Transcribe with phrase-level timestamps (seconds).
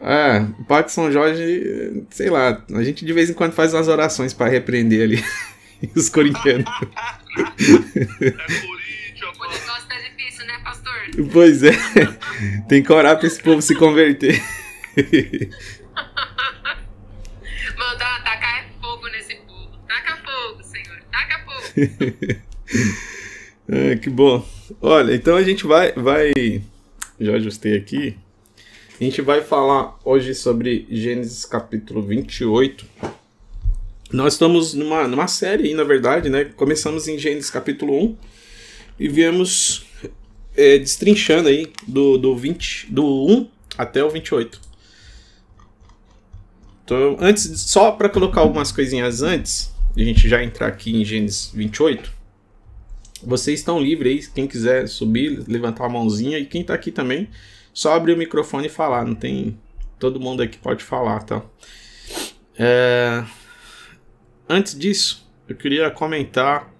[0.00, 3.88] É, o Parque São Jorge, sei lá, a gente de vez em quando faz umas
[3.88, 5.24] orações para repreender ali
[5.96, 6.64] os corintianos.
[6.70, 9.52] É Corinthians, O mano.
[9.52, 10.92] negócio tá difícil, né, pastor?
[11.32, 11.72] Pois é,
[12.68, 14.40] tem que orar pra esse povo se converter.
[17.76, 19.76] Mandar tacar fogo nesse povo.
[19.88, 20.98] Taca fogo, Senhor.
[21.10, 22.38] Taca fogo.
[23.70, 24.46] Ah, que bom.
[24.80, 26.32] Olha, então a gente vai, vai.
[27.20, 28.16] Já ajustei aqui.
[29.00, 32.84] A gente vai falar hoje sobre Gênesis capítulo 28.
[34.12, 36.46] Nós estamos numa, numa série na verdade, né?
[36.46, 38.16] Começamos em Gênesis capítulo 1
[38.98, 39.86] e viemos
[40.56, 43.48] é, destrinchando aí do, do, 20, do 1
[43.78, 44.60] até o 28.
[46.84, 51.52] Então, antes, só para colocar algumas coisinhas antes, a gente já entrar aqui em Gênesis
[51.54, 52.12] 28.
[53.22, 57.28] Vocês estão livres aí, quem quiser subir, levantar a mãozinha e quem tá aqui também,
[57.78, 59.58] só abrir o microfone e falar, não tem
[59.98, 61.42] todo mundo aqui pode falar, tá?
[62.58, 63.24] É,
[64.48, 66.72] Antes disso, eu queria comentar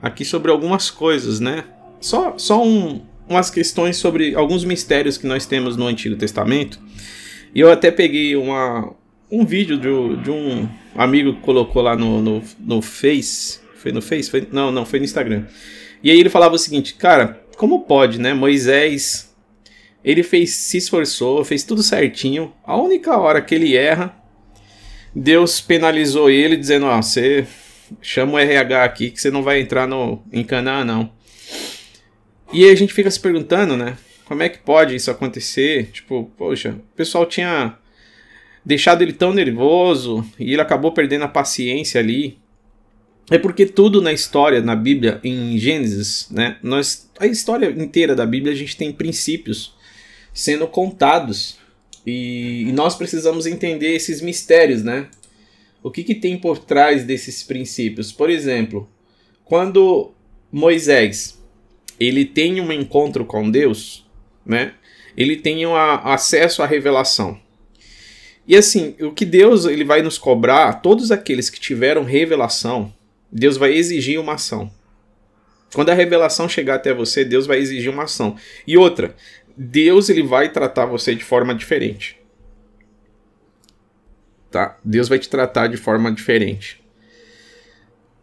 [0.00, 1.64] aqui sobre algumas coisas, né?
[2.00, 6.80] Só, só um, umas questões sobre alguns mistérios que nós temos no Antigo Testamento.
[7.54, 8.94] E eu até peguei uma,
[9.30, 13.60] um vídeo de, de um amigo que colocou lá no, no, no Face.
[13.76, 14.30] Foi no Face?
[14.30, 15.44] Foi, não, não, foi no Instagram.
[16.02, 18.32] E aí ele falava o seguinte, cara, como pode, né?
[18.32, 19.31] Moisés,
[20.04, 22.52] ele fez, se esforçou, fez tudo certinho.
[22.64, 24.14] A única hora que ele erra,
[25.14, 27.46] Deus penalizou ele, dizendo: Ó, você
[28.00, 31.12] chama o RH aqui que você não vai entrar no, em Canaã, não.
[32.52, 33.96] E aí a gente fica se perguntando, né?
[34.24, 35.90] Como é que pode isso acontecer?
[35.92, 37.76] Tipo, poxa, o pessoal tinha
[38.64, 42.38] deixado ele tão nervoso e ele acabou perdendo a paciência ali.
[43.30, 46.58] É porque tudo na história, na Bíblia, em Gênesis, né?
[46.62, 49.74] Nós, a história inteira da Bíblia, a gente tem princípios
[50.32, 51.58] sendo contados.
[52.06, 55.08] E, e nós precisamos entender esses mistérios, né?
[55.82, 58.12] O que, que tem por trás desses princípios?
[58.12, 58.88] Por exemplo,
[59.44, 60.12] quando
[60.50, 61.40] Moisés
[61.98, 64.04] ele tem um encontro com Deus,
[64.44, 64.74] né?
[65.16, 67.38] Ele tem um acesso à revelação.
[68.46, 72.92] E assim, o que Deus ele vai nos cobrar, todos aqueles que tiveram revelação,
[73.30, 74.70] Deus vai exigir uma ação.
[75.74, 78.36] Quando a revelação chegar até você, Deus vai exigir uma ação.
[78.66, 79.14] E outra,
[79.56, 82.18] Deus ele vai tratar você de forma diferente.
[84.50, 84.78] Tá?
[84.84, 86.82] Deus vai te tratar de forma diferente.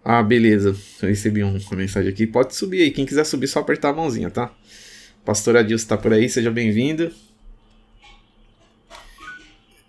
[0.04, 0.76] Ah, beleza.
[1.02, 2.26] Eu recebi um- uma mensagem aqui.
[2.28, 2.92] Pode subir aí.
[2.92, 4.52] Quem quiser subir, só apertar a mãozinha, tá?
[5.26, 7.12] Pastor Adilson tá por aí, seja bem-vindo.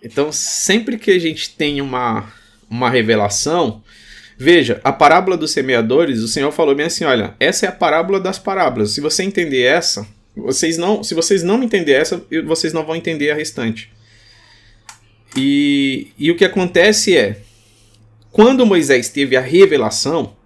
[0.03, 2.33] Então, sempre que a gente tem uma,
[2.69, 3.83] uma revelação,
[4.37, 8.19] veja, a parábola dos semeadores, o Senhor falou bem assim: olha, essa é a parábola
[8.19, 8.93] das parábolas.
[8.93, 10.07] Se você entender essa,
[10.37, 13.93] vocês não, se vocês não entender essa, vocês não vão entender a restante.
[15.37, 17.41] E, e o que acontece é,
[18.31, 20.37] quando Moisés teve a revelação,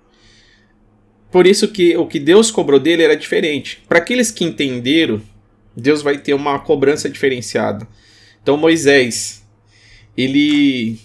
[1.30, 3.82] por isso que o que Deus cobrou dele era diferente.
[3.88, 5.20] Para aqueles que entenderam,
[5.76, 7.86] Deus vai ter uma cobrança diferenciada.
[8.42, 9.44] Então Moisés,
[10.16, 10.98] ele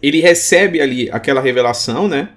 [0.00, 2.30] ele recebe ali aquela revelação, né?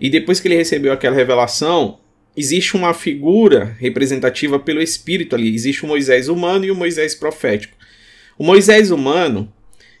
[0.00, 2.00] E depois que ele recebeu aquela revelação,
[2.36, 5.54] existe uma figura representativa pelo Espírito ali.
[5.54, 7.76] Existe o Moisés humano e o Moisés profético.
[8.38, 9.52] O Moisés humano,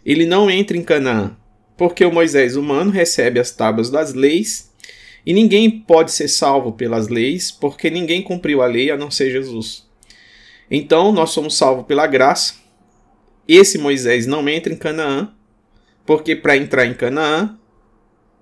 [0.04, 1.36] ele não entra em Canaã,
[1.76, 4.72] porque o Moisés humano recebe as tábuas das leis
[5.24, 9.30] e ninguém pode ser salvo pelas leis, porque ninguém cumpriu a lei a não ser
[9.30, 9.86] Jesus.
[10.70, 12.54] Então, nós somos salvos pela graça.
[13.46, 15.32] Esse Moisés não entra em Canaã,
[16.04, 17.56] porque para entrar em Canaã,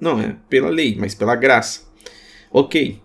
[0.01, 1.83] não é pela lei, mas pela graça.
[2.51, 2.99] Ok.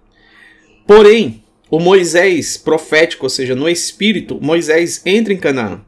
[0.85, 5.81] Porém, o Moisés profético, ou seja, no espírito, Moisés entra em Canaã.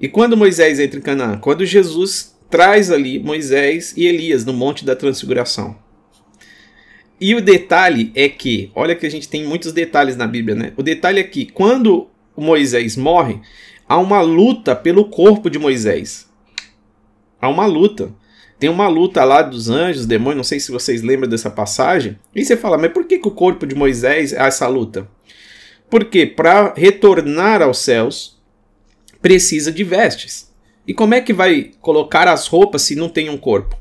[0.00, 1.38] E quando Moisés entra em Canaã?
[1.38, 5.76] Quando Jesus traz ali Moisés e Elias no Monte da Transfiguração.
[7.20, 10.72] E o detalhe é que, olha que a gente tem muitos detalhes na Bíblia, né?
[10.76, 13.40] O detalhe é que quando Moisés morre,
[13.88, 16.28] há uma luta pelo corpo de Moisés.
[17.40, 18.12] Há uma luta.
[18.58, 22.18] Tem uma luta lá dos anjos, demônios, não sei se vocês lembram dessa passagem.
[22.34, 25.08] E você fala, mas por que, que o corpo de Moisés é essa luta?
[25.90, 28.40] Porque para retornar aos céus,
[29.20, 30.52] precisa de vestes.
[30.86, 33.76] E como é que vai colocar as roupas se não tem um corpo?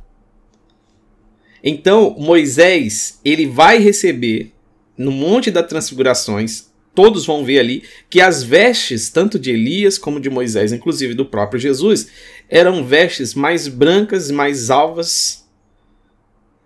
[1.64, 4.54] Então, Moisés, ele vai receber
[4.98, 10.20] no Monte das Transfigurações, todos vão ver ali que as vestes, tanto de Elias como
[10.20, 12.08] de Moisés, inclusive do próprio Jesus,
[12.50, 15.48] eram vestes mais brancas, mais alvas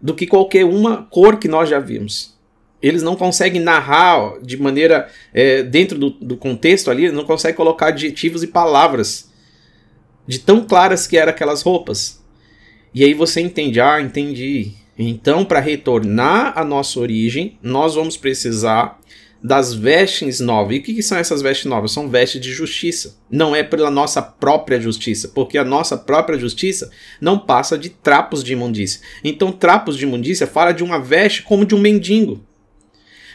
[0.02, 2.36] do que qualquer uma cor que nós já vimos.
[2.82, 7.88] Eles não conseguem narrar de maneira, é, dentro do, do contexto ali, não conseguem colocar
[7.88, 9.32] adjetivos e palavras
[10.28, 12.22] de tão claras que eram aquelas roupas.
[12.94, 14.74] E aí você entende, ah, entendi.
[14.98, 18.97] Então, para retornar à nossa origem, nós vamos precisar
[19.44, 20.76] das vestes novas.
[20.76, 21.92] E o que, que, são essas vestes novas?
[21.92, 23.18] São vestes de justiça.
[23.30, 26.90] Não é pela nossa própria justiça, porque a nossa própria justiça
[27.22, 29.02] não passa de trapos de imundícia.
[29.24, 32.44] Então, trapos de imundícia fala de uma veste como de um mendigo.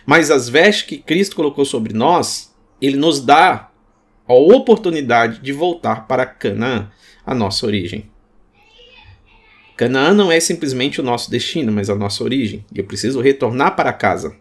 [0.04, 3.70] Mas as vestes que Cristo colocou sobre nós, ele nos dá
[4.26, 6.90] a oportunidade de voltar para Canaã,
[7.25, 8.10] a nossa origem.
[9.76, 12.64] Canaã não é simplesmente o nosso destino, mas a nossa origem.
[12.75, 14.37] Eu preciso retornar para casa.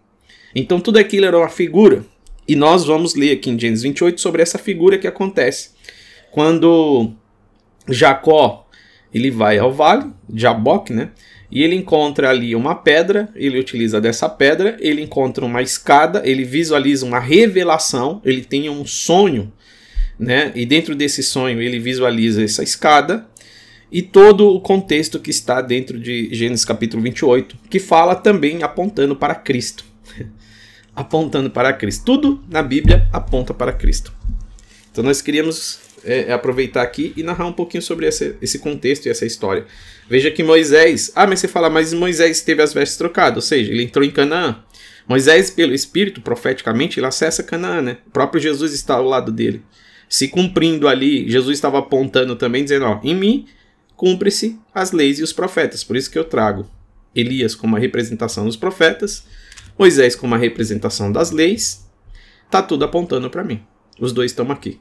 [0.56, 2.06] Então tudo aquilo era uma figura.
[2.48, 5.72] E nós vamos ler aqui em Gênesis 28 sobre essa figura que acontece.
[6.32, 7.12] Quando
[7.88, 8.68] Jacó
[9.14, 11.12] ele vai ao vale, Jaboque, né?
[11.52, 16.46] E ele encontra ali uma pedra, ele utiliza dessa pedra, ele encontra uma escada, ele
[16.46, 19.52] visualiza uma revelação, ele tem um sonho,
[20.18, 20.54] né?
[20.56, 23.28] E dentro desse sonho ele visualiza essa escada
[23.92, 29.18] e todo o contexto que está dentro de Gênesis capítulo 28, que fala também apontando
[29.18, 29.91] para Cristo.
[30.96, 32.06] Apontando para Cristo.
[32.06, 34.14] Tudo na Bíblia aponta para Cristo.
[34.92, 39.10] Então nós queríamos é, aproveitar aqui e narrar um pouquinho sobre esse, esse contexto e
[39.10, 39.66] essa história.
[40.10, 41.12] Veja que Moisés.
[41.16, 44.12] Ah, mas você fala, mas Moisés teve as vestes trocadas, ou seja, ele entrou em
[44.12, 44.64] Canaã.
[45.08, 47.98] Moisés, pelo Espírito, profeticamente, ele acessa Canaã, né?
[48.08, 49.62] O próprio Jesus está ao lado dele.
[50.08, 53.48] Se cumprindo ali, Jesus estava apontando também, dizendo: Ó, em mim
[53.96, 55.84] cumpre-se as leis e os profetas.
[55.84, 56.70] Por isso que eu trago
[57.16, 59.24] Elias como a representação dos profetas,
[59.82, 61.90] Moisés como a representação das leis.
[62.52, 63.64] Tá tudo apontando para mim.
[64.00, 64.80] Os dois estão aqui.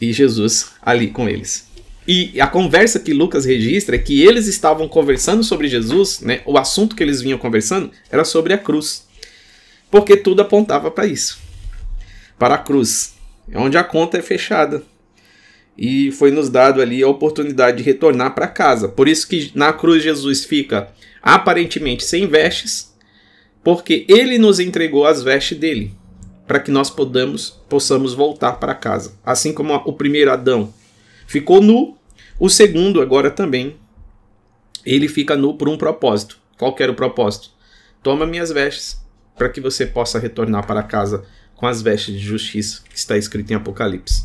[0.00, 1.68] E Jesus ali com eles.
[2.04, 6.40] E a conversa que Lucas registra é que eles estavam conversando sobre Jesus, né?
[6.44, 9.06] O assunto que eles vinham conversando era sobre a cruz.
[9.88, 11.38] Porque tudo apontava para isso.
[12.36, 13.14] Para a cruz,
[13.48, 14.82] é onde a conta é fechada
[15.76, 18.88] e foi nos dado ali a oportunidade de retornar para casa.
[18.88, 20.88] Por isso que na cruz Jesus fica
[21.22, 22.87] aparentemente sem vestes,
[23.62, 25.94] porque ele nos entregou as vestes dele,
[26.46, 29.14] para que nós podamos, possamos voltar para casa.
[29.24, 30.72] Assim como o primeiro Adão
[31.26, 31.96] ficou nu,
[32.38, 33.76] o segundo agora também
[34.84, 36.38] ele fica nu por um propósito.
[36.56, 37.50] Qual era o propósito?
[38.02, 39.00] Toma minhas vestes,
[39.36, 43.50] para que você possa retornar para casa com as vestes de justiça que está escrito
[43.50, 44.24] em Apocalipse.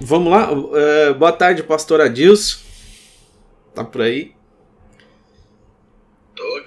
[0.00, 0.52] Vamos lá.
[0.52, 2.58] Uh, boa tarde, pastor Adilson.
[3.74, 4.32] Tá por aí?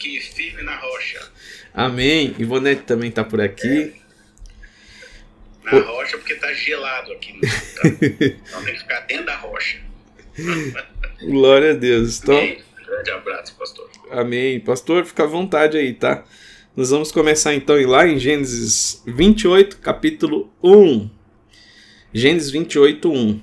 [0.01, 1.31] Aqui firme na rocha.
[1.71, 2.36] Amém.
[2.39, 3.94] Ivonete também tá por aqui.
[5.68, 5.71] É.
[5.71, 5.83] Na o...
[5.83, 7.33] rocha porque tá gelado aqui.
[7.39, 9.80] então tem que ficar dentro da rocha.
[11.21, 12.19] Glória a Deus.
[12.19, 12.36] Então...
[12.36, 12.63] Amém.
[12.83, 13.92] Grande abraço, pastor.
[14.09, 14.59] Amém.
[14.59, 16.25] Pastor, fica à vontade aí, tá?
[16.75, 21.12] Nós vamos começar então lá em Gênesis 28, capítulo 1.
[22.12, 23.31] Gênesis 28, 1.
[23.31, 23.42] Uh,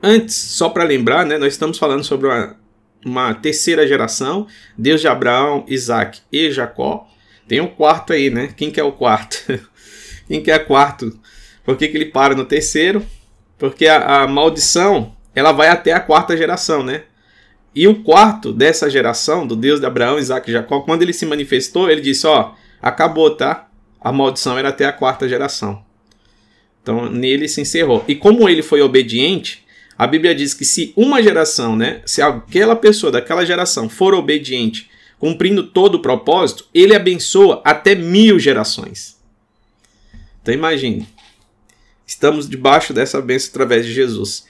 [0.00, 2.56] antes, só para lembrar, né, nós estamos falando sobre uma,
[3.06, 7.08] uma terceira geração, Deus de Abraão, Isaac e Jacó.
[7.46, 8.52] Tem um quarto aí, né?
[8.56, 9.60] Quem que é o quarto?
[10.26, 11.16] Quem que é o quarto?
[11.64, 13.06] Por que, que ele para no terceiro?
[13.56, 17.04] Porque a, a maldição ela vai até a quarta geração, né?
[17.72, 21.26] E o quarto dessa geração, do Deus de Abraão, Isaac e Jacó, quando ele se
[21.26, 23.68] manifestou, ele disse: Ó, acabou, tá?
[24.00, 25.84] A maldição era até a quarta geração.
[26.82, 28.04] Então, nele se encerrou.
[28.08, 29.65] E como ele foi obediente,
[29.98, 34.90] a Bíblia diz que se uma geração, né, se aquela pessoa daquela geração for obediente,
[35.18, 39.16] cumprindo todo o propósito, ele abençoa até mil gerações.
[40.42, 41.08] Então imagine,
[42.06, 44.44] estamos debaixo dessa bênção através de Jesus.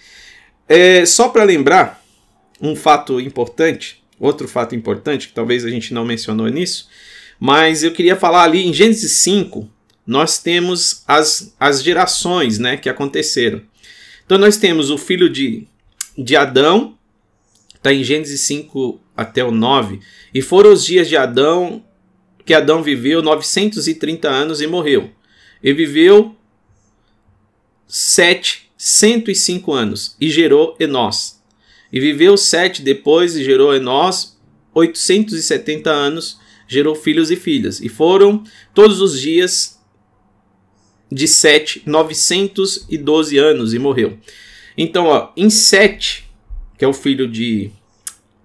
[0.68, 2.04] É, só para lembrar
[2.60, 6.88] um fato importante, outro fato importante, que talvez a gente não mencionou nisso,
[7.38, 9.70] mas eu queria falar ali em Gênesis 5,
[10.06, 13.62] nós temos as, as gerações né, que aconteceram.
[14.26, 15.68] Então nós temos o filho de,
[16.18, 16.98] de Adão,
[17.74, 20.00] está em Gênesis 5 até o 9,
[20.34, 21.82] e foram os dias de Adão
[22.44, 25.10] que Adão viveu 930 anos e morreu.
[25.62, 26.36] E viveu
[27.86, 31.42] 7, 105 anos e gerou Enós.
[31.92, 34.36] E viveu 7 depois e gerou Enós
[34.74, 37.80] 870 anos, gerou filhos e filhas.
[37.80, 39.75] E foram todos os dias
[41.10, 44.18] de Sete, 912 anos e morreu.
[44.76, 46.28] Então, ó, em Sete,
[46.78, 47.70] que é o filho de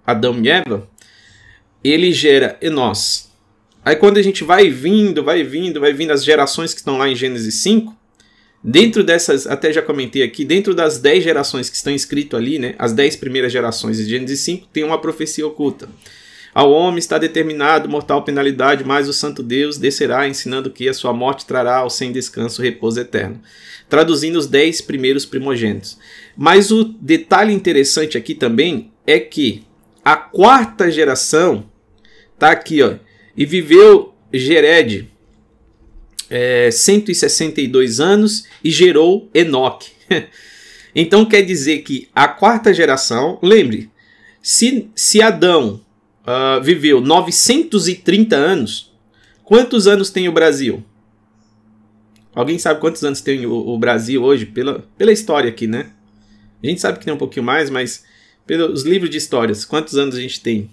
[0.06, 0.88] Adão e Eva,
[1.82, 3.30] ele gera Enós.
[3.84, 7.08] Aí quando a gente vai vindo, vai vindo, vai vindo as gerações que estão lá
[7.08, 7.96] em Gênesis 5,
[8.62, 12.76] dentro dessas, até já comentei aqui, dentro das 10 gerações que estão escritas ali, né,
[12.78, 15.88] as 10 primeiras gerações de Gênesis 5, tem uma profecia oculta.
[16.54, 21.12] Ao homem está determinado mortal penalidade, mas o santo Deus descerá, ensinando que a sua
[21.12, 23.40] morte trará ao sem descanso repouso eterno.
[23.88, 25.98] Traduzindo os dez primeiros primogênitos.
[26.36, 29.64] Mas o detalhe interessante aqui também é que
[30.04, 31.64] a quarta geração
[32.38, 32.96] tá aqui, ó,
[33.36, 35.10] e viveu Gered
[36.28, 39.92] é, 162 anos e gerou Enoque.
[40.94, 43.90] então quer dizer que a quarta geração, lembre,
[44.42, 45.80] se, se Adão
[46.26, 48.92] uh, viveu 930 anos,
[49.44, 50.84] quantos anos tem o Brasil?
[52.34, 54.46] Alguém sabe quantos anos tem o, o, Brasil hoje?
[54.46, 55.92] Pela, pela história aqui, né?
[56.62, 58.04] A gente sabe que tem um pouquinho mais, mas
[58.46, 60.70] pelos livros de histórias, quantos anos a gente tem?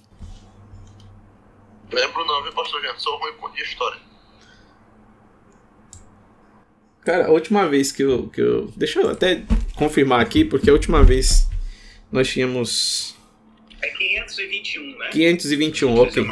[1.91, 2.93] Lembro não, viu, pastor Jean?
[2.97, 3.99] Sou ruim com história.
[7.03, 8.71] Cara, a última vez que eu, que eu.
[8.75, 9.43] Deixa eu até
[9.75, 11.47] confirmar aqui, porque a última vez
[12.11, 13.15] nós tínhamos.
[13.81, 15.09] É 521, né?
[15.12, 16.25] 521, ok.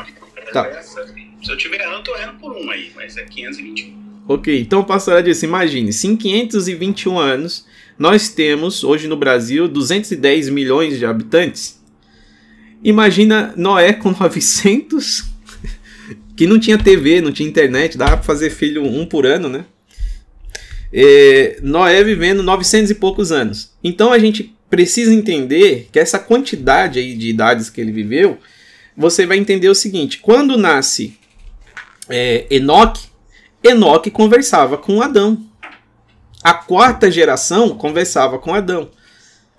[0.51, 0.81] Tá.
[0.81, 4.07] Se eu tiver errando, eu tô errando por um aí, mas é 521.
[4.27, 7.65] Ok, então pastor disse, imagine, se em 521 anos
[7.97, 11.81] nós temos, hoje no Brasil, 210 milhões de habitantes.
[12.83, 15.23] Imagina Noé com 900,
[16.35, 19.65] que não tinha TV, não tinha internet, dava para fazer filho um por ano, né?
[20.91, 23.71] É, Noé vivendo 900 e poucos anos.
[23.83, 28.37] Então a gente precisa entender que essa quantidade aí de idades que ele viveu,
[28.95, 31.17] você vai entender o seguinte: quando nasce
[32.09, 33.07] é, Enoque,
[33.63, 35.45] Enoque conversava com Adão.
[36.43, 38.89] A quarta geração conversava com Adão.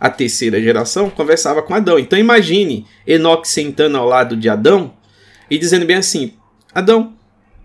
[0.00, 1.98] A terceira geração conversava com Adão.
[1.98, 4.94] Então imagine Enoque sentando ao lado de Adão
[5.50, 6.34] e dizendo bem assim:
[6.72, 7.14] Adão,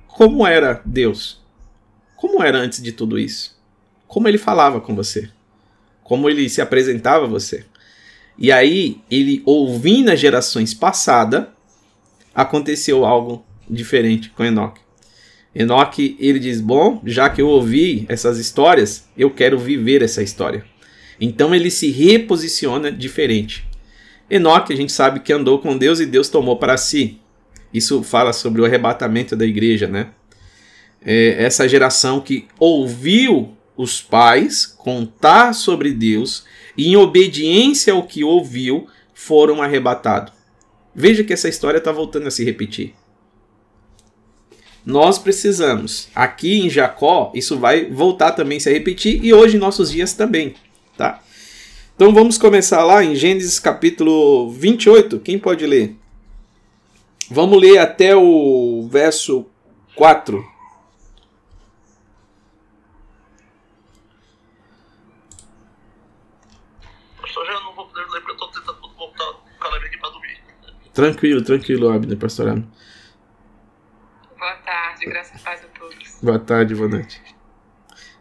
[0.07, 1.41] como era Deus?
[2.15, 3.57] Como era antes de tudo isso?
[4.07, 5.29] Como ele falava com você?
[6.03, 7.65] Como ele se apresentava a você?
[8.37, 11.45] E aí, ele ouvindo as gerações passadas,
[12.33, 14.81] aconteceu algo diferente com Enoque.
[15.53, 20.65] Enoque, ele diz: Bom, já que eu ouvi essas histórias, eu quero viver essa história.
[21.21, 23.65] Então ele se reposiciona diferente.
[24.29, 27.19] Enoque, a gente sabe que andou com Deus e Deus tomou para si.
[27.71, 30.09] Isso fala sobre o arrebatamento da igreja, né?
[31.05, 36.45] é, essa geração que ouviu os pais contar sobre Deus
[36.77, 40.33] e, em obediência ao que ouviu, foram arrebatados.
[40.93, 42.93] Veja que essa história está voltando a se repetir.
[44.85, 49.59] Nós precisamos, aqui em Jacó, isso vai voltar também a se repetir e hoje em
[49.59, 50.55] nossos dias também,
[50.97, 51.23] tá?
[51.95, 55.19] Então vamos começar lá em Gênesis capítulo 28.
[55.19, 55.95] Quem pode ler?
[57.29, 59.45] Vamos ler até o verso
[59.95, 60.52] 4.
[70.93, 72.71] Tranquilo, tranquilo, Abner Pastorano.
[74.37, 76.19] Boa tarde, graças a Deus a todos.
[76.21, 77.19] Boa tarde, boa noite.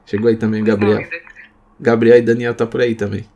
[0.06, 1.06] Chegou aí também, Gabriel.
[1.78, 3.28] Gabriel e Daniel tá por aí também.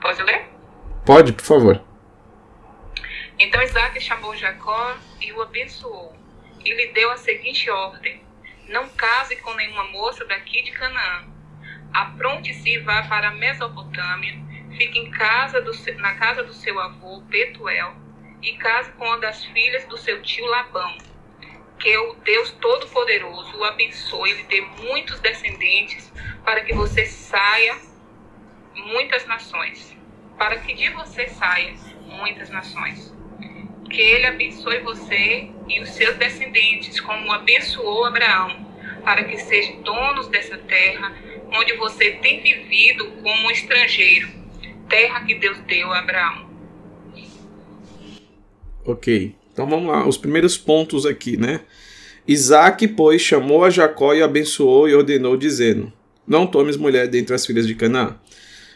[0.00, 0.46] Pode ler?
[1.04, 1.82] Pode, por favor.
[3.36, 6.14] Então Isaac chamou Jacó e o abençoou.
[6.64, 8.22] E lhe deu a seguinte ordem:
[8.68, 11.24] Não case com nenhuma moça daqui de Canaã.
[11.92, 14.45] Apronte-se e vá para a Mesopotâmia
[14.76, 17.94] fique em casa do, na casa do seu avô Betuel
[18.42, 20.96] e case com uma das filhas do seu tio Labão.
[21.78, 26.12] Que o Deus Todo-Poderoso o abençoe e lhe dê muitos descendentes
[26.44, 27.76] para que você saia
[28.74, 29.96] muitas nações.
[30.38, 33.14] Para que de você saia muitas nações.
[33.90, 38.66] Que ele abençoe você e os seus descendentes, como abençoou Abraão,
[39.04, 41.14] para que sejam donos dessa terra
[41.52, 44.45] onde você tem vivido como estrangeiro
[44.88, 46.46] terra que Deus deu a Abraão.
[48.84, 51.60] Ok, então vamos lá, os primeiros pontos aqui, né?
[52.26, 55.92] Isaac, pois, chamou a Jacó e abençoou e ordenou, dizendo:
[56.26, 58.16] Não tomes mulher dentre as filhas de Canaã.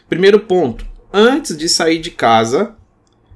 [0.09, 2.75] Primeiro ponto: antes de sair de casa,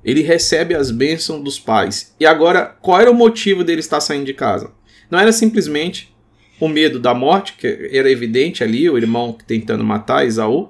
[0.03, 2.13] ele recebe as bênçãos dos pais.
[2.19, 4.71] E agora, qual era o motivo dele estar saindo de casa?
[5.09, 6.13] Não era simplesmente
[6.59, 10.69] o medo da morte, que era evidente ali, o irmão tentando matar Isaú,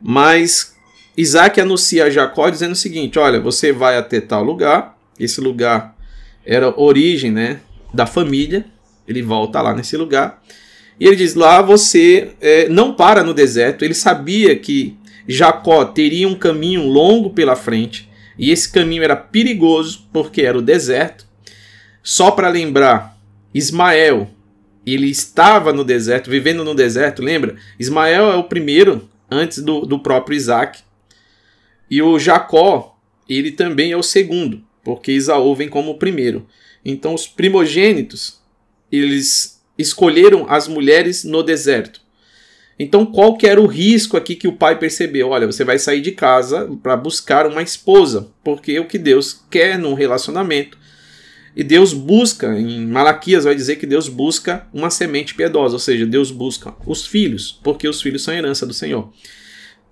[0.00, 0.76] mas
[1.18, 4.96] Isaac anuncia a Jacó dizendo o seguinte: Olha, você vai até tal lugar.
[5.18, 5.96] Esse lugar
[6.46, 7.58] era origem né,
[7.92, 8.64] da família.
[9.06, 10.40] Ele volta lá nesse lugar.
[11.00, 13.84] E ele diz: Lá você é, não para no deserto.
[13.84, 14.96] Ele sabia que
[15.26, 18.08] Jacó teria um caminho longo pela frente.
[18.38, 21.26] E esse caminho era perigoso porque era o deserto.
[22.00, 23.18] Só para lembrar,
[23.52, 24.30] Ismael,
[24.86, 27.56] ele estava no deserto, vivendo no deserto, lembra?
[27.76, 30.78] Ismael é o primeiro, antes do, do próprio Isaac.
[31.90, 36.46] E o Jacó, ele também é o segundo, porque Isaú vem como o primeiro.
[36.84, 38.40] Então os primogênitos,
[38.90, 42.00] eles escolheram as mulheres no deserto.
[42.78, 45.30] Então qual que era o risco aqui que o pai percebeu?
[45.30, 49.44] Olha, você vai sair de casa para buscar uma esposa, porque é o que Deus
[49.50, 50.78] quer num relacionamento.
[51.56, 56.06] E Deus busca, em Malaquias vai dizer que Deus busca uma semente piedosa, ou seja,
[56.06, 59.12] Deus busca os filhos, porque os filhos são herança do Senhor.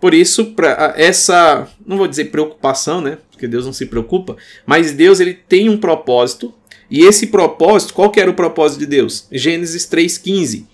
[0.00, 3.18] Por isso, para essa, não vou dizer preocupação, né?
[3.30, 6.54] Porque Deus não se preocupa, mas Deus ele tem um propósito,
[6.90, 9.26] e esse propósito, qual que era o propósito de Deus?
[9.32, 10.66] Gênesis 3:15,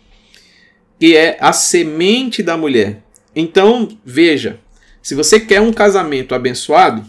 [0.98, 3.02] que é a semente da mulher.
[3.34, 4.60] Então, veja,
[5.00, 7.04] se você quer um casamento abençoado,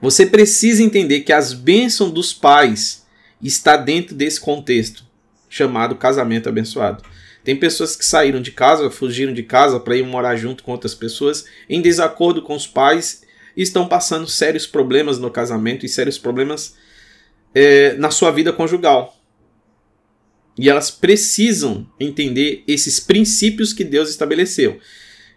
[0.00, 3.04] você precisa entender que as bênçãos dos pais
[3.42, 5.04] está dentro desse contexto
[5.48, 7.02] chamado casamento abençoado.
[7.44, 10.94] Tem pessoas que saíram de casa, fugiram de casa para ir morar junto com outras
[10.94, 13.22] pessoas em desacordo com os pais
[13.56, 16.74] e estão passando sérios problemas no casamento e sérios problemas
[17.54, 19.16] é, na sua vida conjugal.
[20.58, 24.78] E elas precisam entender esses princípios que Deus estabeleceu.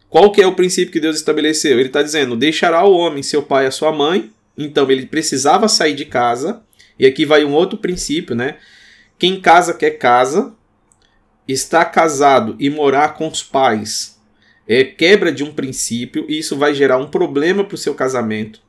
[0.10, 1.80] Qual que é o princípio que Deus estabeleceu?
[1.80, 4.32] Ele está dizendo: deixará o homem seu pai e a sua mãe.
[4.58, 6.62] Então ele precisava sair de casa.
[7.00, 8.58] E aqui vai um outro princípio, né?
[9.18, 10.54] Quem casa quer casa,
[11.48, 14.20] estar casado e morar com os pais
[14.68, 18.62] é quebra de um princípio e isso vai gerar um problema para o seu casamento.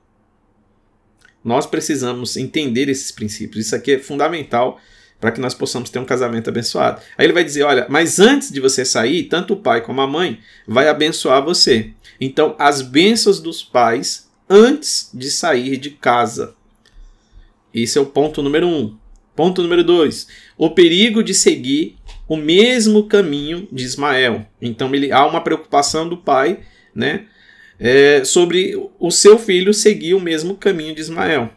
[1.43, 3.66] Nós precisamos entender esses princípios.
[3.66, 4.81] Isso aqui é fundamental
[5.21, 7.00] para que nós possamos ter um casamento abençoado.
[7.16, 10.07] Aí ele vai dizer: olha, mas antes de você sair, tanto o pai como a
[10.07, 11.93] mãe vai abençoar você.
[12.21, 16.54] Então, as bênçãos dos pais antes de sair de casa.
[17.73, 18.97] Esse é o ponto número um.
[19.37, 20.26] Ponto número dois:
[20.57, 21.97] o perigo de seguir
[22.28, 24.47] o mesmo caminho de Ismael.
[24.61, 26.61] Então ele há uma preocupação do pai,
[26.95, 27.26] né,
[27.78, 31.50] é, sobre o seu filho seguir o mesmo caminho de Ismael.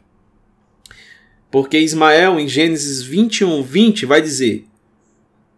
[1.50, 4.65] Porque Ismael, em Gênesis 21, 20, vai dizer: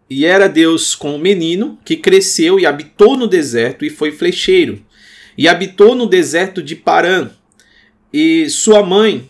[0.08, 4.84] E era Deus com o menino que cresceu e habitou no deserto e foi flecheiro,
[5.36, 7.30] e habitou no deserto de Parã.
[8.12, 9.28] E sua mãe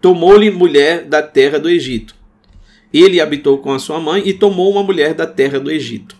[0.00, 2.17] tomou-lhe mulher da terra do Egito.
[2.92, 6.16] Ele habitou com a sua mãe e tomou uma mulher da terra do Egito.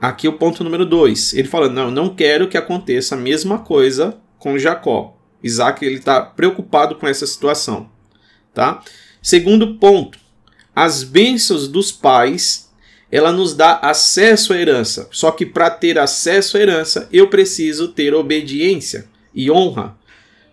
[0.00, 1.34] Aqui o ponto número 2.
[1.34, 5.16] Ele fala: Não, não quero que aconteça a mesma coisa com Jacó.
[5.42, 7.90] Isaac está preocupado com essa situação.
[8.52, 8.82] Tá?
[9.22, 10.18] Segundo ponto:
[10.74, 12.64] as bênçãos dos pais
[13.10, 15.08] ela nos dá acesso à herança.
[15.12, 19.96] Só que para ter acesso à herança, eu preciso ter obediência e honra.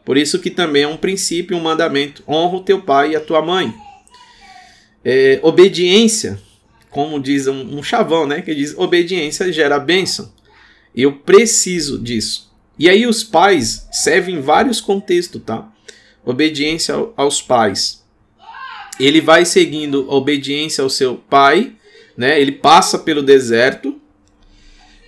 [0.06, 3.20] Por isso que também é um princípio, um mandamento: honra o teu pai e a
[3.20, 3.74] tua mãe.
[5.04, 6.40] É, obediência,
[6.90, 8.42] como diz um, um, chavão, né?
[8.42, 10.32] Que diz obediência gera bênção.
[10.96, 12.52] Eu preciso disso.
[12.78, 15.72] E aí os pais servem em vários contextos, tá?
[16.24, 18.04] Obediência aos pais.
[19.00, 21.74] Ele vai seguindo obediência ao seu pai,
[22.16, 22.40] né?
[22.40, 24.00] Ele passa pelo deserto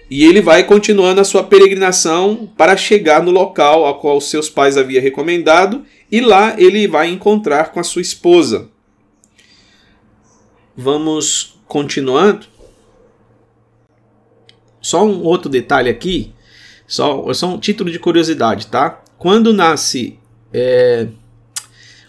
[0.09, 4.77] e ele vai continuando a sua peregrinação para chegar no local ao qual seus pais
[4.77, 8.69] haviam recomendado e lá ele vai encontrar com a sua esposa.
[10.75, 12.47] Vamos continuando.
[14.81, 16.33] Só um outro detalhe aqui,
[16.85, 19.01] só, só um título de curiosidade, tá?
[19.17, 20.19] Quando nasce
[20.51, 21.07] é,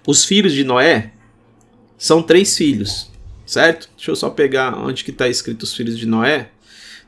[0.07, 1.13] os filhos de Noé,
[1.97, 3.11] são três filhos,
[3.47, 3.89] certo?
[3.97, 6.51] Deixa eu só pegar onde que está escrito os filhos de Noé.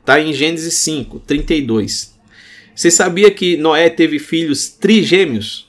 [0.00, 2.16] Está em Gênesis 5, 32.
[2.74, 5.68] Você sabia que Noé teve filhos trigêmeos?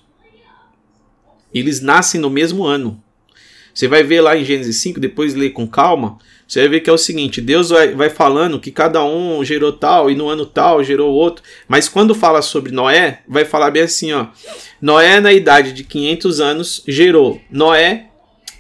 [1.54, 3.02] Eles nascem no mesmo ano.
[3.78, 6.18] Você vai ver lá em Gênesis 5, depois lê com calma.
[6.48, 9.72] Você vai ver que é o seguinte: Deus vai, vai falando que cada um gerou
[9.72, 11.44] tal e no ano tal gerou outro.
[11.68, 14.30] Mas quando fala sobre Noé, vai falar bem assim: ó.
[14.82, 17.40] Noé, na idade de 500 anos, gerou.
[17.52, 18.08] Noé,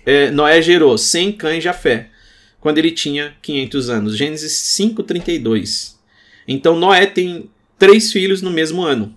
[0.05, 2.09] é, Noé gerou sem cães Jafé,
[2.61, 4.15] quando ele tinha 500 anos.
[4.15, 5.95] Gênesis 5,32.
[6.47, 7.49] Então Noé tem
[7.79, 9.16] três filhos no mesmo ano.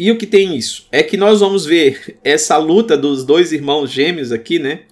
[0.00, 0.88] E o que tem isso?
[0.90, 4.84] É que nós vamos ver essa luta dos dois irmãos gêmeos aqui, né?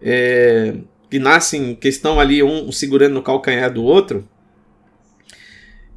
[0.00, 0.72] É,
[1.10, 4.26] que nascem, que estão ali um segurando no calcanhar do outro.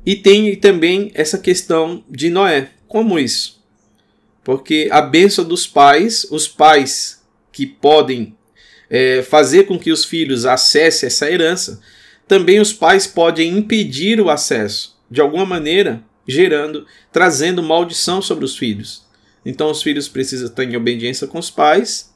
[0.05, 2.71] E tem também essa questão de Noé.
[2.89, 3.63] Como isso?
[4.43, 8.35] Porque a benção dos pais, os pais que podem
[8.89, 11.79] é, fazer com que os filhos acessem essa herança,
[12.27, 14.99] também os pais podem impedir o acesso.
[15.09, 19.05] De alguma maneira, gerando, trazendo maldição sobre os filhos.
[19.45, 22.13] Então os filhos precisam estar em obediência com os pais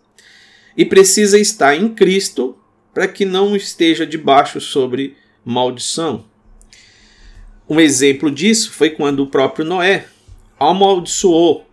[0.75, 2.57] e precisa estar em Cristo
[2.93, 6.25] para que não esteja debaixo sobre maldição.
[7.69, 10.07] Um exemplo disso foi quando o próprio Noé,
[10.59, 11.65] amaldiçoou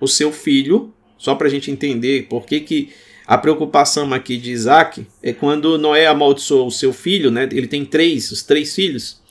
[0.00, 2.90] o seu filho, só para a gente entender por que, que
[3.26, 7.48] a preocupação aqui de Isaac é quando Noé amaldiçoou o seu filho, né?
[7.52, 9.21] ele tem três, os três filhos,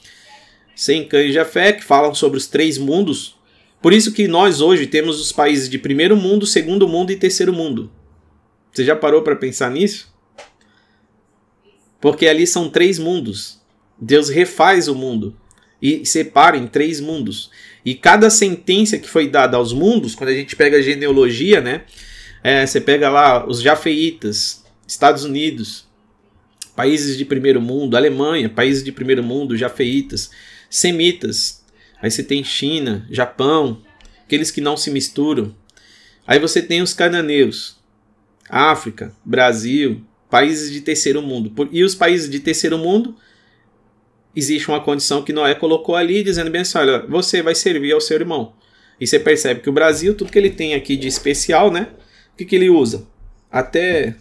[0.75, 3.35] sem Cã e Jafé, que falam sobre os três mundos.
[3.81, 7.51] Por isso que nós hoje temos os países de primeiro mundo, segundo mundo e terceiro
[7.51, 7.91] mundo.
[8.71, 10.13] Você já parou para pensar nisso?
[11.99, 13.59] Porque ali são três mundos.
[13.99, 15.35] Deus refaz o mundo
[15.81, 17.49] e separa em três mundos.
[17.83, 21.83] E cada sentença que foi dada aos mundos, quando a gente pega a genealogia, né?
[22.43, 25.87] É, você pega lá os jafeitas, Estados Unidos,
[26.75, 30.31] países de primeiro mundo, Alemanha, países de primeiro mundo, jafeitas,
[30.71, 31.63] semitas.
[32.01, 33.83] Aí você tem China, Japão,
[34.23, 35.53] aqueles que não se misturam.
[36.25, 37.77] Aí você tem os cananeus,
[38.49, 41.69] África, Brasil, países de terceiro mundo.
[41.71, 43.15] E os países de terceiro mundo,
[44.35, 48.01] existe uma condição que Noé colocou ali, dizendo bem assim: olha, você vai servir ao
[48.01, 48.53] seu irmão.
[48.99, 51.89] E você percebe que o Brasil, tudo que ele tem aqui de especial, né?
[52.33, 53.05] O que, que ele usa?
[53.51, 54.15] Até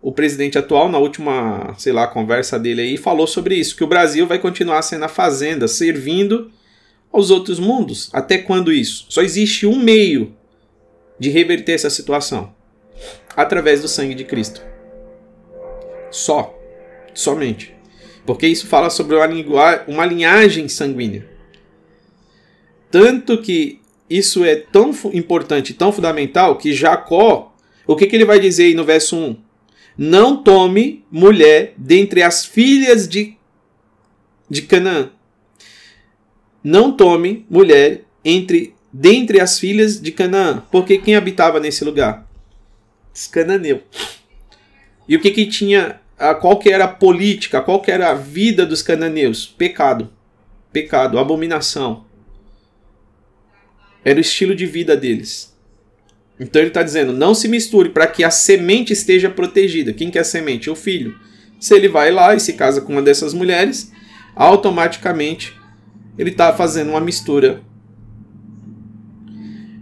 [0.00, 3.88] o presidente atual, na última, sei lá, conversa dele aí, falou sobre isso: que o
[3.88, 6.50] Brasil vai continuar sendo a fazenda, servindo
[7.12, 8.08] aos outros mundos.
[8.12, 9.06] Até quando isso?
[9.08, 10.34] Só existe um meio
[11.18, 12.54] de reverter essa situação
[13.36, 14.62] através do sangue de Cristo.
[16.10, 16.54] Só.
[17.14, 17.74] Somente.
[18.24, 21.26] Porque isso fala sobre uma, uma linhagem sanguínea.
[22.90, 27.54] Tanto que isso é tão importante, tão fundamental, que Jacó,
[27.86, 29.47] o que, que ele vai dizer aí no verso 1?
[29.98, 33.36] Não tome mulher dentre as filhas de,
[34.48, 35.10] de Canaã.
[36.62, 40.62] Não tome mulher entre dentre as filhas de Canaã.
[40.70, 42.28] Porque quem habitava nesse lugar?
[43.12, 43.80] Os cananeus.
[45.08, 46.00] E o que, que tinha,
[46.40, 49.46] qual que era a política, qual que era a vida dos cananeus?
[49.46, 50.12] Pecado.
[50.72, 52.04] Pecado, abominação.
[54.04, 55.57] Era o estilo de vida deles.
[56.40, 59.92] Então ele está dizendo: não se misture para que a semente esteja protegida.
[59.92, 60.70] Quem que é a semente?
[60.70, 61.18] O filho.
[61.58, 63.90] Se ele vai lá e se casa com uma dessas mulheres,
[64.34, 65.56] automaticamente
[66.16, 67.62] ele está fazendo uma mistura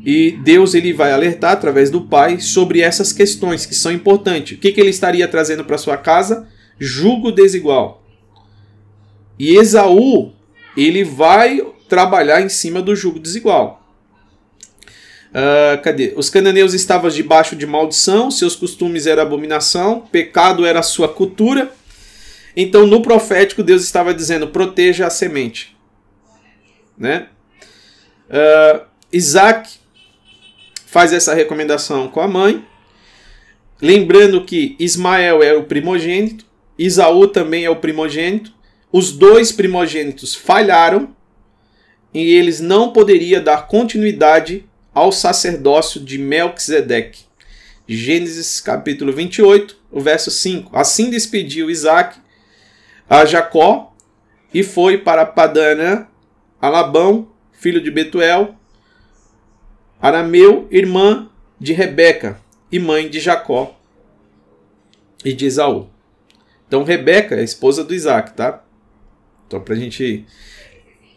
[0.06, 4.56] e Deus ele vai alertar através do Pai sobre essas questões que são importantes.
[4.56, 6.46] O que, que ele estaria trazendo para sua casa?
[6.78, 8.04] Jugo desigual.
[9.36, 10.32] E Esaú
[10.76, 13.85] ele vai trabalhar em cima do jugo desigual.
[15.36, 16.14] Uh, cadê?
[16.16, 21.70] Os cananeus estavam debaixo de maldição, seus costumes eram abominação, pecado era sua cultura.
[22.56, 25.76] Então, no profético, Deus estava dizendo: proteja a semente.
[26.96, 27.28] Né?
[28.30, 29.74] Uh, Isaac
[30.86, 32.64] faz essa recomendação com a mãe.
[33.82, 36.46] Lembrando que Ismael é o primogênito,
[36.78, 38.54] Isaú também é o primogênito.
[38.90, 41.14] Os dois primogênitos falharam
[42.14, 44.64] e eles não poderiam dar continuidade
[44.96, 47.26] ao sacerdócio de Melquisedeque.
[47.86, 50.74] Gênesis capítulo 28, o verso 5.
[50.74, 52.18] Assim despediu Isaac
[53.06, 53.94] a Jacó
[54.54, 56.06] e foi para Padanã,
[56.58, 58.56] a Labão, filho de Betuel,
[60.00, 61.28] Arameu, irmã
[61.60, 62.40] de Rebeca
[62.72, 63.78] e mãe de Jacó
[65.22, 65.90] e de Esaú.
[66.66, 68.64] Então Rebeca é a esposa do Isaac, tá?
[69.46, 70.24] Então pra gente.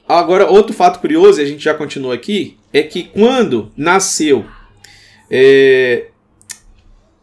[0.05, 4.45] Agora, outro fato curioso, e a gente já continua aqui, é que quando nasceu.
[5.29, 6.07] É...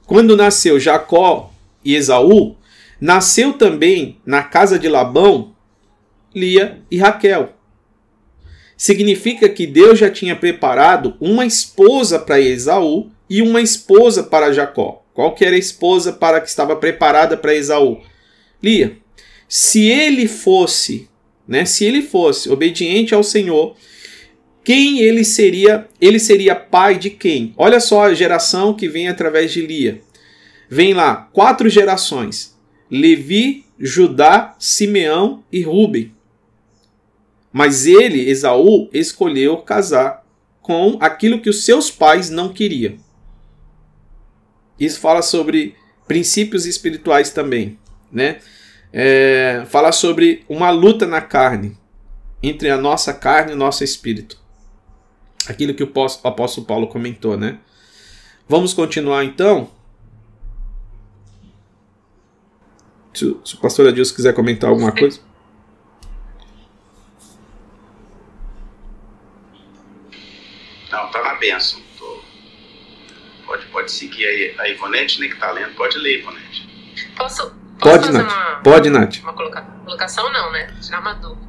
[0.07, 1.53] Quando nasceu Jacó
[1.85, 2.57] e Esaú,
[3.01, 5.55] nasceu também na casa de Labão
[6.35, 7.57] Lia e Raquel
[8.77, 15.03] significa que Deus já tinha preparado uma esposa para Esaú e uma esposa para Jacó.
[15.15, 18.03] Qual que era a esposa para que estava preparada para Esaú?
[18.63, 18.99] Lia.
[19.49, 21.09] Se ele fosse,
[21.49, 23.77] né, se ele fosse obediente ao Senhor,
[24.67, 25.87] quem ele seria?
[26.01, 27.55] Ele seria pai de quem?
[27.57, 30.03] Olha só a geração que vem através de Lia.
[30.69, 32.59] Vem lá, quatro gerações:
[32.91, 36.13] Levi, Judá, Simeão e Ruben.
[37.53, 40.27] Mas ele, Esaú, escolheu casar
[40.61, 42.97] com aquilo que os seus pais não queriam.
[44.81, 45.77] Isso fala sobre
[46.09, 47.79] princípios espirituais também,
[48.11, 48.41] né?
[48.93, 51.79] É, fala sobre uma luta na carne
[52.43, 54.45] entre a nossa carne e o nosso espírito.
[55.49, 55.93] Aquilo que o
[56.25, 57.59] apóstolo Paulo comentou, né?
[58.49, 59.71] Vamos continuar então.
[63.15, 65.21] Se, o pastor Adilson quiser comentar alguma coisa.
[71.47, 71.81] benção.
[71.99, 72.21] Tô...
[73.47, 75.75] Pode, pode seguir aí a Ivonete, né, que tá lendo.
[75.75, 76.69] Pode ler, Ivonete.
[77.17, 78.33] Posso, posso pode, Nath.
[78.33, 79.17] Uma, pode, Nath.
[79.23, 80.75] Uma colocação, não, né?
[80.81, 81.46] Tirar uma dúvida.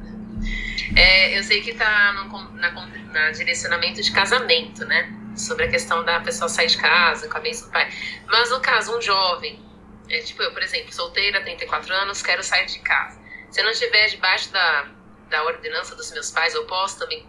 [0.96, 5.12] É, eu sei que está no na, na direcionamento de casamento, né?
[5.36, 7.90] Sobre a questão da pessoa sair de casa com a bênção do pai.
[8.26, 9.60] Mas no caso, um jovem,
[10.08, 13.18] é, tipo eu, por exemplo, solteira, 34 anos, quero sair de casa.
[13.50, 14.86] Se eu não estiver debaixo da,
[15.30, 17.26] da ordenança dos meus pais, eu posso também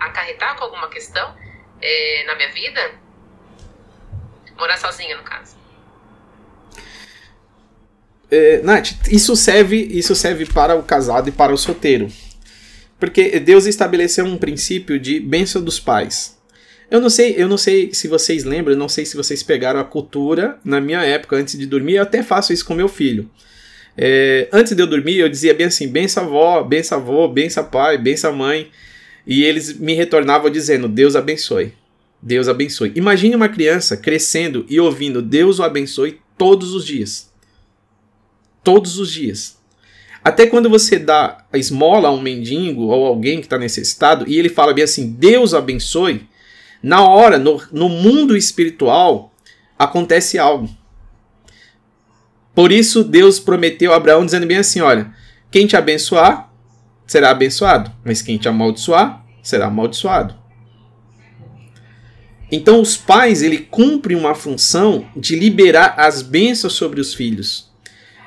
[0.00, 1.36] acarretar com alguma questão
[1.80, 2.80] é, na minha vida?
[4.56, 5.58] Morar sozinha, no caso.
[8.30, 12.10] É, Nath, isso serve, isso serve para o casado e para o solteiro.
[13.00, 16.38] Porque Deus estabeleceu um princípio de bênção dos pais.
[16.90, 19.84] Eu não sei, eu não sei se vocês lembram, não sei se vocês pegaram a
[19.84, 23.30] cultura na minha época antes de dormir, eu até faço isso com meu filho.
[23.96, 27.96] É, antes de eu dormir, eu dizia bem assim: benção avó, benção avô, benção pai,
[27.96, 28.70] benção mãe.
[29.26, 31.72] E eles me retornavam dizendo: Deus abençoe.
[32.20, 32.92] Deus abençoe.
[32.96, 37.30] Imagine uma criança crescendo e ouvindo Deus o abençoe todos os dias.
[38.64, 39.59] Todos os dias.
[40.22, 44.38] Até quando você dá a esmola a um mendigo ou alguém que está necessitado e
[44.38, 46.28] ele fala bem assim, Deus abençoe,
[46.82, 49.32] na hora, no, no mundo espiritual,
[49.78, 50.68] acontece algo.
[52.54, 55.14] Por isso, Deus prometeu a Abraão dizendo bem assim: olha,
[55.50, 56.52] quem te abençoar
[57.06, 60.34] será abençoado, mas quem te amaldiçoar será amaldiçoado.
[62.52, 67.69] Então, os pais ele cumprem uma função de liberar as bênçãos sobre os filhos.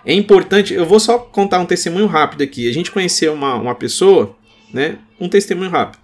[0.05, 2.69] É importante, eu vou só contar um testemunho rápido aqui.
[2.69, 4.35] A gente conheceu uma, uma pessoa,
[4.73, 4.97] né?
[5.19, 6.01] Um testemunho rápido.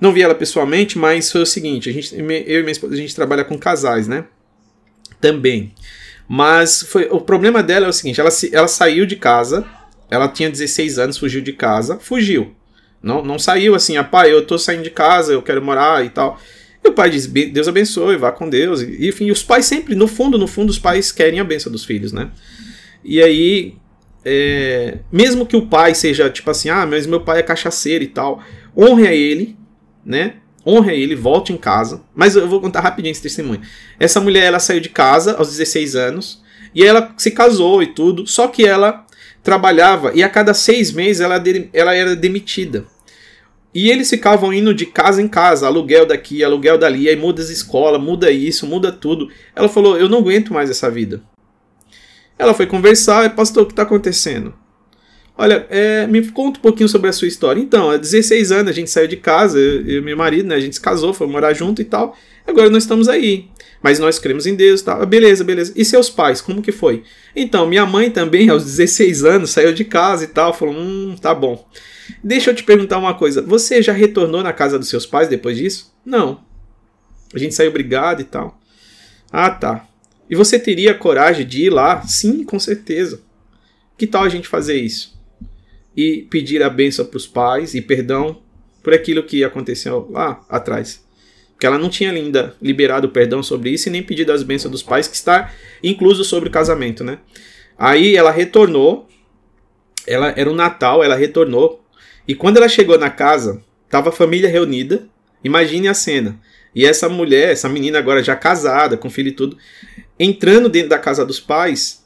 [0.00, 2.96] Não vi ela pessoalmente, mas foi o seguinte: a gente, eu e minha esposa, a
[2.96, 4.24] gente trabalha com casais, né?
[5.20, 5.72] Também.
[6.28, 9.66] Mas foi, o problema dela é o seguinte: ela, ela saiu de casa,
[10.10, 12.54] ela tinha 16 anos, fugiu de casa, fugiu.
[13.02, 16.10] Não, não saiu assim, ah, pai, eu tô saindo de casa, eu quero morar e
[16.10, 16.40] tal.
[16.84, 18.82] E o pai diz: Deus abençoe, vá com Deus.
[18.82, 21.84] E, enfim, os pais sempre, no fundo, no fundo, os pais querem a benção dos
[21.84, 22.30] filhos, né?
[23.08, 23.76] E aí,
[24.24, 28.08] é, mesmo que o pai seja tipo assim, ah, mas meu pai é cachaceiro e
[28.08, 28.42] tal,
[28.76, 29.56] honre a ele,
[30.04, 30.34] né?
[30.66, 32.02] Honre a ele, volte em casa.
[32.12, 33.60] Mas eu vou contar rapidinho esse testemunho.
[34.00, 36.42] Essa mulher, ela saiu de casa aos 16 anos
[36.74, 39.06] e ela se casou e tudo, só que ela
[39.44, 41.40] trabalhava e a cada seis meses ela,
[41.72, 42.84] ela era demitida.
[43.72, 47.50] E eles ficavam indo de casa em casa, aluguel daqui, aluguel dali, aí muda as
[47.50, 49.30] escolas, muda isso, muda tudo.
[49.54, 51.22] Ela falou: Eu não aguento mais essa vida.
[52.38, 54.54] Ela foi conversar, pastor, o que está acontecendo?
[55.38, 57.60] Olha, é, me conta um pouquinho sobre a sua história.
[57.60, 60.54] Então, há 16 anos a gente saiu de casa, eu e meu marido, né?
[60.54, 62.16] A gente se casou, foi morar junto e tal.
[62.46, 63.48] Agora nós estamos aí.
[63.82, 65.02] Mas nós cremos em Deus e tal.
[65.02, 65.72] Ah, beleza, beleza.
[65.76, 67.02] E seus pais, como que foi?
[67.34, 70.54] Então, minha mãe também, aos 16 anos, saiu de casa e tal.
[70.54, 71.68] Falou, hum, tá bom.
[72.24, 73.42] Deixa eu te perguntar uma coisa.
[73.42, 75.94] Você já retornou na casa dos seus pais depois disso?
[76.04, 76.40] Não.
[77.34, 78.58] A gente saiu brigado e tal.
[79.30, 79.85] Ah, tá.
[80.28, 82.02] E você teria coragem de ir lá?
[82.02, 83.20] Sim, com certeza.
[83.96, 85.16] Que tal a gente fazer isso?
[85.96, 88.42] e pedir a benção para os pais e perdão
[88.82, 91.04] por aquilo que aconteceu lá atrás.
[91.54, 94.70] Porque ela não tinha ainda liberado o perdão sobre isso e nem pedido as bênçãos
[94.70, 95.50] dos pais, que está
[95.82, 97.18] incluso sobre o casamento, né?
[97.78, 99.08] Aí ela retornou,
[100.06, 101.82] ela era o Natal, ela retornou,
[102.28, 105.08] e quando ela chegou na casa, tava a família reunida.
[105.42, 106.38] Imagine a cena.
[106.74, 109.56] E essa mulher, essa menina agora já casada, com filho e tudo,
[110.18, 112.04] entrando dentro da casa dos pais,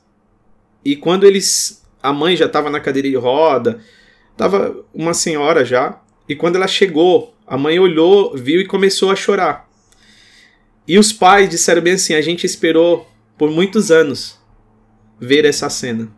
[0.85, 3.81] e quando eles a mãe já estava na cadeira de roda,
[4.33, 6.01] estava uma senhora já.
[6.29, 9.69] E quando ela chegou, a mãe olhou, viu e começou a chorar.
[10.87, 14.39] E os pais disseram bem assim: a gente esperou por muitos anos
[15.21, 16.09] ver essa cena.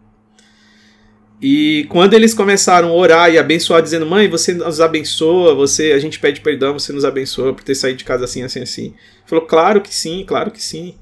[1.40, 5.98] E quando eles começaram a orar e abençoar, dizendo: Mãe, você nos abençoa, você, a
[5.98, 8.94] gente pede perdão, você nos abençoa por ter saído de casa assim, assim, assim.
[9.26, 10.94] Falou: Claro que sim, claro que sim.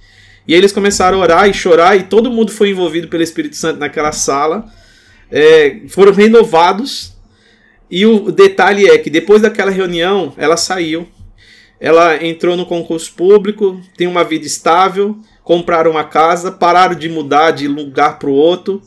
[0.51, 3.79] E eles começaram a orar e chorar, e todo mundo foi envolvido pelo Espírito Santo
[3.79, 4.65] naquela sala.
[5.31, 7.13] É, foram renovados.
[7.89, 11.07] E o detalhe é que depois daquela reunião, ela saiu.
[11.79, 17.53] Ela entrou no concurso público, tem uma vida estável, compraram uma casa, pararam de mudar
[17.53, 18.83] de lugar para o outro,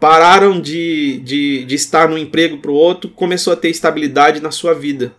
[0.00, 4.50] pararam de, de, de estar num emprego para o outro, começou a ter estabilidade na
[4.50, 5.14] sua vida.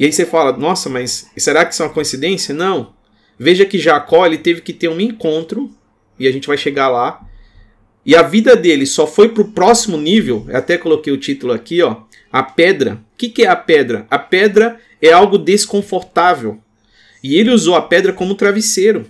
[0.00, 2.52] E aí você fala, nossa, mas será que isso é uma coincidência?
[2.52, 2.92] Não.
[3.38, 5.70] Veja que Jacó ele teve que ter um encontro,
[6.18, 7.20] e a gente vai chegar lá.
[8.06, 10.46] E a vida dele só foi para o próximo nível.
[10.52, 12.02] Até coloquei o título aqui, ó.
[12.30, 12.94] A pedra.
[12.94, 14.06] O que, que é a pedra?
[14.10, 16.60] A pedra é algo desconfortável.
[17.22, 19.06] E ele usou a pedra como travesseiro.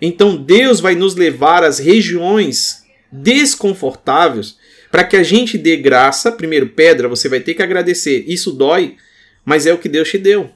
[0.00, 4.58] Então Deus vai nos levar às regiões desconfortáveis
[4.90, 6.30] para que a gente dê graça.
[6.30, 8.24] Primeiro, pedra, você vai ter que agradecer.
[8.26, 8.96] Isso dói,
[9.44, 10.50] mas é o que Deus te deu.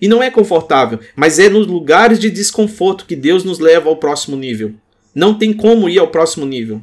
[0.00, 3.96] E não é confortável, mas é nos lugares de desconforto que Deus nos leva ao
[3.96, 4.74] próximo nível.
[5.14, 6.82] Não tem como ir ao próximo nível.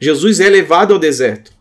[0.00, 1.52] Jesus é levado ao deserto.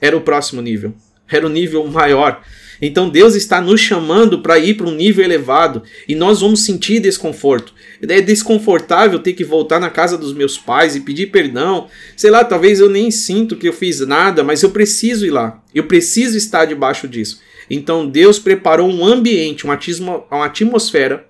[0.00, 0.94] Era o próximo nível.
[1.28, 2.40] era o nível maior.
[2.80, 7.00] Então Deus está nos chamando para ir para um nível elevado e nós vamos sentir
[7.00, 7.72] desconforto.
[8.06, 11.88] É desconfortável ter que voltar na casa dos meus pais e pedir perdão.
[12.16, 15.62] Sei lá, talvez eu nem sinto que eu fiz nada, mas eu preciso ir lá.
[15.74, 17.40] Eu preciso estar debaixo disso.
[17.68, 21.26] Então Deus preparou um ambiente, uma atmosfera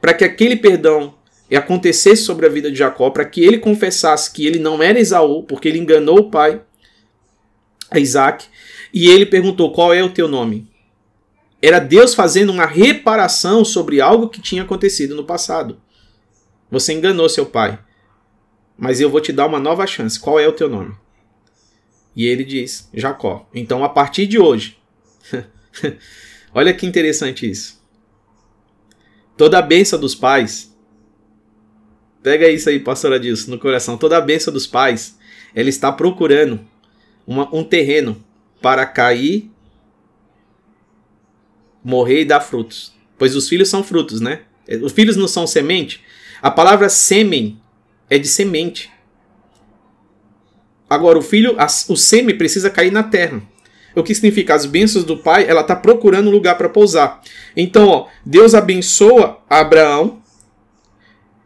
[0.00, 1.14] para que aquele perdão
[1.56, 5.42] acontecesse sobre a vida de Jacó, para que ele confessasse que ele não era Esaú,
[5.42, 6.60] porque ele enganou o pai,
[7.94, 8.46] Isaac,
[8.92, 10.68] e ele perguntou: Qual é o teu nome?
[11.60, 15.80] Era Deus fazendo uma reparação sobre algo que tinha acontecido no passado.
[16.70, 17.78] Você enganou seu pai,
[18.76, 20.18] mas eu vou te dar uma nova chance.
[20.18, 20.94] Qual é o teu nome?
[22.14, 23.48] E ele diz: Jacó.
[23.54, 24.76] Então, a partir de hoje,
[26.54, 27.82] olha que interessante isso.
[29.36, 30.74] Toda a benção dos pais,
[32.22, 33.98] pega isso aí, pastora Dilson, no coração.
[33.98, 35.18] Toda a benção dos pais,
[35.54, 36.60] ela está procurando
[37.26, 38.22] uma, um terreno
[38.60, 39.50] para cair
[41.84, 42.94] morrer e dar frutos.
[43.18, 44.42] Pois os filhos são frutos, né?
[44.82, 46.02] Os filhos não são semente.
[46.40, 47.60] A palavra sêmen
[48.08, 48.90] é de semente.
[50.88, 51.56] Agora, o filho,
[51.88, 53.42] o sêmen precisa cair na terra.
[53.94, 54.54] O que significa?
[54.54, 57.22] As bênçãos do pai, ela está procurando um lugar para pousar.
[57.56, 60.18] Então, ó, Deus abençoa Abraão.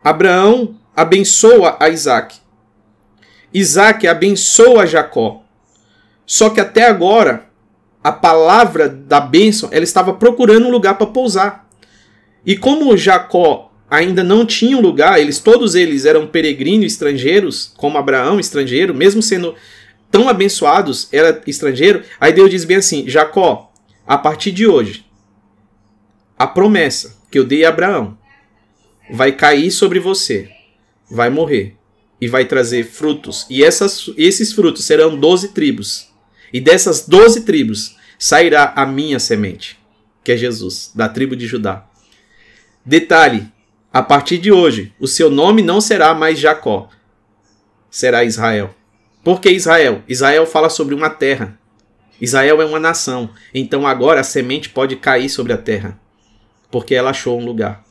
[0.02, 2.36] Abraão abençoa a Isaac.
[3.52, 5.42] Isaac abençoa Jacó.
[6.26, 7.46] Só que até agora,
[8.02, 11.68] a palavra da bênção, ela estava procurando um lugar para pousar.
[12.44, 17.98] E como Jacó ainda não tinha um lugar, eles todos eles eram peregrinos estrangeiros, como
[17.98, 19.54] Abraão estrangeiro, mesmo sendo
[20.10, 22.02] tão abençoados, era estrangeiro.
[22.20, 23.72] Aí Deus diz bem assim: Jacó,
[24.06, 25.04] a partir de hoje,
[26.38, 28.16] a promessa que eu dei a Abraão
[29.10, 30.50] vai cair sobre você,
[31.10, 31.76] vai morrer
[32.20, 33.46] e vai trazer frutos.
[33.48, 36.08] E essas, esses frutos serão doze tribos.
[36.52, 39.78] E dessas doze tribos sairá a minha semente,
[40.24, 41.86] que é Jesus, da tribo de Judá.
[42.84, 43.46] Detalhe:
[43.92, 46.88] a partir de hoje, o seu nome não será mais Jacó,
[47.90, 48.74] será Israel.
[49.28, 50.02] Por que Israel?
[50.08, 51.60] Israel fala sobre uma terra.
[52.18, 53.34] Israel é uma nação.
[53.52, 56.00] Então agora a semente pode cair sobre a terra,
[56.70, 57.84] porque ela achou um lugar.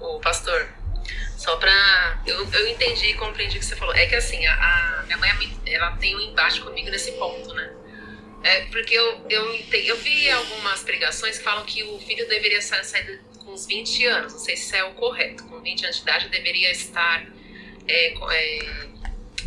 [0.00, 0.66] O pastor,
[1.36, 2.20] só pra.
[2.26, 3.94] Eu, eu entendi e compreendi o que você falou.
[3.94, 5.30] É que assim, a, a minha mãe
[5.64, 7.72] ela tem um embate comigo nesse ponto, né?
[8.42, 13.20] É, porque eu, eu, eu vi algumas pregações que falam que o filho deveria sair
[13.44, 14.32] com uns 20 anos.
[14.32, 15.44] Não sei se é o correto.
[15.44, 17.24] Com 20 anos de idade deveria estar
[17.86, 18.90] é, é,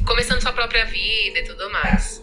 [0.06, 2.22] começando sua própria vida e tudo mais.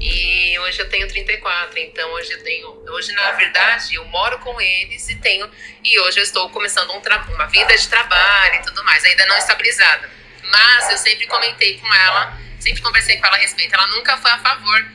[0.00, 2.68] E hoje eu tenho 34, então hoje eu tenho.
[2.90, 5.50] Hoje, na verdade, eu moro com eles e tenho.
[5.84, 7.02] E hoje eu estou começando um
[7.34, 10.08] uma vida de trabalho e tudo mais, ainda não estabilizada.
[10.42, 13.74] Mas eu sempre comentei com ela, sempre conversei com ela a respeito.
[13.74, 14.86] Ela nunca foi a favor.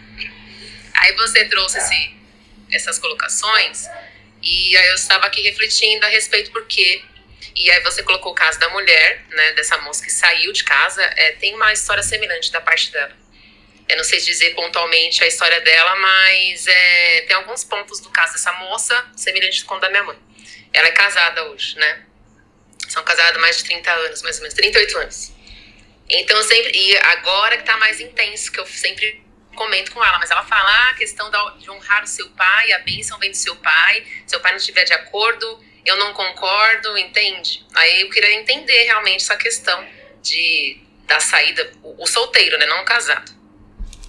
[0.96, 2.16] Aí você trouxe esse,
[2.72, 3.88] essas colocações,
[4.42, 7.04] e aí eu estava aqui refletindo a respeito porque.
[7.56, 11.04] E aí você colocou o caso da mulher, né, dessa moça que saiu de casa.
[11.04, 13.24] É, tem uma história semelhante da parte dela
[13.88, 18.34] eu não sei dizer pontualmente a história dela, mas é, tem alguns pontos do caso
[18.34, 20.18] dessa moça semelhantes com o da minha mãe.
[20.72, 22.04] Ela é casada hoje, né?
[22.88, 25.32] São casados mais de 30 anos, mais ou menos, 38 anos.
[26.10, 26.72] Então, sempre.
[26.76, 29.22] E agora que tá mais intenso, que eu sempre
[29.56, 32.80] comento com ela, mas ela fala ah, a questão de honrar o seu pai, a
[32.80, 37.66] bênção vem do seu pai, seu pai não estiver de acordo, eu não concordo, entende?
[37.76, 39.86] Aí eu queria entender realmente essa questão
[40.22, 43.32] de da saída, o, o solteiro, né, não o casado.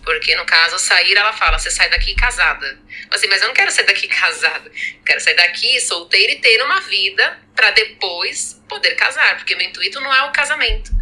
[0.04, 2.78] Porque no caso, sair, ela fala, você sai daqui casada.
[3.10, 4.70] Assim, mas eu não quero sair daqui casada.
[5.04, 9.36] quero sair daqui solteira e ter uma vida para depois poder casar.
[9.36, 10.92] Porque meu intuito não é o casamento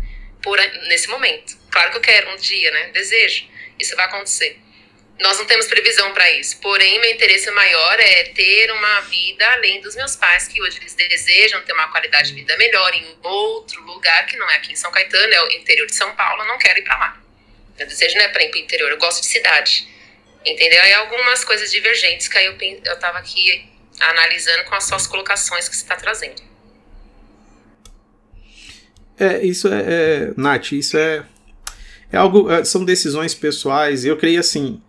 [0.41, 0.59] por,
[0.89, 1.57] nesse momento.
[1.71, 2.89] Claro que eu quero um dia, né?
[2.89, 3.47] Desejo.
[3.79, 4.61] Isso vai acontecer.
[5.23, 6.59] Nós não temos previsão para isso.
[6.61, 10.95] Porém, meu interesse maior é ter uma vida além dos meus pais, que hoje eles
[10.95, 14.77] desejam ter uma qualidade de vida melhor em outro lugar, que não é aqui em
[14.77, 16.43] São Caetano, é o interior de São Paulo.
[16.43, 17.23] Eu não quero ir para lá.
[17.79, 19.89] Meu desejo não é para ir para o interior, eu gosto de cidade.
[20.45, 20.83] Entendeu?
[20.83, 23.65] Aí algumas coisas divergentes que aí eu, eu tava aqui
[24.01, 26.43] analisando com as suas colocações que você está trazendo.
[29.19, 31.25] É, isso é, é, Nath, isso é,
[32.11, 34.05] é algo, é, são decisões pessoais.
[34.05, 34.83] Eu creio assim,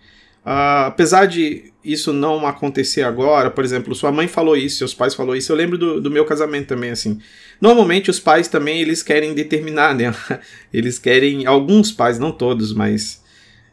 [0.45, 5.13] uh, apesar de isso não acontecer agora, por exemplo, sua mãe falou isso, seus pais
[5.13, 7.19] falou isso, eu lembro do, do meu casamento também, assim.
[7.59, 10.13] Normalmente os pais também, eles querem determinar, né?
[10.73, 13.21] Eles querem, alguns pais, não todos, mas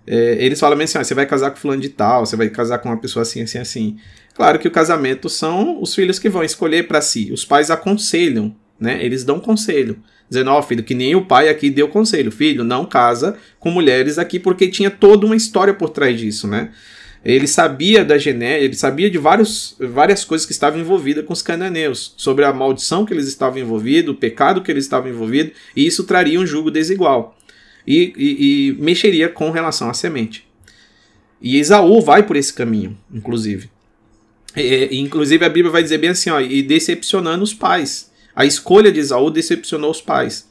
[0.06, 2.78] é, eles falam assim, ah, você vai casar com fulano de tal, você vai casar
[2.78, 3.96] com uma pessoa assim, assim, assim.
[4.34, 7.30] Claro que o casamento são os filhos que vão escolher para si.
[7.32, 9.04] Os pais aconselham, né?
[9.04, 10.02] Eles dão conselho.
[10.30, 12.30] Dizendo, ó, oh, filho, que nem o pai aqui deu conselho.
[12.30, 16.70] Filho, não casa com mulheres aqui, porque tinha toda uma história por trás disso, né?
[17.24, 21.42] Ele sabia da genética, ele sabia de vários, várias coisas que estavam envolvidas com os
[21.42, 25.84] cananeus, sobre a maldição que eles estavam envolvidos, o pecado que eles estavam envolvidos, e
[25.84, 27.36] isso traria um jugo desigual.
[27.86, 30.46] E, e, e mexeria com relação à semente.
[31.42, 33.68] E Esaú vai por esse caminho, inclusive.
[34.56, 38.09] E, inclusive a Bíblia vai dizer bem assim, ó, e decepcionando os pais.
[38.34, 40.48] A escolha de Esaú decepcionou os pais.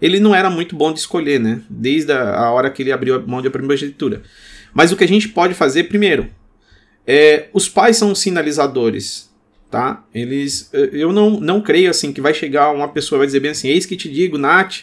[0.00, 1.62] Ele não era muito bom de escolher, né?
[1.68, 4.22] Desde a hora que ele abriu a mão de primogenitura.
[4.72, 6.30] Mas o que a gente pode fazer, primeiro,
[7.06, 9.30] é, os pais são sinalizadores,
[9.70, 10.04] tá?
[10.14, 13.68] Eles, eu não, não creio assim que vai chegar uma pessoa vai dizer bem assim,
[13.68, 14.82] eis que te digo, Nath,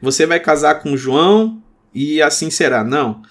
[0.00, 1.62] você vai casar com João
[1.94, 2.84] e assim será.
[2.84, 3.22] Não.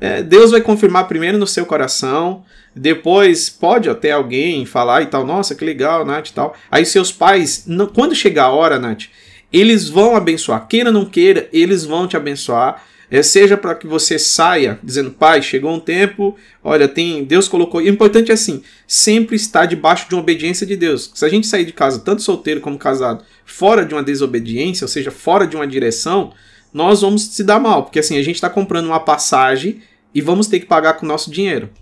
[0.00, 2.44] É, Deus vai confirmar primeiro no seu coração,
[2.74, 6.54] depois pode até alguém falar e tal, nossa, que legal, Nath e tal.
[6.70, 9.06] Aí seus pais, não, quando chegar a hora, Nath,
[9.52, 10.68] eles vão abençoar.
[10.68, 12.84] Queira ou não queira, eles vão te abençoar.
[13.10, 17.80] É, seja para que você saia dizendo, pai, chegou um tempo, olha, tem Deus colocou.
[17.80, 21.10] E o importante é assim, sempre estar debaixo de uma obediência de Deus.
[21.14, 24.88] Se a gente sair de casa, tanto solteiro como casado, fora de uma desobediência, ou
[24.88, 26.34] seja, fora de uma direção,
[26.72, 29.82] nós vamos se dar mal, porque assim, a gente está comprando uma passagem
[30.14, 31.72] e vamos ter que pagar com o nosso dinheiro.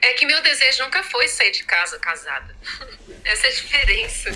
[0.00, 2.54] É que meu desejo nunca foi sair de casa casada.
[3.24, 4.30] Essa é a diferença.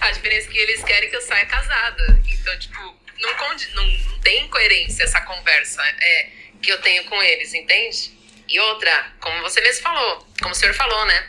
[0.00, 2.20] A diferença é que eles querem que eu saia casada.
[2.26, 3.30] Então, tipo, não,
[3.74, 6.30] não, não tem coerência essa conversa é,
[6.62, 8.16] que eu tenho com eles, entende?
[8.48, 11.26] E outra, como você mesmo falou, como o senhor falou, né?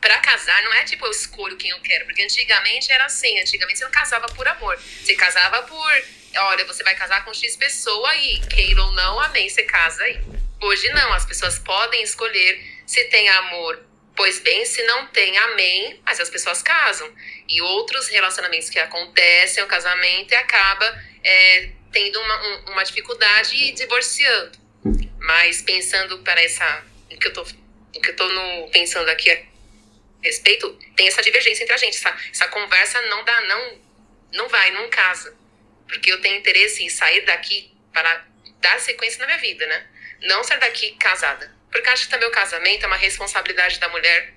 [0.00, 3.78] Pra casar não é tipo eu escolho quem eu quero, porque antigamente era assim, antigamente
[3.78, 6.02] você não casava por amor, você casava por,
[6.36, 10.20] olha, você vai casar com X pessoa e queira ou não, amém, você casa aí.
[10.60, 13.80] Hoje não, as pessoas podem escolher se tem amor,
[14.16, 17.08] pois bem, se não tem, amém, mas as pessoas casam.
[17.48, 23.56] E outros relacionamentos que acontecem, o casamento, e acaba é, tendo uma, um, uma dificuldade
[23.56, 24.58] e divorciando.
[25.18, 26.84] Mas pensando para essa.
[27.10, 29.42] O que eu o que eu tô no, pensando aqui a
[30.22, 31.96] respeito, tem essa divergência entre a gente.
[31.96, 33.80] Essa, essa conversa não dá, não,
[34.32, 35.36] não vai, não casa.
[35.86, 38.26] Porque eu tenho interesse em sair daqui para
[38.60, 39.86] dar sequência na minha vida, né?
[40.22, 41.52] não sair daqui casada.
[41.70, 44.34] Porque acho que também o casamento é uma responsabilidade da mulher,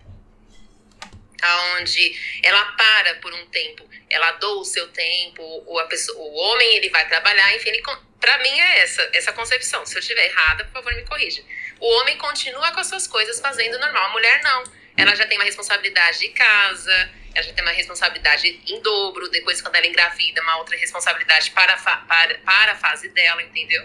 [1.42, 6.36] aonde ela para por um tempo, ela doa o seu tempo, ou a pessoa, o
[6.36, 7.72] homem ele vai trabalhar, enfim,
[8.20, 9.86] para mim é essa essa concepção.
[9.86, 11.42] Se eu estiver errada, por favor me corrija.
[11.80, 14.81] O homem continua com as suas coisas fazendo normal, a mulher não.
[14.98, 19.62] Ela já tem uma responsabilidade de casa, ela já tem uma responsabilidade em dobro, depois
[19.62, 23.84] quando ela engravida, uma outra responsabilidade para, para, para a fase dela, entendeu?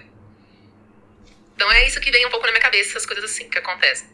[1.54, 4.08] Então é isso que vem um pouco na minha cabeça, essas coisas assim que acontecem.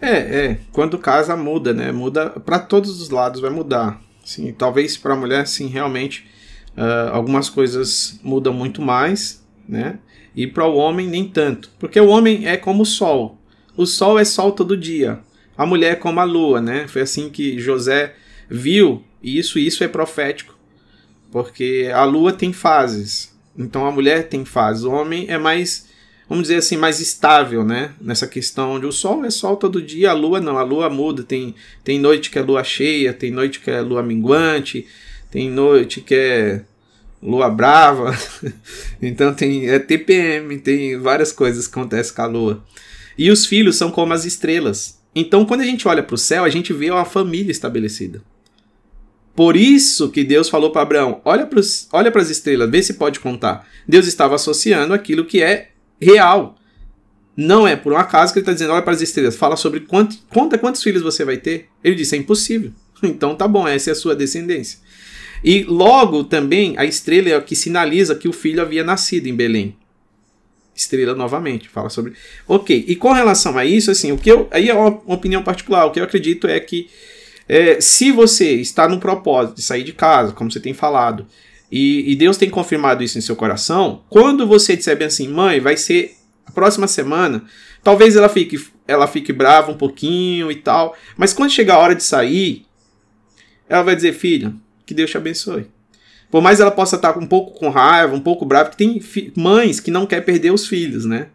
[0.00, 0.60] É, é.
[0.72, 1.90] Quando casa muda, né?
[1.90, 4.00] Muda para todos os lados, vai mudar.
[4.24, 6.28] Sim, talvez para a mulher, sim, realmente
[6.76, 9.98] uh, algumas coisas mudam muito mais, né?
[10.34, 13.37] E para o homem nem tanto, porque o homem é como o sol.
[13.78, 15.20] O sol é sol todo dia.
[15.56, 16.88] A mulher é como a lua, né?
[16.88, 18.12] Foi assim que José
[18.50, 20.58] viu e isso isso é profético,
[21.30, 23.32] porque a lua tem fases.
[23.56, 25.86] Então a mulher tem fase, o homem é mais,
[26.28, 27.92] vamos dizer assim, mais estável, né?
[28.00, 31.22] Nessa questão onde o sol é sol todo dia, a lua não, a lua muda,
[31.22, 31.54] tem,
[31.84, 34.88] tem noite que é lua cheia, tem noite que é lua minguante,
[35.30, 36.64] tem noite que é
[37.22, 38.12] lua brava,
[39.00, 42.64] então tem é TPM, tem várias coisas que acontecem com a lua.
[43.18, 45.02] E os filhos são como as estrelas.
[45.14, 48.22] Então quando a gente olha para o céu, a gente vê uma família estabelecida.
[49.38, 51.60] Por isso que Deus falou para Abraão: olha para
[51.92, 53.68] olha as estrelas, vê se pode contar.
[53.86, 56.56] Deus estava associando aquilo que é real.
[57.36, 59.78] Não é por um acaso que ele está dizendo: olha para as estrelas, fala sobre
[59.78, 61.68] quanto, conta quantos filhos você vai ter.
[61.84, 62.72] Ele disse: é impossível.
[63.00, 64.80] Então tá bom, essa é a sua descendência.
[65.44, 69.36] E logo também a estrela é o que sinaliza que o filho havia nascido em
[69.36, 69.76] Belém.
[70.78, 72.12] Estrela novamente, fala sobre.
[72.46, 74.48] Ok, e com relação a isso, assim, o que eu.
[74.50, 76.88] Aí é uma opinião particular, o que eu acredito é que
[77.48, 81.26] é, se você está no propósito de sair de casa, como você tem falado,
[81.70, 85.60] e, e, Deus tem confirmado isso em seu coração, quando você disser bem assim, mãe,
[85.60, 86.14] vai ser
[86.46, 87.44] a próxima semana,
[87.82, 91.94] talvez ela fique, ela fique brava um pouquinho e tal, mas quando chegar a hora
[91.94, 92.64] de sair,
[93.68, 94.54] ela vai dizer, filha,
[94.86, 95.66] que Deus te abençoe.
[96.30, 99.80] Por mais ela possa estar um pouco com raiva, um pouco brava, porque tem mães
[99.80, 101.28] que não quer perder os filhos, né?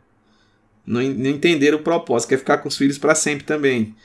[0.86, 3.96] Não, não entenderam o propósito, quer ficar com os filhos para sempre também,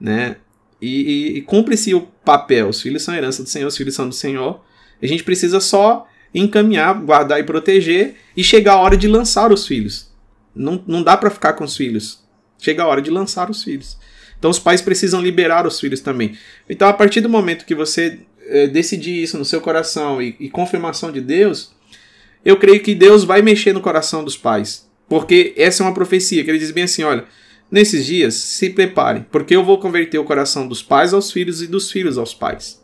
[0.00, 0.36] né?
[0.80, 2.68] E, e, e cumpre-se o papel.
[2.68, 4.62] Os filhos são herança do Senhor, os filhos são do Senhor.
[5.02, 9.66] A gente precisa só encaminhar, guardar e proteger e chegar a hora de lançar os
[9.66, 10.10] filhos.
[10.54, 12.22] Não, não dá para ficar com os filhos.
[12.58, 13.98] Chega a hora de lançar os filhos.
[14.38, 16.36] Então os pais precisam liberar os filhos também.
[16.68, 18.20] Então a partir do momento que você
[18.50, 21.72] é, decidir isso no seu coração e, e confirmação de Deus,
[22.44, 24.88] eu creio que Deus vai mexer no coração dos pais.
[25.08, 27.24] Porque essa é uma profecia que ele diz bem assim: olha,
[27.70, 31.66] nesses dias se preparem, porque eu vou converter o coração dos pais aos filhos e
[31.66, 32.80] dos filhos aos pais.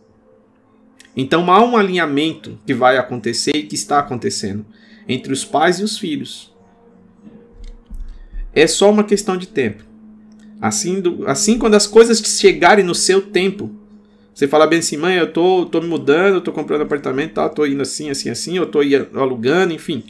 [1.16, 4.66] Então há um alinhamento que vai acontecer e que está acontecendo
[5.08, 6.54] entre os pais e os filhos.
[8.54, 9.84] É só uma questão de tempo.
[10.60, 13.74] Assim, assim quando as coisas chegarem no seu tempo,
[14.36, 17.64] você fala bem assim, mãe, eu tô, tô me mudando, tô comprando apartamento, tá, tô
[17.64, 18.80] indo assim, assim, assim, eu tô
[19.14, 20.04] alugando, enfim.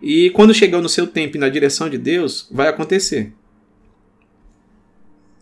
[0.00, 3.32] E quando chegar no seu tempo e na direção de Deus, vai acontecer.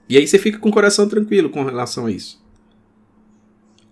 [0.08, 2.42] E aí você fica com o coração tranquilo com relação a isso.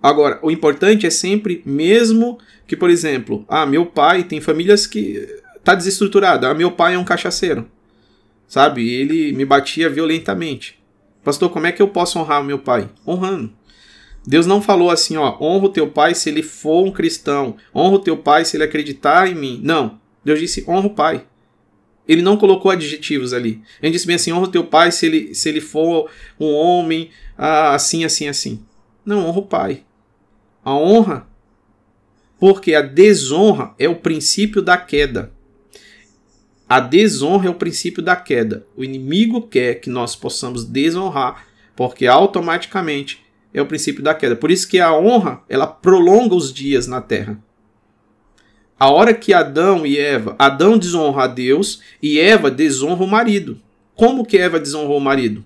[0.02, 5.28] Agora, o importante é sempre, mesmo que, por exemplo, ah, meu pai tem famílias que
[5.62, 6.48] tá desestruturada.
[6.48, 7.70] Ah, meu pai é um cachaceiro.
[8.48, 8.88] Sabe?
[8.88, 10.78] Ele me batia violentamente.
[11.22, 12.88] Pastor, como é que eu posso honrar meu pai?
[13.06, 13.52] Honrando.
[14.26, 17.94] Deus não falou assim, ó, honra o teu pai se ele for um cristão, honra
[17.94, 19.60] o teu pai se ele acreditar em mim.
[19.62, 20.00] Não.
[20.24, 21.24] Deus disse, honra o pai.
[22.08, 23.62] Ele não colocou adjetivos ali.
[23.80, 26.10] Ele disse bem assim, honra o teu pai se ele, se ele for
[26.40, 28.64] um homem ah, assim, assim, assim.
[29.04, 29.84] Não, honra o pai.
[30.64, 31.28] A honra,
[32.38, 35.32] porque a desonra é o princípio da queda.
[36.68, 38.66] A desonra é o princípio da queda.
[38.76, 41.46] O inimigo quer que nós possamos desonrar,
[41.76, 43.24] porque automaticamente
[43.56, 44.36] é o princípio da queda.
[44.36, 47.42] Por isso que a honra, ela prolonga os dias na terra.
[48.78, 53.58] A hora que Adão e Eva, Adão desonra a Deus e Eva desonra o marido.
[53.94, 55.42] Como que Eva desonrou o marido?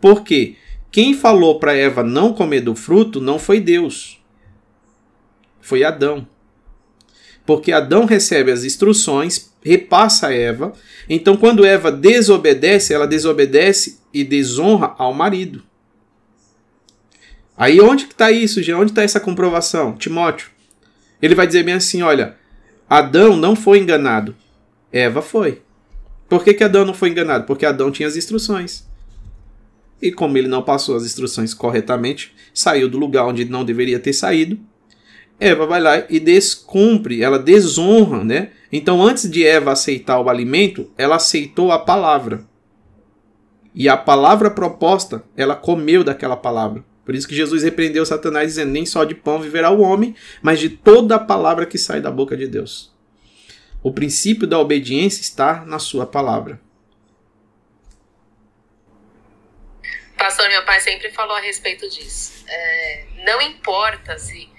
[0.00, 0.54] Porque
[0.92, 4.22] quem falou para Eva não comer do fruto não foi Deus.
[5.60, 6.28] Foi Adão.
[7.44, 10.72] Porque Adão recebe as instruções, repassa a Eva.
[11.08, 15.68] Então, quando Eva desobedece, ela desobedece e desonra ao marido.
[17.60, 18.74] Aí onde que está isso, gente?
[18.74, 19.92] Onde está essa comprovação?
[19.92, 20.48] Timóteo.
[21.20, 22.36] Ele vai dizer bem assim: olha,
[22.88, 24.34] Adão não foi enganado.
[24.90, 25.60] Eva foi.
[26.26, 27.44] Por que, que Adão não foi enganado?
[27.44, 28.88] Porque Adão tinha as instruções.
[30.00, 34.14] E como ele não passou as instruções corretamente, saiu do lugar onde não deveria ter
[34.14, 34.58] saído.
[35.38, 38.52] Eva vai lá e descumpre, ela desonra, né?
[38.72, 42.42] Então, antes de Eva aceitar o alimento, ela aceitou a palavra.
[43.74, 46.88] E a palavra proposta, ela comeu daquela palavra.
[47.04, 50.60] Por isso que Jesus repreendeu Satanás dizendo: Nem só de pão viverá o homem, mas
[50.60, 52.92] de toda a palavra que sai da boca de Deus.
[53.82, 56.60] O princípio da obediência está na sua palavra.
[60.18, 62.44] Pastor, meu pai sempre falou a respeito disso.
[62.46, 64.50] É, não importa se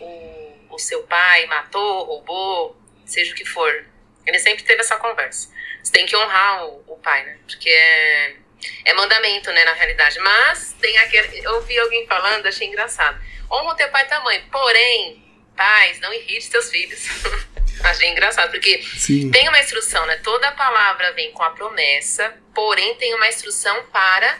[0.00, 3.84] o, o seu pai matou, roubou, seja o que for.
[4.24, 5.50] Ele sempre teve essa conversa.
[5.82, 7.38] Você tem que honrar o, o pai, né?
[7.46, 8.36] Porque é
[8.84, 10.18] é mandamento, né, na realidade.
[10.20, 11.44] Mas tem aquele.
[11.44, 13.20] Eu ouvi alguém falando, achei engraçado.
[13.50, 14.42] Honra o teu pai e tua mãe.
[14.50, 15.22] Porém,
[15.56, 17.00] pais, não irrite seus filhos.
[17.84, 19.30] achei engraçado, porque Sim.
[19.30, 20.16] tem uma instrução, né?
[20.16, 24.38] Toda palavra vem com a promessa, porém tem uma instrução para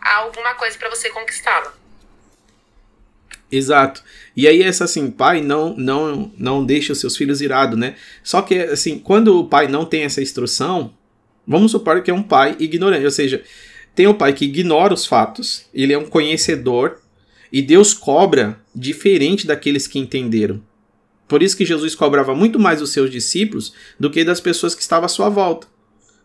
[0.00, 1.74] alguma coisa para você conquistá-la.
[3.50, 4.02] Exato.
[4.36, 7.96] E aí essa assim, pai não não não deixa os seus filhos irados, né?
[8.22, 10.96] Só que assim, quando o pai não tem essa instrução,
[11.46, 13.42] Vamos supor que é um pai ignorante, ou seja,
[13.94, 17.00] tem o pai que ignora os fatos, ele é um conhecedor
[17.52, 20.60] e Deus cobra diferente daqueles que entenderam.
[21.28, 24.82] Por isso que Jesus cobrava muito mais dos seus discípulos do que das pessoas que
[24.82, 25.66] estavam à sua volta.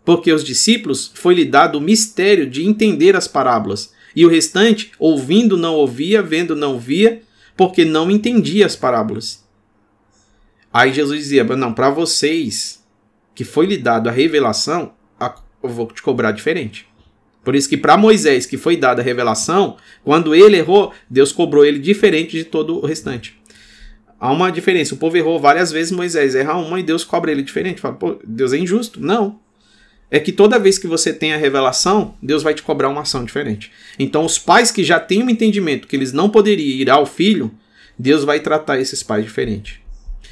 [0.03, 5.55] Porque os discípulos foi-lhe dado o mistério de entender as parábolas, e o restante, ouvindo
[5.55, 7.21] não ouvia, vendo não via,
[7.55, 9.45] porque não entendia as parábolas.
[10.73, 12.83] Aí Jesus dizia: Não, para vocês
[13.35, 14.93] que foi lhe dado a revelação,
[15.61, 16.87] eu vou te cobrar diferente.
[17.43, 21.65] Por isso que para Moisés, que foi dada a revelação, quando ele errou, Deus cobrou
[21.65, 23.39] ele diferente de todo o restante.
[24.19, 24.93] Há uma diferença.
[24.93, 27.79] O povo errou várias vezes, Moisés erra uma e Deus cobra ele diferente.
[27.79, 28.99] Fala, pô, Deus é injusto.
[28.99, 29.39] Não.
[30.11, 33.23] É que toda vez que você tem a revelação, Deus vai te cobrar uma ação
[33.23, 33.71] diferente.
[33.97, 37.51] Então, os pais que já têm um entendimento que eles não poderiam ir ao filho,
[37.97, 39.81] Deus vai tratar esses pais diferente.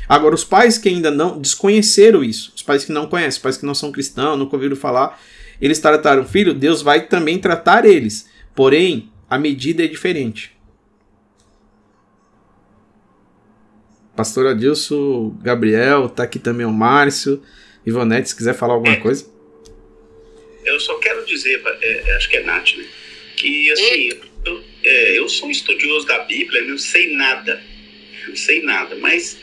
[0.07, 3.57] Agora, os pais que ainda não desconheceram isso, os pais que não conhecem, os pais
[3.57, 5.21] que não são cristãos, nunca ouviram falar,
[5.61, 8.29] eles trataram o filho, Deus vai também tratar eles.
[8.55, 10.55] Porém, a medida é diferente.
[14.15, 17.43] Pastor Adilson, Gabriel, tá aqui também o Márcio,
[17.85, 19.29] Ivonete, se quiser falar alguma coisa.
[20.65, 22.85] Eu só quero dizer, é, é acho que é Nath, né?
[23.35, 24.09] Que assim,
[24.43, 27.61] eu, é, eu sou um estudioso da Bíblia, não sei nada.
[28.27, 29.37] Não sei nada, mas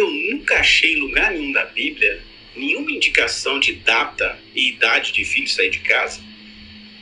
[0.00, 2.22] eu nunca achei em lugar nenhum da Bíblia
[2.56, 6.20] nenhuma indicação de data e idade de filho sair de casa.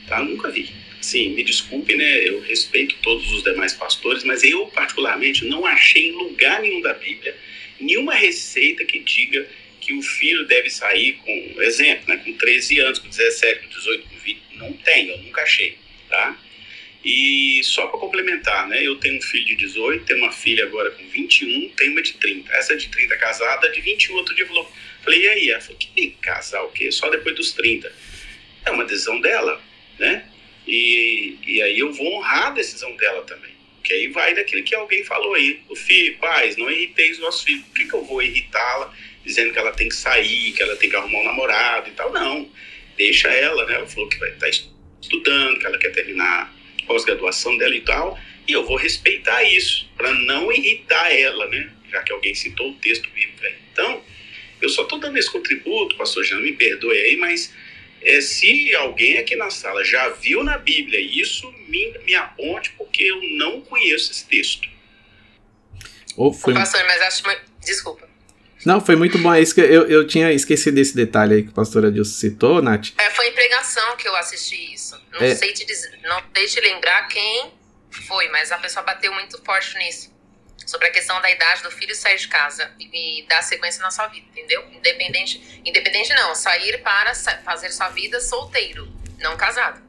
[0.07, 0.21] Tá?
[0.21, 0.69] Nunca vi.
[1.01, 2.27] Sim, me desculpe, né?
[2.27, 6.93] Eu respeito todos os demais pastores, mas eu, particularmente, não achei em lugar nenhum da
[6.93, 7.35] Bíblia
[7.79, 9.47] nenhuma receita que diga
[9.79, 14.09] que o filho deve sair com, exemplo, né, com 13 anos, com 17, com 18,
[14.09, 15.77] com 20, não tem, eu nunca achei,
[16.09, 16.37] tá?
[17.07, 20.91] E só para complementar, né, eu tenho um filho de 18, tenho uma filha agora
[20.91, 22.51] com 21, tenho uma de 30.
[22.51, 24.69] Essa de 30 casada, de 21, outro dia falou,
[25.01, 25.49] falei, e aí?
[25.51, 26.91] Ela falou, que casar o quê?
[26.91, 27.89] Só depois dos 30.
[28.65, 29.61] É uma decisão dela,
[29.97, 30.27] né?
[30.67, 33.55] E, e aí eu vou honrar a decisão dela também.
[33.85, 35.61] Que aí vai daquilo que alguém falou aí.
[35.69, 37.63] O filho, pais, não irritei os nossos filhos.
[37.67, 38.93] Por que, que eu vou irritá-la
[39.23, 42.11] dizendo que ela tem que sair, que ela tem que arrumar um namorado e tal?
[42.11, 42.51] Não.
[42.97, 43.75] Deixa ela, né?
[43.75, 46.56] Ela falou que vai estar estudando, que ela quer terminar
[46.87, 48.17] pós-graduação dela e tal.
[48.47, 51.69] E eu vou respeitar isso, para não irritar ela, né?
[51.91, 53.55] Já que alguém citou o texto bíblico aí.
[53.73, 54.01] Então,
[54.61, 57.53] eu só estou dando esse contributo, pastor Jean, me perdoe aí, mas
[58.01, 63.03] é, se alguém aqui na sala já viu na Bíblia isso, me, me aponte, porque
[63.03, 64.67] eu não conheço esse texto.
[66.15, 66.53] Ou foi...
[66.53, 67.23] Pastor, mas acho.
[67.63, 68.07] Desculpa.
[68.65, 69.33] Não, foi muito bom.
[69.33, 72.61] É isso que eu, eu tinha esquecido desse detalhe aí que a pastora Dilson citou,
[72.61, 72.89] Nath.
[72.97, 74.76] É, foi em pregação que eu assisti isso.
[75.11, 75.35] Não, é.
[75.35, 77.53] sei te dizer, não sei te lembrar quem
[77.91, 80.17] foi, mas a pessoa bateu muito forte nisso
[80.67, 84.07] sobre a questão da idade do filho sair de casa e, dar sequência na sua
[84.07, 84.63] vida, entendeu?
[84.73, 88.87] Independente, independente não, sair para fazer sua vida solteiro,
[89.19, 89.81] não casado.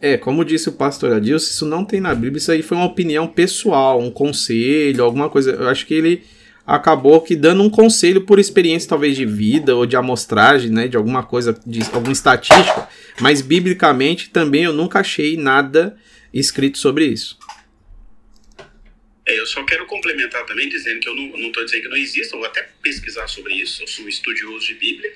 [0.00, 2.86] É, como disse o pastor Adilson, isso não tem na Bíblia, isso aí foi uma
[2.86, 5.50] opinião pessoal, um conselho, alguma coisa.
[5.50, 6.26] Eu acho que ele
[6.70, 10.96] acabou que dando um conselho por experiência talvez de vida ou de amostragem, né, de
[10.96, 12.88] alguma coisa, de alguma estatística,
[13.20, 15.98] mas biblicamente também eu nunca achei nada
[16.32, 17.36] escrito sobre isso.
[19.26, 22.36] É, eu só quero complementar também dizendo que eu não estou dizendo que não exista,
[22.36, 25.12] vou até pesquisar sobre isso, eu sou estudioso de Bíblia,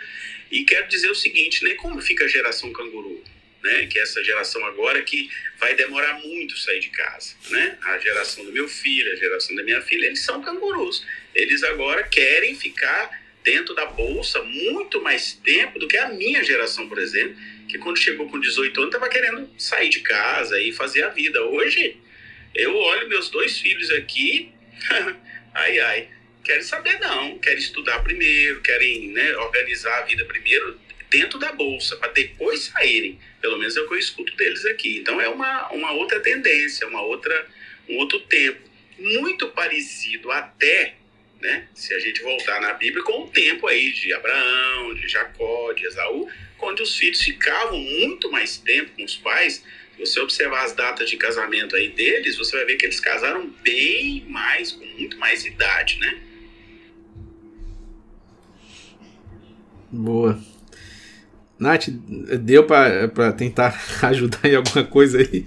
[0.51, 3.23] e quero dizer o seguinte, né, como fica a geração canguru?
[3.65, 7.79] Né, que é essa geração agora que vai demorar muito sair de casa, né?
[7.81, 11.03] A geração do meu filho, a geração da minha filha, eles são cangurus.
[11.35, 13.11] Eles agora querem ficar
[13.43, 17.37] dentro da bolsa muito mais tempo do que a minha geração, por exemplo,
[17.69, 21.43] que quando chegou com 18 anos estava querendo sair de casa e fazer a vida.
[21.43, 21.97] Hoje
[22.55, 24.53] eu olho meus dois filhos aqui,
[25.55, 26.09] ai ai,
[26.43, 30.79] querem saber não, querem estudar primeiro, querem né, organizar a vida primeiro
[31.15, 33.21] dentro da bolsa, para depois saírem.
[33.41, 34.99] Pelo menos é o que eu escuto deles aqui.
[34.99, 37.47] Então é uma, uma outra tendência, uma outra,
[37.89, 38.61] um outro tempo.
[38.99, 40.97] Muito parecido até,
[41.41, 45.73] né, se a gente voltar na Bíblia, com o tempo aí de Abraão, de Jacó,
[45.73, 49.63] de Esaú, onde os filhos ficavam muito mais tempo com os pais
[49.95, 53.49] se você observar as datas de casamento aí deles, você vai ver que eles casaram
[53.63, 56.21] bem mais, com muito mais idade, né?
[59.93, 60.54] Boa.
[61.59, 65.47] Nath, deu para tentar ajudar em alguma coisa aí?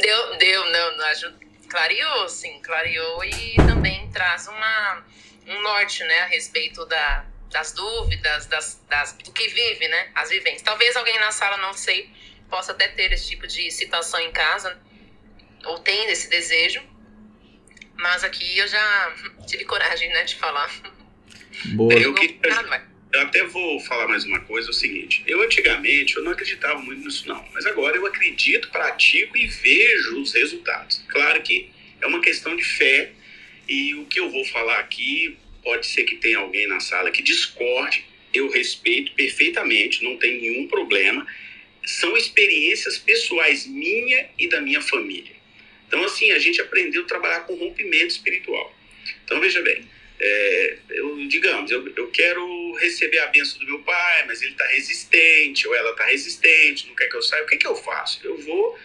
[0.00, 1.40] Deu, deu, não, não ajuda.
[1.68, 5.04] Clareou, sim, clareou e também traz uma,
[5.46, 10.30] um norte, né, a respeito da, das dúvidas, das, das, do que vive, né, as
[10.30, 10.62] vivências.
[10.62, 12.10] Talvez alguém na sala, não sei,
[12.48, 14.80] possa até ter esse tipo de situação em casa,
[15.64, 16.82] ou tem esse desejo,
[17.94, 19.14] mas aqui eu já
[19.46, 20.70] tive coragem, né, de falar.
[21.66, 21.94] Boa.
[21.94, 22.40] Eu, que,
[23.12, 26.80] eu até vou falar mais uma coisa, é o seguinte, eu antigamente eu não acreditava
[26.80, 31.04] muito nisso não, mas agora eu acredito, pratico e vejo os resultados.
[31.08, 31.68] Claro que
[32.00, 33.12] é uma questão de fé
[33.68, 37.22] e o que eu vou falar aqui pode ser que tenha alguém na sala que
[37.22, 41.26] discorde, eu respeito perfeitamente, não tem nenhum problema
[41.84, 45.34] são experiências pessoais minha e da minha família.
[45.86, 48.74] Então, assim, a gente aprendeu a trabalhar com rompimento espiritual.
[49.24, 49.84] Então, veja bem,
[50.20, 54.66] é, eu, digamos, eu, eu quero receber a benção do meu pai, mas ele está
[54.66, 58.20] resistente, ou ela está resistente, não quer que eu saia, o que, que eu faço?
[58.22, 58.78] Eu vou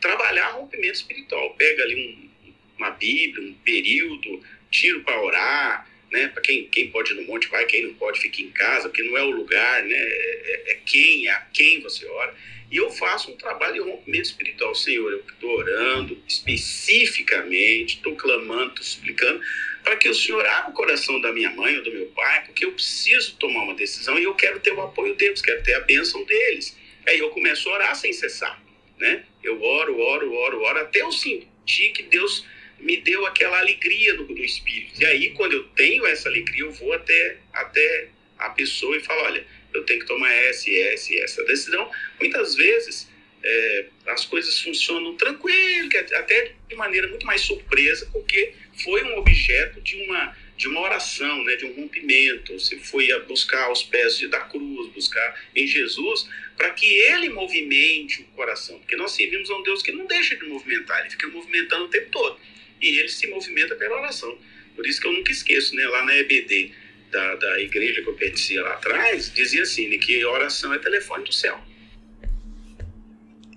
[0.00, 1.54] trabalhar rompimento espiritual.
[1.54, 6.28] Pega ali um, uma Bíblia, um período, tiro para orar, né?
[6.28, 9.02] Para quem, quem pode ir no monte vai, quem não pode fica em casa, porque
[9.02, 9.96] não é o lugar, né?
[9.96, 12.34] É, é, quem, é a quem você ora.
[12.70, 14.74] E eu faço um trabalho de rompimento espiritual.
[14.74, 19.40] Senhor, eu estou orando especificamente, estou clamando, estou suplicando,
[19.82, 22.64] para que o Senhor abra o coração da minha mãe ou do meu pai, porque
[22.64, 25.80] eu preciso tomar uma decisão e eu quero ter o apoio deles, quero ter a
[25.80, 26.76] bênção deles.
[27.06, 28.62] Aí eu começo a orar sem cessar,
[28.98, 29.24] né?
[29.42, 32.46] Eu oro, oro, oro, oro, até eu sentir que Deus
[32.78, 35.00] me deu aquela alegria do, espírito.
[35.00, 38.08] E aí, quando eu tenho essa alegria, eu vou até, até
[38.38, 41.90] a pessoa e falo: olha, eu tenho que tomar essa essa essa decisão.
[42.20, 43.08] Muitas vezes
[43.42, 49.80] é, as coisas funcionam tranquilo, até de maneira muito mais surpresa, porque foi um objeto
[49.80, 52.52] de uma, de uma oração, né, de um rompimento.
[52.58, 58.22] Você foi a buscar aos pés da cruz, buscar em Jesus, para que ele movimente
[58.22, 58.78] o coração.
[58.78, 61.88] Porque nós servimos a um Deus que não deixa de movimentar, ele fica movimentando o
[61.88, 62.38] tempo todo
[62.80, 64.36] e ele se movimenta pela oração.
[64.74, 66.72] Por isso que eu nunca esqueço, né, lá na EBD,
[67.10, 71.24] da, da igreja que eu pertencia lá atrás, dizia assim, né, que oração é telefone
[71.24, 71.60] do céu.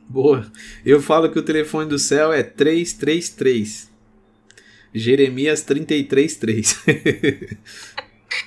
[0.08, 0.50] Boa.
[0.86, 3.95] Eu falo que o telefone do céu é 333.
[4.96, 6.86] Jeremias 333.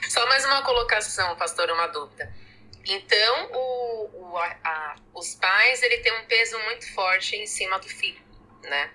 [0.08, 2.32] Só mais uma colocação, pastor, uma dúvida.
[2.86, 7.86] Então, o, o, a, os pais, ele tem um peso muito forte em cima do
[7.86, 8.20] filho,
[8.62, 8.90] né?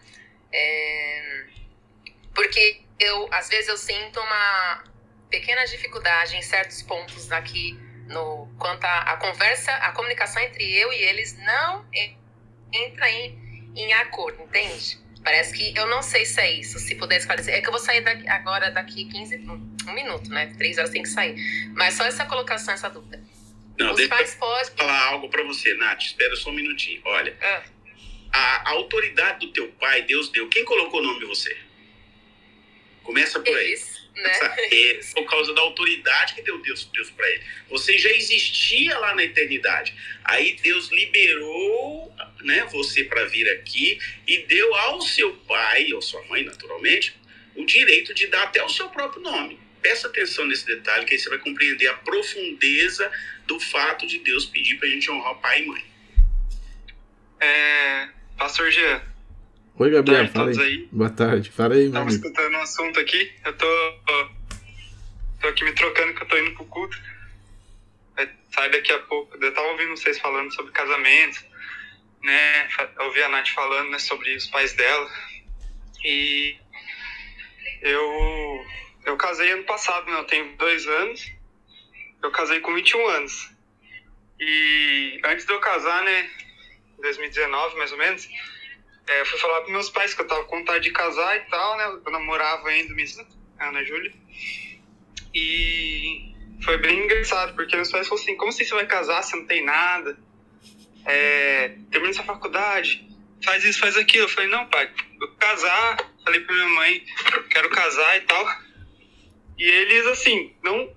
[0.51, 1.45] É,
[2.33, 4.83] porque eu, às vezes, eu sinto uma
[5.29, 10.91] pequena dificuldade em certos pontos aqui no quanto a, a conversa, a comunicação entre eu
[10.91, 11.85] e eles não
[12.71, 15.02] entra em, em acordo, entende?
[15.23, 16.77] Parece que eu não sei se é isso.
[16.79, 17.53] Se puder esclarecer.
[17.53, 19.37] É que eu vou sair daqui, agora daqui 15.
[19.87, 20.53] Um minuto, né?
[20.57, 21.35] Três horas tem que sair.
[21.73, 23.21] Mas só essa colocação, essa dúvida.
[23.79, 24.75] Não, Os deixa pais podem.
[24.75, 26.01] falar algo para você, Nath.
[26.03, 27.01] Espera só um minutinho.
[27.05, 27.35] Olha.
[27.41, 27.63] Ah.
[28.33, 30.49] A, a, autoridade do teu pai, Deus deu.
[30.49, 31.55] Quem colocou o nome de você?
[33.03, 33.77] Começa por aí
[34.15, 34.39] né?
[34.73, 37.43] É, por causa da autoridade que deu Deus, Deus para ele.
[37.69, 39.93] Você já existia lá na eternidade.
[40.23, 46.23] Aí Deus liberou né, você para vir aqui e deu ao seu pai, ou sua
[46.25, 47.15] mãe, naturalmente,
[47.55, 49.59] o direito de dar até o seu próprio nome.
[49.81, 53.11] Presta atenção nesse detalhe, que aí você vai compreender a profundeza
[53.45, 55.85] do fato de Deus pedir para a gente honrar pai e mãe.
[57.39, 59.01] É, Pastor Jean,
[59.75, 60.59] Oi, Gabriel, fala aí.
[60.59, 60.89] aí.
[60.91, 63.65] Boa tarde, fala aí, Estamos escutando um assunto aqui, eu tô,
[65.41, 66.95] tô aqui me trocando que eu tô indo pro culto.
[68.51, 69.35] Sai daqui a pouco.
[69.43, 71.43] Eu tava ouvindo vocês falando sobre casamento,
[72.21, 72.67] né?
[72.99, 75.09] Eu ouvi a Nath falando né, sobre os pais dela.
[76.05, 76.55] E
[77.81, 78.65] eu,
[79.05, 80.19] eu casei ano passado, né?
[80.19, 81.31] Eu tenho dois anos.
[82.21, 83.49] Eu casei com 21 anos.
[84.39, 86.29] E antes de eu casar, né?
[87.01, 88.29] 2019, mais ou menos
[89.07, 91.41] é, eu fui falar pros meus pais que eu tava com vontade de casar e
[91.41, 91.99] tal, né?
[92.05, 92.93] Eu namorava ainda,
[93.59, 94.13] a Ana Júlia.
[95.33, 96.33] E
[96.63, 99.45] foi bem engraçado, porque meus pais falaram assim, como assim você vai casar, você não
[99.45, 100.17] tem nada?
[101.05, 103.05] É, termina essa faculdade,
[103.43, 104.23] faz isso, faz aquilo.
[104.25, 104.89] Eu falei, não, pai,
[105.19, 106.13] vou casar.
[106.23, 107.05] Falei pra minha mãe,
[107.49, 108.47] quero casar e tal.
[109.57, 110.95] E eles, assim, não,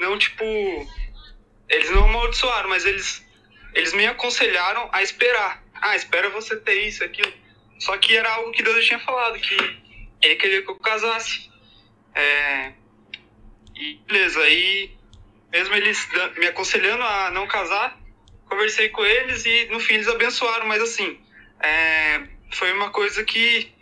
[0.00, 0.44] não tipo,
[1.68, 3.24] eles não amaldiçoaram, mas eles,
[3.74, 7.32] eles me aconselharam a esperar ah, espera você ter isso, aquilo.
[7.78, 9.54] Só que era algo que Deus tinha falado, que
[10.22, 11.50] ele queria que eu casasse.
[12.14, 12.72] É...
[13.76, 14.96] E beleza, aí
[15.52, 17.98] mesmo eles me aconselhando a não casar,
[18.46, 21.18] conversei com eles e no fim eles abençoaram, mas assim,
[21.60, 22.22] é...
[22.52, 23.72] foi uma coisa que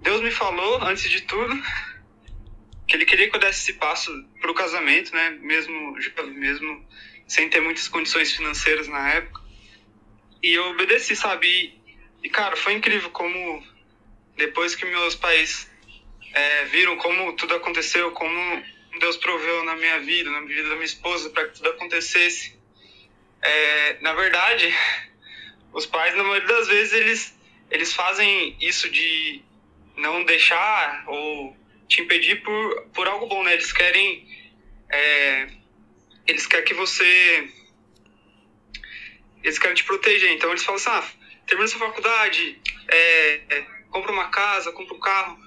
[0.00, 1.54] Deus me falou antes de tudo,
[2.88, 5.96] que ele queria que eu desse esse passo pro casamento, né, mesmo,
[6.34, 6.88] mesmo
[7.26, 9.43] sem ter muitas condições financeiras na época.
[10.44, 11.74] E eu obedeci, sabe?
[12.22, 13.66] E, cara, foi incrível como
[14.36, 15.70] depois que meus pais
[16.34, 18.62] é, viram como tudo aconteceu, como
[19.00, 22.54] Deus proveu na minha vida, na vida da minha esposa, para que tudo acontecesse.
[23.40, 24.68] É, na verdade,
[25.72, 27.38] os pais, na maioria das vezes, eles,
[27.70, 29.42] eles fazem isso de
[29.96, 31.56] não deixar ou
[31.88, 33.54] te impedir por, por algo bom, né?
[33.54, 34.28] Eles querem.
[34.90, 35.48] É,
[36.26, 37.48] eles querem que você
[39.44, 40.32] eles querem te proteger.
[40.32, 41.04] Então eles falam assim: ah,
[41.46, 45.38] termina sua faculdade, é, é, compra uma casa, compra um carro.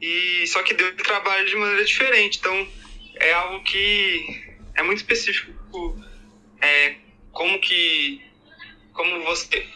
[0.00, 2.38] E só que Deus trabalha de maneira diferente.
[2.38, 2.68] Então
[3.16, 4.42] é algo que
[4.74, 5.52] é muito específico.
[6.60, 6.94] É,
[7.32, 8.22] como que
[8.92, 9.66] como você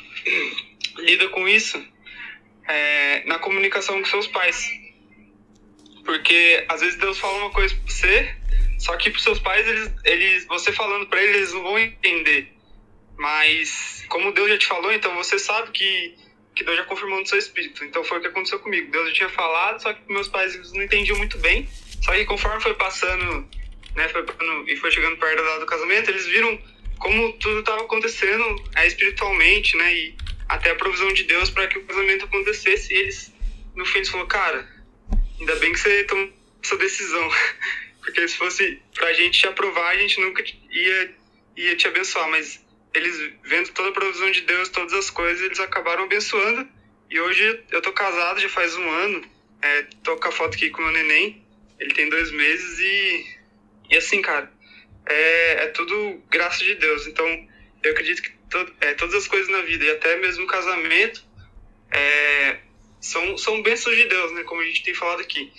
[0.96, 1.84] lida com isso
[2.68, 4.70] é, na comunicação com seus pais.
[6.04, 8.36] Porque às vezes Deus fala uma coisa pra você,
[8.78, 12.57] só que pros seus pais, eles, eles você falando para eles, eles não vão entender.
[13.18, 16.16] Mas, como Deus já te falou, então você sabe que,
[16.54, 17.84] que Deus já confirmou no seu espírito.
[17.84, 18.90] Então foi o que aconteceu comigo.
[18.92, 21.68] Deus já tinha falado, só que meus pais não entendiam muito bem.
[22.00, 23.48] Só que conforme foi passando,
[23.96, 24.24] né, foi,
[24.68, 26.58] e foi chegando perto da do casamento, eles viram
[26.98, 30.16] como tudo estava acontecendo é, espiritualmente, né, e
[30.48, 32.94] até a provisão de Deus para que o casamento acontecesse.
[32.94, 33.34] E eles,
[33.74, 34.68] no fim, eles falaram, cara,
[35.40, 37.28] ainda bem que você tomou essa decisão.
[38.00, 41.14] Porque se fosse pra gente te aprovar, a gente nunca ia,
[41.56, 42.30] ia te abençoar.
[42.30, 42.64] Mas
[42.98, 46.68] eles vendo toda a provisão de Deus, todas as coisas, eles acabaram abençoando.
[47.10, 49.24] E hoje eu tô casado já faz um ano.
[49.62, 51.42] É, tô com a foto aqui com o meu neném.
[51.78, 53.38] Ele tem dois meses e.
[53.90, 54.52] E assim, cara,
[55.06, 57.06] é, é tudo graça de Deus.
[57.06, 57.26] Então,
[57.82, 61.24] eu acredito que to, é, todas as coisas na vida, e até mesmo o casamento,
[61.90, 62.58] é,
[63.00, 64.42] são, são bênçãos de Deus, né?
[64.42, 65.50] Como a gente tem falado aqui.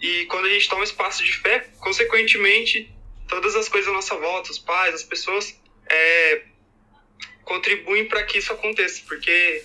[0.00, 2.90] E quando a gente toma espaço de fé, consequentemente,
[3.28, 5.60] todas as coisas à nossa volta, os pais, as pessoas,
[5.90, 6.42] é,
[7.50, 9.64] contribuem para que isso aconteça, porque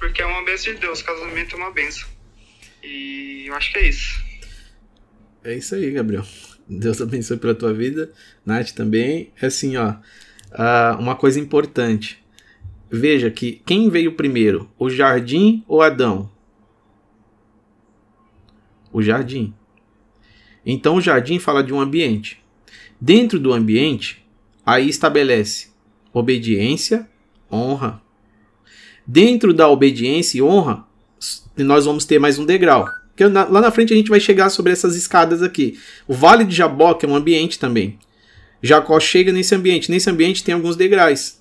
[0.00, 2.08] porque é uma bênção de Deus, casamento é uma bênção.
[2.82, 4.24] E eu acho que é isso.
[5.44, 6.26] É isso aí, Gabriel.
[6.68, 8.12] Deus abençoe pela tua vida.
[8.44, 9.32] Nath também.
[9.40, 9.94] É assim, ó.
[10.98, 12.22] Uma coisa importante.
[12.90, 16.30] Veja que quem veio primeiro, o jardim ou Adão?
[18.92, 19.54] O jardim.
[20.66, 22.42] Então o jardim fala de um ambiente.
[23.00, 24.26] Dentro do ambiente,
[24.66, 25.73] aí estabelece
[26.14, 27.08] obediência,
[27.52, 28.00] honra.
[29.06, 30.86] Dentro da obediência e honra,
[31.56, 32.88] nós vamos ter mais um degrau.
[33.08, 35.78] Porque lá na frente a gente vai chegar sobre essas escadas aqui.
[36.08, 37.98] O Vale de Jaboque é um ambiente também.
[38.62, 39.90] Jacó chega nesse ambiente.
[39.90, 41.38] Nesse ambiente tem alguns degraus.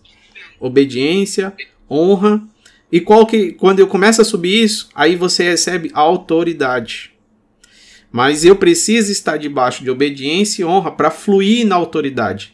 [0.60, 1.54] Obediência,
[1.90, 2.44] honra.
[2.92, 7.12] E qual que, quando eu começo a subir isso, aí você recebe autoridade.
[8.12, 12.53] Mas eu preciso estar debaixo de obediência e honra para fluir na autoridade.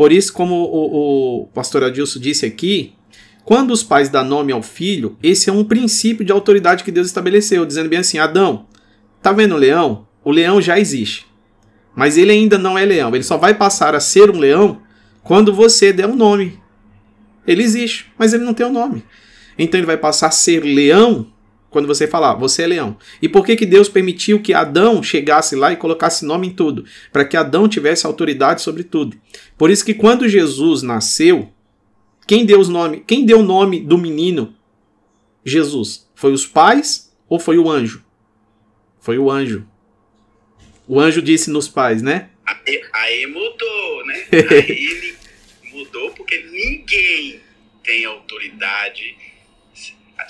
[0.00, 2.94] Por isso, como o, o pastor Adilson disse aqui,
[3.44, 7.06] quando os pais dão nome ao filho, esse é um princípio de autoridade que Deus
[7.06, 8.64] estabeleceu, dizendo bem assim: Adão,
[9.20, 10.08] tá vendo o leão?
[10.24, 11.26] O leão já existe.
[11.94, 13.14] Mas ele ainda não é leão.
[13.14, 14.80] Ele só vai passar a ser um leão
[15.22, 16.58] quando você der um nome.
[17.46, 19.04] Ele existe, mas ele não tem um nome.
[19.58, 21.30] Então ele vai passar a ser leão
[21.70, 22.96] quando você falar, você é leão.
[23.22, 26.84] E por que, que Deus permitiu que Adão chegasse lá e colocasse nome em tudo?
[27.12, 29.16] Para que Adão tivesse autoridade sobre tudo.
[29.56, 31.50] Por isso que quando Jesus nasceu,
[32.26, 34.54] quem deu, os nome, quem deu o nome do menino?
[35.44, 36.08] Jesus.
[36.14, 38.04] Foi os pais ou foi o anjo?
[39.00, 39.66] Foi o anjo.
[40.86, 42.30] O anjo disse nos pais, né?
[42.44, 44.26] Aí, aí mudou, né?
[44.50, 45.14] Aí ele
[45.72, 47.40] mudou porque ninguém
[47.84, 49.16] tem autoridade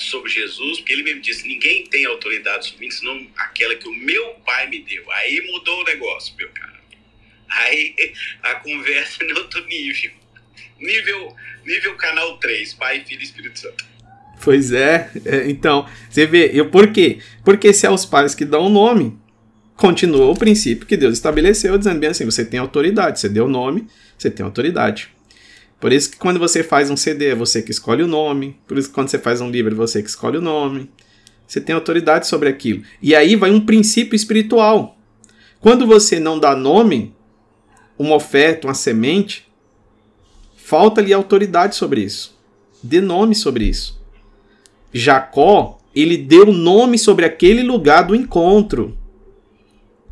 [0.05, 3.95] sobre Jesus, porque ele mesmo disse: ninguém tem autoridade sobre mim, senão aquela que o
[3.95, 5.11] meu pai me deu.
[5.13, 6.81] Aí mudou o negócio, meu cara.
[7.49, 7.95] Aí
[8.43, 10.11] a conversa é em outro nível.
[10.79, 13.85] Nível, nível canal 3, Pai, Filho e Espírito Santo.
[14.43, 17.19] Pois é, é, então, você vê, eu por quê?
[17.45, 19.19] Porque se é os pais que dão o nome,
[19.77, 23.49] continua o princípio que Deus estabeleceu, dizendo bem assim: você tem autoridade, você deu o
[23.49, 23.87] nome,
[24.17, 25.11] você tem autoridade.
[25.81, 28.57] Por isso que quando você faz um CD é você que escolhe o nome.
[28.67, 30.91] Por isso que quando você faz um livro é você que escolhe o nome.
[31.47, 32.83] Você tem autoridade sobre aquilo.
[33.03, 34.99] E aí vai um princípio espiritual.
[35.59, 37.15] Quando você não dá nome,
[37.99, 39.51] uma oferta, uma semente,
[40.55, 42.39] falta-lhe autoridade sobre isso.
[42.83, 44.01] Dê nome sobre isso.
[44.93, 48.97] Jacó, ele deu nome sobre aquele lugar do encontro.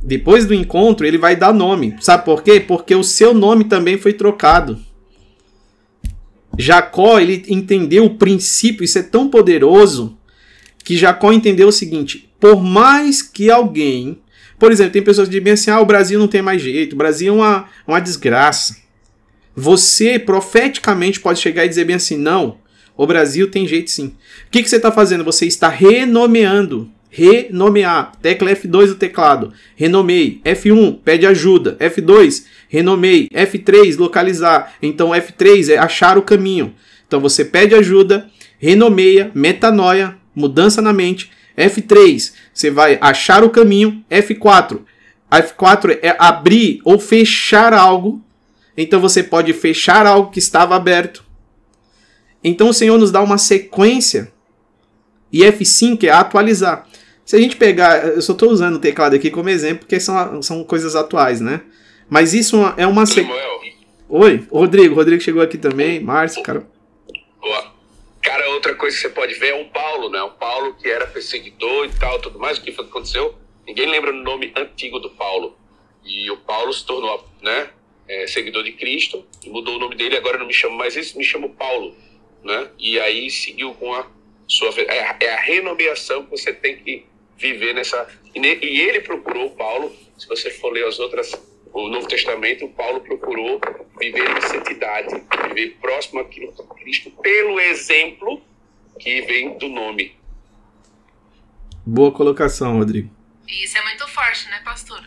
[0.02, 1.96] Depois do encontro, ele vai dar nome.
[2.00, 2.58] Sabe por quê?
[2.58, 4.87] Porque o seu nome também foi trocado.
[6.58, 10.18] Jacó, ele entendeu o princípio, isso é tão poderoso,
[10.84, 14.18] que Jacó entendeu o seguinte: por mais que alguém.
[14.58, 16.96] Por exemplo, tem pessoas que dizem assim: ah, o Brasil não tem mais jeito, o
[16.96, 18.76] Brasil é uma, uma desgraça.
[19.54, 22.58] Você, profeticamente, pode chegar e dizer bem assim: não,
[22.96, 24.06] o Brasil tem jeito sim.
[24.46, 25.22] O que, que você está fazendo?
[25.24, 26.90] Você está renomeando.
[27.10, 28.12] Renomear.
[28.20, 29.52] Tecla F2 do teclado.
[29.74, 30.40] Renomei.
[30.44, 31.76] F1, pede ajuda.
[31.80, 33.28] F2, renomei.
[33.28, 34.74] F3, localizar.
[34.82, 36.74] Então F3 é achar o caminho.
[37.06, 38.28] Então você pede ajuda,
[38.58, 41.30] renomeia, metanoia, mudança na mente.
[41.56, 44.04] F3, você vai achar o caminho.
[44.10, 44.80] F4,
[45.30, 48.22] F4 é abrir ou fechar algo.
[48.76, 51.24] Então você pode fechar algo que estava aberto.
[52.44, 54.30] Então o Senhor nos dá uma sequência.
[55.32, 56.86] E F5 é atualizar.
[57.28, 60.40] Se a gente pegar, eu só estou usando o teclado aqui como exemplo, porque são,
[60.40, 61.60] são coisas atuais, né?
[62.08, 63.44] Mas isso é uma sequência.
[64.08, 64.94] Oi, Rodrigo.
[64.94, 66.00] Rodrigo chegou aqui também.
[66.00, 66.66] Márcio, cara.
[67.38, 67.74] Boa.
[68.22, 70.22] Cara, outra coisa que você pode ver é o Paulo, né?
[70.22, 72.56] O Paulo que era perseguidor e tal, tudo mais.
[72.56, 73.34] O que foi que aconteceu?
[73.66, 75.54] Ninguém lembra o nome antigo do Paulo.
[76.06, 77.68] E o Paulo se tornou, né?
[78.08, 81.24] É, seguidor de Cristo, mudou o nome dele, agora não me chamo mais isso, me
[81.24, 81.94] chamo Paulo,
[82.42, 82.70] né?
[82.78, 84.06] E aí seguiu com a
[84.46, 87.04] sua é é a renomeação que você tem que
[87.38, 91.32] viver nessa e, ele procurou Paulo, se você for ler as outras
[91.72, 93.60] o Novo Testamento, Paulo procurou
[93.98, 98.42] viver em santidade, viver próximo àquilo de Cristo, pelo exemplo
[98.98, 100.16] que vem do nome.
[101.86, 103.14] Boa colocação, Rodrigo.
[103.46, 105.06] Isso é muito forte, né, pastor?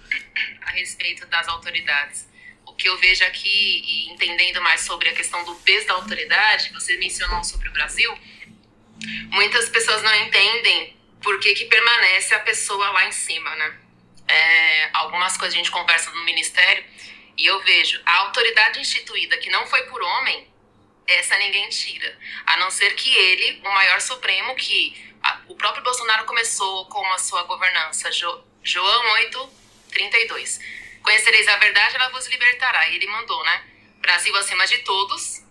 [0.65, 2.29] A respeito das autoridades.
[2.65, 6.97] O que eu vejo aqui, entendendo mais sobre a questão do peso da autoridade, você
[6.97, 8.11] mencionou sobre o Brasil,
[9.31, 13.77] muitas pessoas não entendem por que, que permanece a pessoa lá em cima, né?
[14.31, 16.83] é, algumas coisas a gente conversa no ministério
[17.37, 20.47] e eu vejo a autoridade instituída que não foi por homem,
[21.07, 22.17] essa ninguém tira.
[22.45, 27.05] A não ser que ele, o maior supremo, que a, o próprio Bolsonaro começou com
[27.13, 28.11] a sua governança.
[28.11, 29.49] Jo, João 8,
[29.91, 30.59] 32.
[31.01, 32.87] Conhecereis a verdade, ela vos libertará.
[32.89, 33.65] E ele mandou, né?
[33.97, 35.43] Brasil acima de todos,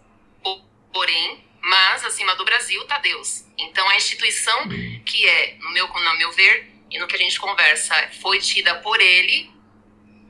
[0.93, 3.45] porém, mas acima do Brasil está Deus.
[3.59, 4.69] Então a instituição
[5.05, 8.75] que é, no meu, no meu ver, e no que a gente conversa foi tida
[8.77, 9.51] por ele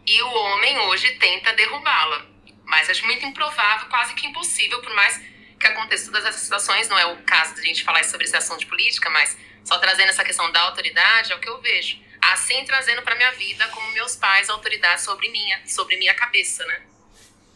[0.07, 2.26] e o homem hoje tenta derrubá-la.
[2.64, 5.20] Mas acho muito improvável, quase que impossível, por mais
[5.59, 6.89] que aconteça todas essas situações.
[6.89, 9.78] Não é o caso de a gente falar sobre esse assunto de política, mas só
[9.78, 11.99] trazendo essa questão da autoridade é o que eu vejo.
[12.20, 16.83] Assim, trazendo para minha vida, como meus pais, autoridade sobre minha, sobre minha cabeça, né?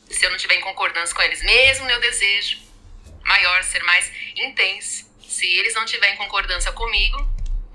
[0.08, 2.58] Se eu não tiver em concordância com eles, mesmo meu desejo
[3.24, 7.18] maior, ser mais intenso, se eles não tiverem em concordância comigo,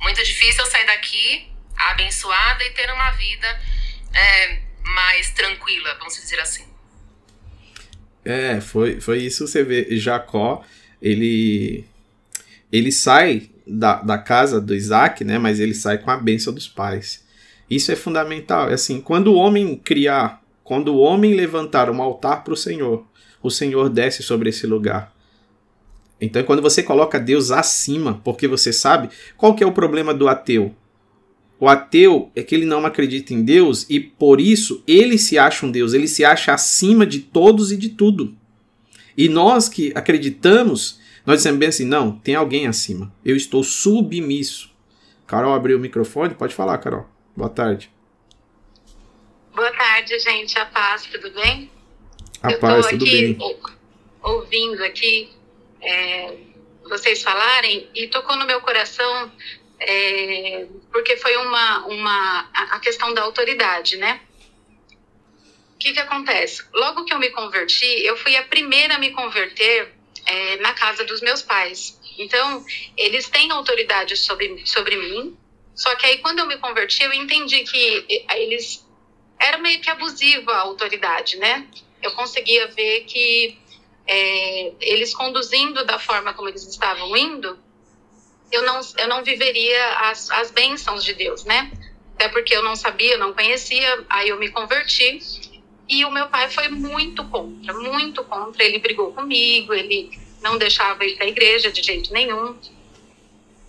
[0.02, 3.48] muito difícil eu sair daqui abençoada e ter uma vida
[4.14, 6.66] é, mais tranquila, vamos dizer assim.
[8.24, 9.98] É, foi, foi isso você vê.
[9.98, 10.64] Jacó,
[11.02, 11.86] ele
[12.72, 15.40] ele sai da, da casa do Isaac, né?
[15.40, 17.26] Mas ele sai com a bênção dos pais.
[17.70, 18.70] Isso é fundamental.
[18.70, 23.06] É assim, quando o homem criar, quando o homem levantar um altar para o Senhor,
[23.42, 25.14] o Senhor desce sobre esse lugar.
[26.22, 30.28] Então, quando você coloca Deus acima, porque você sabe qual que é o problema do
[30.28, 30.76] ateu?
[31.60, 35.66] O ateu é que ele não acredita em Deus e por isso ele se acha
[35.66, 38.36] um Deus, ele se acha acima de todos e de tudo.
[39.18, 43.14] E nós que acreditamos, nós dizemos bem assim: não, tem alguém acima.
[43.24, 44.70] Eu estou submisso.
[45.28, 47.06] Carol abriu o microfone, pode falar, Carol.
[47.36, 47.92] Boa tarde.
[49.54, 50.58] Boa tarde, gente.
[50.58, 51.70] A paz, tudo bem?
[52.42, 53.38] A Eu paz, tudo bem.
[54.24, 55.30] Ouvindo aqui
[55.82, 56.36] é,
[56.84, 59.32] vocês falarem e tocou no meu coração
[59.80, 64.22] é, porque foi uma, uma a questão da autoridade, né?
[65.76, 66.64] O que, que acontece?
[66.74, 69.94] Logo que eu me converti, eu fui a primeira a me converter
[70.26, 71.98] é, na casa dos meus pais.
[72.18, 72.66] Então,
[72.98, 75.38] eles têm autoridade sobre, sobre mim,
[75.74, 78.86] só que aí quando eu me converti, eu entendi que eles
[79.40, 81.66] era meio que abusiva a autoridade, né?
[82.04, 83.58] Eu conseguia ver que
[84.12, 87.60] é, eles conduzindo da forma como eles estavam indo,
[88.52, 91.72] eu não, eu não viveria as, as bênçãos de Deus, né?
[92.16, 95.20] Até porque eu não sabia, eu não conhecia, aí eu me converti.
[95.88, 98.64] E o meu pai foi muito contra, muito contra.
[98.64, 102.58] Ele brigou comigo, ele não deixava ir para a igreja de jeito nenhum.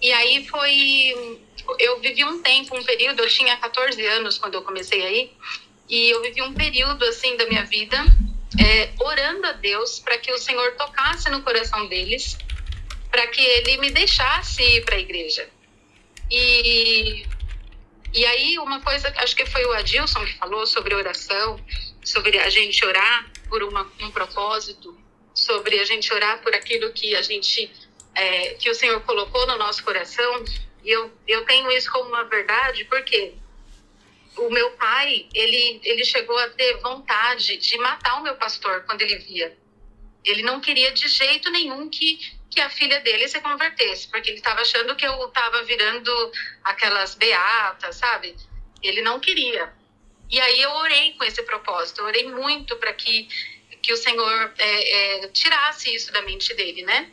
[0.01, 1.39] E aí foi.
[1.79, 5.33] Eu vivi um tempo, um período, eu tinha 14 anos quando eu comecei aí,
[5.87, 7.99] e eu vivi um período assim da minha vida
[8.59, 12.37] é, orando a Deus para que o Senhor tocasse no coração deles
[13.11, 15.49] para que ele me deixasse ir para a igreja.
[16.31, 17.25] E,
[18.15, 21.59] e aí, uma coisa, acho que foi o Adilson que falou sobre oração,
[22.05, 24.97] sobre a gente orar por uma, um propósito,
[25.35, 27.71] sobre a gente orar por aquilo que a gente,
[28.15, 30.45] é, que o Senhor colocou no nosso coração.
[30.85, 33.35] E eu, eu tenho isso como uma verdade, porque
[34.37, 39.03] o meu pai, ele, ele chegou a ter vontade de matar o meu pastor quando
[39.03, 39.57] ele via.
[40.25, 42.19] Ele não queria de jeito nenhum que
[42.51, 46.33] que a filha dele se convertesse, porque ele estava achando que eu estava virando
[46.65, 48.35] aquelas beatas, sabe?
[48.83, 49.73] Ele não queria.
[50.29, 53.29] E aí eu orei com esse propósito, eu orei muito para que,
[53.81, 57.11] que o Senhor é, é, tirasse isso da mente dele, né?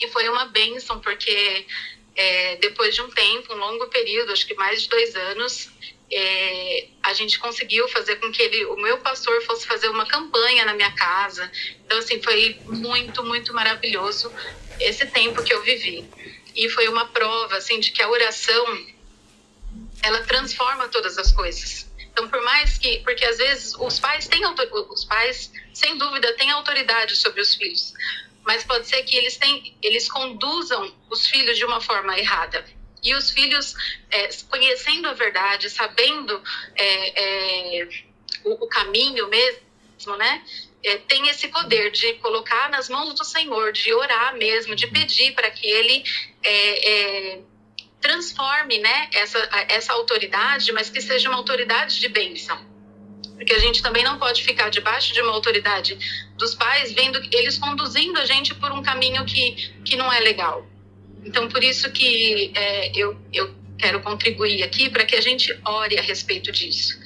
[0.00, 1.66] E foi uma bênção, porque
[2.14, 5.70] é, depois de um tempo, um longo período, acho que mais de dois anos,
[6.10, 10.64] é, a gente conseguiu fazer com que ele, o meu pastor fosse fazer uma campanha
[10.64, 11.50] na minha casa.
[11.84, 14.32] Então, assim, foi muito, muito maravilhoso
[14.80, 16.08] esse tempo que eu vivi.
[16.54, 18.86] E foi uma prova, assim, de que a oração,
[20.02, 21.86] ela transforma todas as coisas.
[22.16, 26.50] Então, por mais que, porque às vezes os pais têm, os pais, sem dúvida, têm
[26.50, 27.92] autoridade sobre os filhos,
[28.42, 32.64] mas pode ser que eles, têm, eles conduzam os filhos de uma forma errada.
[33.06, 33.72] E os filhos,
[34.10, 36.42] é, conhecendo a verdade, sabendo
[36.74, 37.88] é, é,
[38.42, 40.44] o, o, caminho mesmo, né?
[40.82, 45.34] É, tem esse poder de colocar nas mãos do Senhor, de orar mesmo, de pedir
[45.34, 46.02] para que Ele
[46.42, 47.40] é, é,
[48.00, 49.38] transforme né, essa,
[49.68, 52.58] essa autoridade, mas que seja uma autoridade de bênção.
[53.36, 55.96] Porque a gente também não pode ficar debaixo de uma autoridade
[56.36, 59.52] dos pais, vendo eles conduzindo a gente por um caminho que,
[59.84, 60.66] que não é legal.
[61.26, 65.98] Então, por isso que é, eu, eu quero contribuir aqui para que a gente ore
[65.98, 66.98] a respeito disso.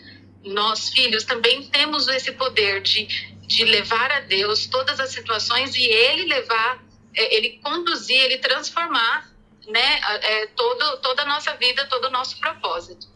[0.44, 3.06] Nós, filhos, também temos esse poder de,
[3.46, 6.84] de levar a Deus todas as situações e Ele levar,
[7.16, 9.30] é, Ele conduzir, Ele transformar
[9.66, 13.08] né, é, todo, toda a nossa vida, todo o nosso propósito.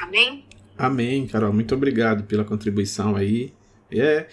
[0.00, 0.44] Amém?
[0.76, 1.52] Amém, Carol.
[1.52, 3.52] Muito obrigado pela contribuição aí.
[3.90, 4.26] É.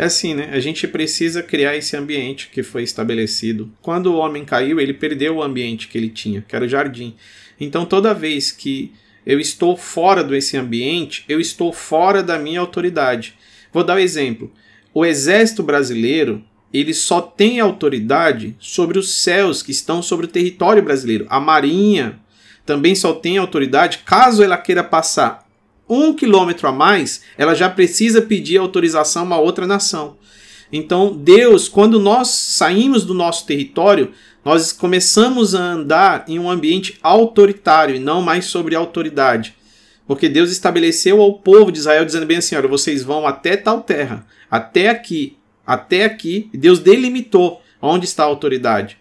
[0.00, 0.48] É assim, né?
[0.50, 3.70] A gente precisa criar esse ambiente que foi estabelecido.
[3.82, 7.14] Quando o homem caiu, ele perdeu o ambiente que ele tinha, que era o jardim.
[7.60, 8.94] Então, toda vez que
[9.26, 13.34] eu estou fora desse ambiente, eu estou fora da minha autoridade.
[13.70, 14.50] Vou dar um exemplo.
[14.94, 16.42] O exército brasileiro,
[16.72, 21.26] ele só tem autoridade sobre os céus que estão sobre o território brasileiro.
[21.28, 22.18] A marinha
[22.64, 25.46] também só tem autoridade caso ela queira passar
[25.90, 30.16] um quilômetro a mais, ela já precisa pedir autorização a uma outra nação.
[30.72, 34.12] Então, Deus, quando nós saímos do nosso território,
[34.44, 39.54] nós começamos a andar em um ambiente autoritário e não mais sobre autoridade.
[40.06, 43.82] Porque Deus estabeleceu ao povo de Israel dizendo bem assim: olha, vocês vão até tal
[43.82, 45.36] terra, até aqui,
[45.66, 46.48] até aqui.
[46.54, 48.99] Deus delimitou onde está a autoridade.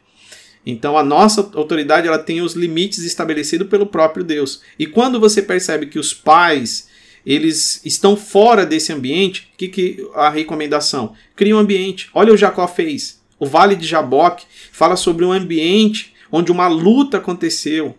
[0.70, 4.62] Então a nossa autoridade ela tem os limites estabelecidos pelo próprio Deus.
[4.78, 6.88] E quando você percebe que os pais
[7.26, 11.14] eles estão fora desse ambiente, que, que a recomendação?
[11.36, 12.10] Cria um ambiente.
[12.14, 13.20] Olha o Jacó fez.
[13.38, 17.96] O Vale de Jaboque fala sobre um ambiente onde uma luta aconteceu,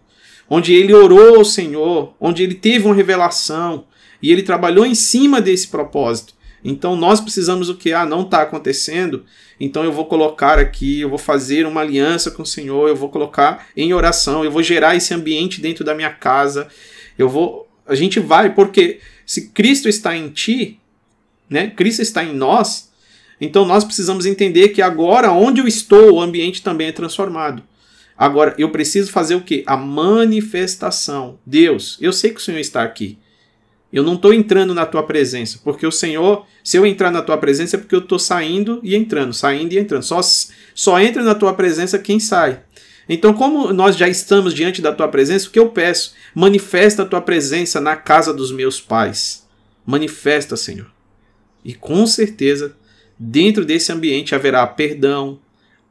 [0.48, 3.84] onde ele orou ao Senhor, onde ele teve uma revelação
[4.22, 6.34] e ele trabalhou em cima desse propósito.
[6.64, 7.92] Então nós precisamos o que?
[7.92, 9.24] Ah, não está acontecendo.
[9.58, 13.08] Então eu vou colocar aqui, eu vou fazer uma aliança com o Senhor, eu vou
[13.08, 16.68] colocar em oração, eu vou gerar esse ambiente dentro da minha casa.
[17.18, 17.68] Eu vou.
[17.86, 20.78] A gente vai, porque se Cristo está em ti,
[21.48, 21.70] né?
[21.70, 22.90] Cristo está em nós,
[23.40, 27.62] então nós precisamos entender que agora onde eu estou, o ambiente também é transformado.
[28.16, 29.64] Agora, eu preciso fazer o que?
[29.66, 31.38] A manifestação.
[31.44, 33.18] Deus, eu sei que o Senhor está aqui.
[33.93, 37.36] Eu não estou entrando na tua presença, porque o Senhor, se eu entrar na tua
[37.36, 40.05] presença, é porque eu estou saindo e entrando, saindo e entrando.
[40.05, 40.20] Só,
[40.74, 42.62] só entra na tua presença quem sai.
[43.09, 46.14] Então, como nós já estamos diante da tua presença, o que eu peço?
[46.32, 49.45] Manifesta a tua presença na casa dos meus pais.
[49.84, 50.86] Manifesta, Senhor.
[51.64, 52.76] E com certeza,
[53.18, 55.41] dentro desse ambiente haverá perdão,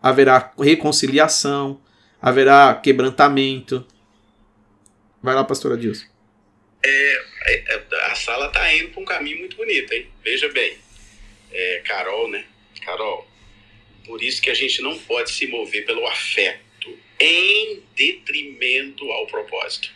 [0.01, 1.79] haverá reconciliação,
[2.21, 3.85] haverá quebrantamento.
[5.21, 6.05] Vai lá, pastora Dilson.
[6.83, 10.07] É, é, a sala está indo para um caminho muito bonito, hein?
[10.23, 10.77] Veja bem.
[11.51, 12.45] É, Carol, né?
[12.83, 13.27] Carol,
[14.05, 19.91] por isso que a gente não pode se mover pelo afeto em detrimento ao propósito,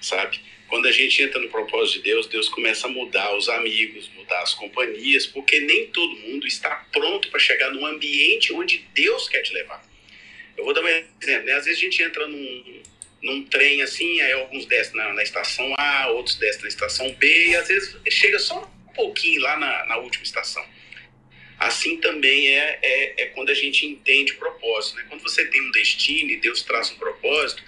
[0.00, 0.40] sabe?
[0.68, 4.40] Quando a gente entra no propósito de Deus, Deus começa a mudar os amigos, mudar
[4.40, 9.42] as companhias, porque nem todo mundo está pronto para chegar num ambiente onde Deus quer
[9.42, 9.84] te levar.
[10.56, 11.54] Eu vou dar um exemplo, né?
[11.54, 12.82] Às vezes a gente entra num,
[13.22, 17.48] num trem assim, aí alguns descem na, na, estação A, outros descem na estação B,
[17.48, 20.64] e às vezes chega só um pouquinho lá na, na última estação.
[21.58, 24.96] Assim também é, é, é, quando a gente entende propósito.
[24.96, 25.04] Né?
[25.10, 27.62] Quando você tem um destino e Deus traz um propósito,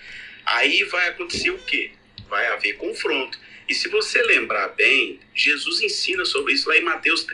[0.46, 1.90] aí vai acontecer o quê?
[2.26, 3.38] Vai haver confronto.
[3.68, 7.26] E se você lembrar bem, Jesus ensina sobre isso lá em Mateus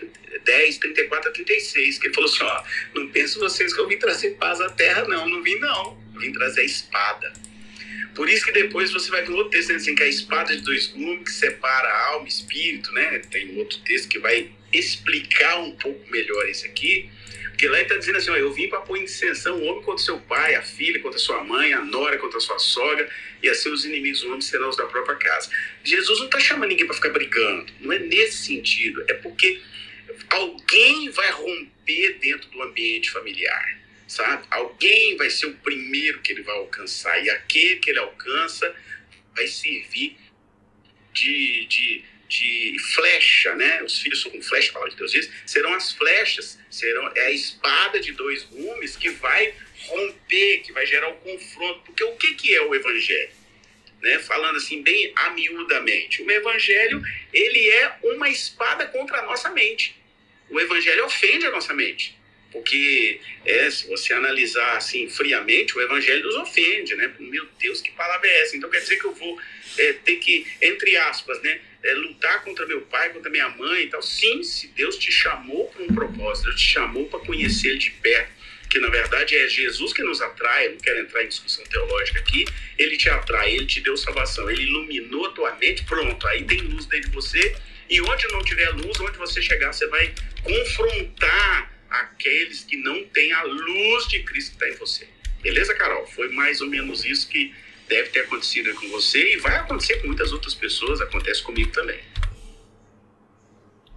[0.45, 2.65] 10, 34 a 36, que ele falou assim, ó,
[2.95, 6.21] não pensem vocês que eu vim trazer paz à terra, não, não vim não, eu
[6.21, 7.33] vim trazer a espada.
[8.19, 10.63] Por isso que depois você vai ver outro texto assim, que é a espada de
[10.63, 13.21] dois gumes, que separa alma e espírito, né?
[13.31, 17.09] Tem outro texto que vai explicar um pouco melhor isso aqui.
[17.51, 19.85] Porque lá ele está dizendo assim: ó, eu vim para pôr em dissenção o homem
[19.85, 23.09] contra seu pai, a filha contra sua mãe, a nora contra sua sogra,
[23.41, 25.49] e a seus inimigos, o homem serão os da própria casa.
[25.85, 27.73] Jesus não está chamando ninguém para ficar brigando.
[27.79, 29.05] Não é nesse sentido.
[29.07, 29.61] É porque
[30.31, 33.78] alguém vai romper dentro do ambiente familiar
[34.09, 34.47] sabe?
[34.51, 38.75] Alguém vai ser o primeiro que ele vai alcançar e aquele que ele alcança
[39.37, 40.17] vai servir
[41.13, 43.83] de, de, de flecha, né?
[43.83, 47.27] Os filhos são com flecha, a palavra de Deus diz, serão as flechas, serão é
[47.27, 49.55] a espada de dois gumes que vai
[49.87, 51.83] romper, que vai gerar o confronto.
[51.85, 53.37] Porque o que, que é o evangelho?
[54.01, 57.03] Né, falando assim bem amiudamente, o evangelho
[57.33, 59.97] ele é uma espada contra a nossa mente.
[60.49, 62.17] O evangelho ofende a nossa mente.
[62.51, 67.13] Porque, é, se você analisar assim friamente, o evangelho nos ofende, né?
[67.19, 68.57] Meu Deus, que palavra é essa?
[68.57, 69.39] Então quer dizer que eu vou
[69.77, 71.61] é, ter que, entre aspas, né?
[71.83, 74.03] É, lutar contra meu pai, contra minha mãe e tal.
[74.03, 77.91] Sim, se Deus te chamou para um propósito, Deus te chamou para conhecer Ele de
[77.91, 78.33] perto,
[78.71, 82.19] que na verdade é Jesus que nos atrai, eu não quero entrar em discussão teológica
[82.19, 82.45] aqui,
[82.79, 86.61] Ele te atrai, Ele te deu salvação, Ele iluminou a tua mente, pronto, aí tem
[86.63, 87.57] luz dentro de você,
[87.89, 90.13] e onde não tiver luz, onde você chegar, você vai
[90.43, 95.09] confrontar aqueles que não têm a luz de Cristo que está em você.
[95.43, 96.07] Beleza, Carol?
[96.07, 97.55] Foi mais ou menos isso que
[97.89, 102.01] deve ter acontecido com você e vai acontecer com muitas outras pessoas, acontece comigo também.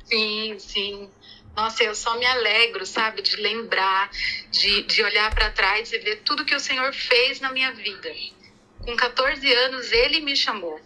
[0.05, 1.09] Sim, sim.
[1.55, 4.09] Nossa, eu só me alegro, sabe, de lembrar,
[4.49, 8.09] de, de olhar para trás e ver tudo que o Senhor fez na minha vida.
[8.79, 10.79] Com 14 anos, Ele me chamou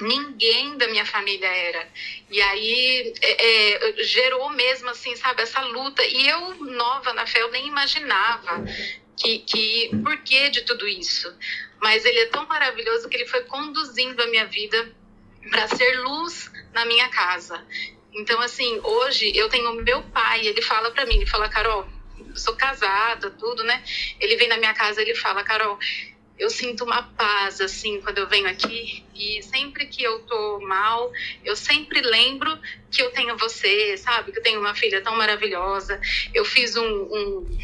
[0.00, 1.88] ninguém da minha família era.
[2.30, 6.04] E aí é, é, gerou mesmo, assim, sabe, essa luta.
[6.04, 8.64] E eu, nova na fé, eu nem imaginava
[9.16, 11.32] que, que por que de tudo isso.
[11.80, 14.92] Mas ele é tão maravilhoso que ele foi conduzindo a minha vida
[15.50, 17.64] para ser luz na minha casa.
[18.12, 21.86] Então, assim, hoje eu tenho meu pai, ele fala para mim, ele fala, Carol,
[22.34, 23.82] sou casada, tudo, né?
[24.20, 25.78] Ele vem na minha casa, ele fala, Carol,
[26.38, 31.12] eu sinto uma paz assim quando eu venho aqui e sempre que eu tô mal,
[31.44, 32.58] eu sempre lembro
[32.90, 34.32] que eu tenho você, sabe?
[34.32, 36.00] Que eu tenho uma filha tão maravilhosa.
[36.32, 37.58] Eu fiz um, um,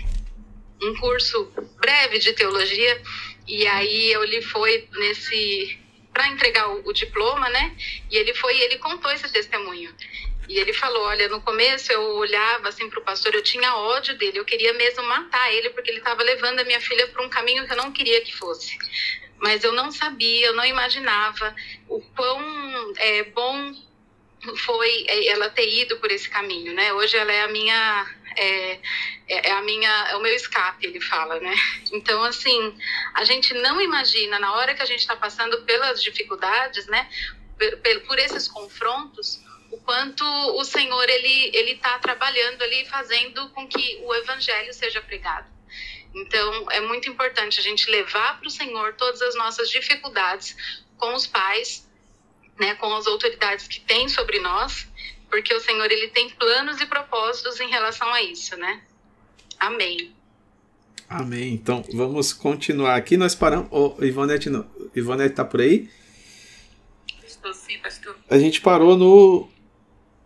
[0.82, 3.02] um curso breve de teologia
[3.46, 5.78] e aí ele foi nesse
[6.12, 7.74] para entregar o, o, diploma, né?
[8.10, 9.94] E ele foi, ele contou esse testemunho.
[10.50, 14.18] E ele falou: Olha, no começo eu olhava assim para o pastor, eu tinha ódio
[14.18, 17.28] dele, eu queria mesmo matar ele, porque ele estava levando a minha filha para um
[17.28, 18.76] caminho que eu não queria que fosse.
[19.38, 21.54] Mas eu não sabia, eu não imaginava
[21.88, 23.72] o quão é, bom
[24.66, 26.92] foi é, ela ter ido por esse caminho, né?
[26.94, 28.72] Hoje ela é a minha é,
[29.28, 31.54] é, é, a minha é o meu escape, ele fala, né?
[31.92, 32.76] Então assim,
[33.14, 37.08] a gente não imagina na hora que a gente está passando pelas dificuldades, né?
[37.56, 39.40] Por, por esses confrontos,
[39.70, 45.00] o quanto o Senhor ele ele está trabalhando ali, fazendo com que o evangelho seja
[45.00, 45.48] pregado.
[46.14, 50.56] Então é muito importante a gente levar para o Senhor todas as nossas dificuldades
[50.98, 51.88] com os pais,
[52.58, 54.86] né, com as autoridades que têm sobre nós,
[55.30, 58.82] porque o Senhor ele tem planos e propósitos em relação a isso, né?
[59.58, 60.12] Amém.
[61.08, 61.54] Amém.
[61.54, 63.16] Então vamos continuar aqui.
[63.16, 63.68] Nós paramos.
[63.70, 64.48] Oh, Ivonete,
[64.94, 65.88] Ivonete tá por aí?
[67.24, 68.16] Estou sim, pastor.
[68.28, 69.48] A gente parou no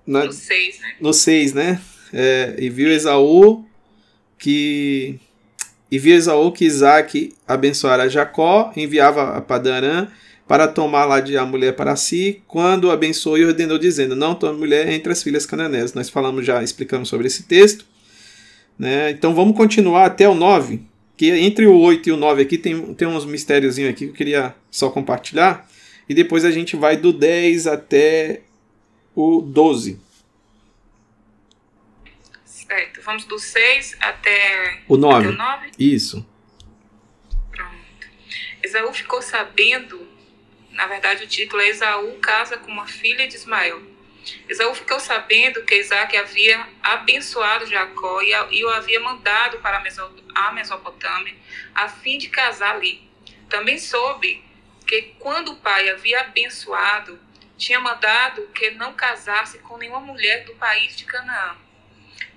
[0.07, 0.95] na, no 6, né?
[1.01, 1.81] No 6, né?
[2.13, 3.65] É, e viu Esaú
[4.39, 5.19] que.
[5.91, 10.09] E viu Esaú que Isaac abençoara Jacó, enviava a Padarã
[10.47, 14.59] para tomar lá de a mulher para si, quando abençoou e ordenou, dizendo: Não tome
[14.59, 15.95] mulher entre as filhas cananéias.
[15.95, 17.85] Nós falamos já, explicamos sobre esse texto.
[18.79, 19.11] Né?
[19.11, 20.83] Então vamos continuar até o 9,
[21.17, 24.13] que entre o 8 e o 9 aqui tem, tem uns mistérios aqui que eu
[24.13, 25.69] queria só compartilhar.
[26.09, 28.43] E depois a gente vai do 10 até
[29.15, 30.01] o 12.
[32.45, 33.03] Certo.
[33.03, 35.17] Vamos do 6 até o 9.
[35.17, 35.71] Até o 9?
[35.79, 36.27] Isso.
[37.51, 38.09] Pronto.
[38.63, 40.09] Esaú ficou sabendo,
[40.71, 43.83] na verdade o título é Esaú casa com uma filha de Ismael.
[44.49, 49.79] Esaú ficou sabendo que Isaac havia abençoado Jacó e, e o havia mandado para
[50.35, 51.35] a Mesopotâmia
[51.75, 53.03] a fim de casar ali.
[53.51, 54.43] Também soube
[54.87, 57.19] que quando o pai havia abençoado
[57.57, 61.57] tinha mandado que não casasse com nenhuma mulher do país de Canaã.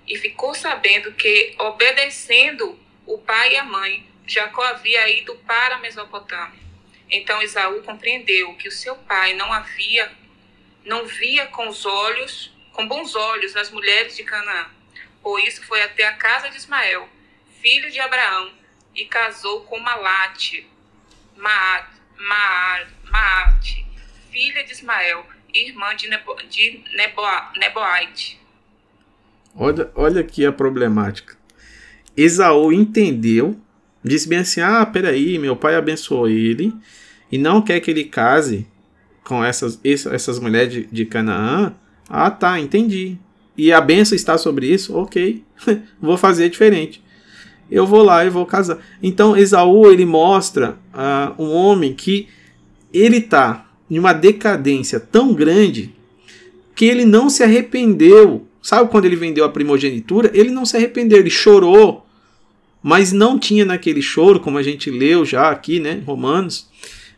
[0.07, 5.79] E ficou sabendo que, obedecendo o pai e a mãe, Jacó havia ido para a
[5.79, 6.59] Mesopotâmia.
[7.09, 10.11] Então Esaú compreendeu que o seu pai não havia
[10.87, 14.67] não via com os olhos, com bons olhos as mulheres de Canaã.
[15.21, 17.09] Por isso foi até a casa de Ismael,
[17.61, 18.53] filho de Abraão,
[18.95, 20.65] e casou com Malate,
[21.35, 23.86] Maate, Maate,
[24.37, 27.23] filha de Ismael, irmã de, Nebo, de Nebo,
[27.59, 28.39] Neboite.
[29.55, 31.35] Olha, olha aqui a problemática.
[32.15, 33.59] Esaú entendeu,
[34.03, 36.71] disse bem assim: Ah, peraí, meu pai abençoou ele
[37.31, 38.67] e não quer que ele case
[39.23, 41.73] com essas, essas mulheres de, de Canaã.
[42.07, 43.17] Ah, tá, entendi.
[43.57, 44.95] E a benção está sobre isso?
[44.95, 45.43] Ok,
[45.99, 47.03] vou fazer diferente.
[47.71, 48.77] Eu vou lá e vou casar.
[49.01, 52.29] Então, Esaú ele mostra uh, um homem que
[52.93, 55.93] ele tá em uma decadência tão grande
[56.75, 58.45] que ele não se arrependeu.
[58.61, 60.29] Sabe quando ele vendeu a primogenitura?
[60.33, 62.05] Ele não se arrependeu, ele chorou,
[62.83, 66.67] mas não tinha naquele choro, como a gente leu já aqui, né, Romanos,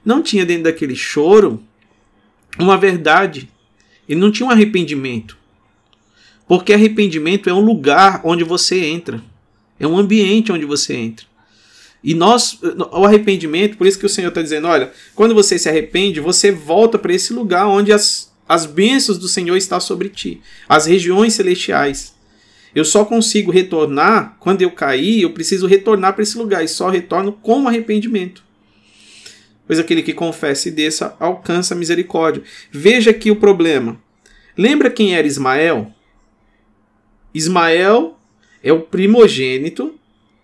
[0.06, 1.62] não tinha dentro daquele choro
[2.58, 3.50] uma verdade.
[4.08, 5.38] Ele não tinha um arrependimento.
[6.48, 9.22] Porque arrependimento é um lugar onde você entra.
[9.80, 11.28] É um ambiente onde você entra.
[12.04, 12.58] E nós,
[12.92, 16.52] o arrependimento, por isso que o Senhor está dizendo: olha, quando você se arrepende, você
[16.52, 21.34] volta para esse lugar onde as, as bênçãos do Senhor estão sobre ti, as regiões
[21.34, 22.18] celestiais.
[22.74, 26.88] Eu só consigo retornar quando eu cair, eu preciso retornar para esse lugar e só
[26.88, 28.44] retorno com arrependimento.
[29.66, 32.44] Pois aquele que confessa e desça alcança a misericórdia.
[32.72, 34.00] Veja aqui o problema.
[34.58, 35.92] Lembra quem era Ismael?
[37.34, 38.18] Ismael
[38.64, 39.99] é o primogênito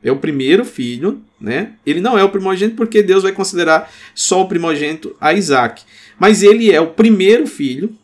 [0.06, 1.74] é o primeiro filho, né?
[1.84, 5.84] Ele não é o primogênito porque Deus vai considerar só o primogênito a Isaac.
[6.20, 7.96] Mas ele é o primeiro filho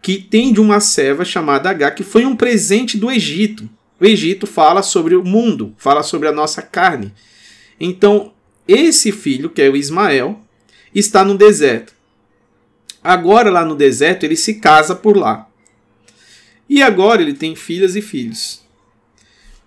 [0.00, 3.68] que tem de uma serva chamada H, que foi um presente do Egito.
[4.00, 7.12] O Egito fala sobre o mundo, fala sobre a nossa carne.
[7.78, 8.32] Então,
[8.66, 10.40] esse filho, que é o Ismael,
[10.94, 11.92] está no deserto.
[13.04, 15.46] Agora, lá no deserto, ele se casa por lá.
[16.68, 18.61] E agora ele tem filhas e filhos.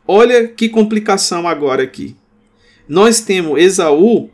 [0.08, 2.16] Olha que complicação agora aqui.
[2.88, 4.30] Nós temos Esaú,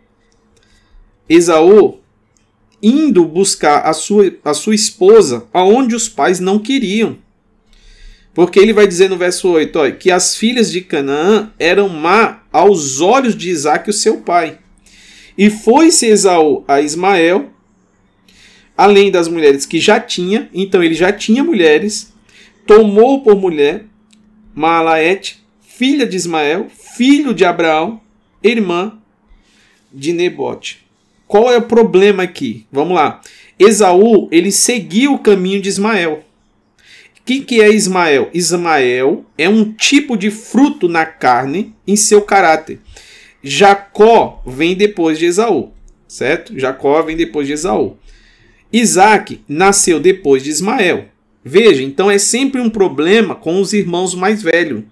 [1.30, 2.00] Esaú
[2.84, 7.18] indo buscar a sua, a sua esposa aonde os pais não queriam.
[8.34, 12.44] Porque ele vai dizer no verso 8 ó, que as filhas de Canaã eram má
[12.52, 14.58] aos olhos de Isaac, o seu pai.
[15.38, 17.50] E foi-se Esaú a Ismael,
[18.78, 22.14] além das mulheres que já tinha, então ele já tinha mulheres,
[22.66, 23.86] tomou por mulher
[24.54, 25.41] Malaete,
[25.82, 28.00] filha de Ismael, filho de Abraão,
[28.44, 29.00] irmã
[29.92, 30.86] de Nebote.
[31.28, 32.68] Qual é o problema aqui?
[32.72, 33.20] Vamos lá.
[33.58, 36.24] Esaú, ele seguiu o caminho de Ismael.
[37.26, 38.30] Quem que é Ismael?
[38.32, 42.80] Ismael é um tipo de fruto na carne em seu caráter.
[43.42, 45.72] Jacó vem depois de Esaú,
[46.08, 46.60] certo?
[46.60, 47.98] Jacó vem depois de Esaú.
[48.72, 51.06] Isaac nasceu depois de Ismael.
[51.44, 54.84] Veja, então é sempre um problema com os irmãos mais velhos.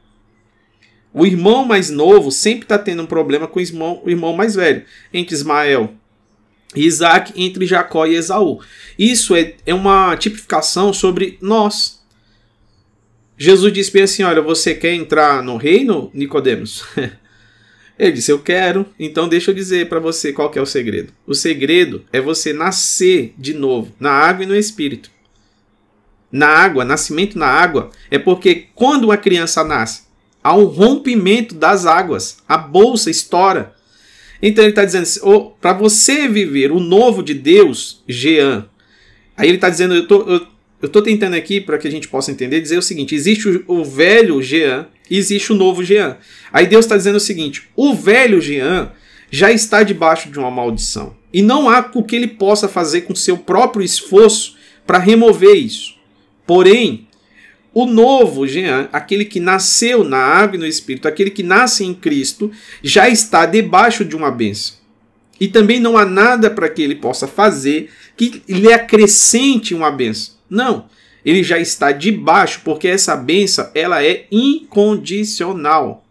[1.14, 4.56] O irmão mais novo sempre está tendo um problema com o irmão, o irmão mais
[4.56, 4.84] velho.
[5.14, 5.94] Entre Ismael
[6.76, 8.60] e Isaac, entre Jacó e Esaú.
[8.98, 12.00] Isso é, é uma tipificação sobre nós.
[13.38, 16.84] Jesus disse bem assim: Olha, você quer entrar no reino, Nicodemos?
[17.98, 18.86] Ele disse: Eu quero.
[19.00, 21.12] Então deixa eu dizer para você qual é o segredo.
[21.26, 25.10] O segredo é você nascer de novo na água e no espírito.
[26.32, 30.04] Na água, nascimento na água, é porque quando uma criança nasce,
[30.50, 33.76] há um rompimento das águas, a bolsa estoura.
[34.42, 38.68] Então ele está dizendo assim, oh, para você viver o novo de Deus, Jean.
[39.38, 40.48] Aí ele está dizendo, eu tô,
[40.82, 43.64] eu, tô tentando aqui para que a gente possa entender, dizer o seguinte: existe o,
[43.68, 46.18] o velho Jean existe o novo Jean.
[46.52, 48.92] Aí Deus está dizendo o seguinte: o velho Jean
[49.30, 51.16] já está debaixo de uma maldição.
[51.32, 54.56] E não há o que ele possa fazer com seu próprio esforço
[54.88, 55.94] para remover isso.
[56.48, 57.08] Porém,
[57.84, 61.94] o novo Jean, aquele que nasceu na água e no Espírito, aquele que nasce em
[61.94, 62.52] Cristo,
[62.84, 64.78] já está debaixo de uma bênção.
[65.40, 70.34] E também não há nada para que ele possa fazer que lhe acrescente uma bênção.
[70.50, 70.86] Não
[71.24, 76.06] ele já está debaixo, porque essa benção ela é incondicional.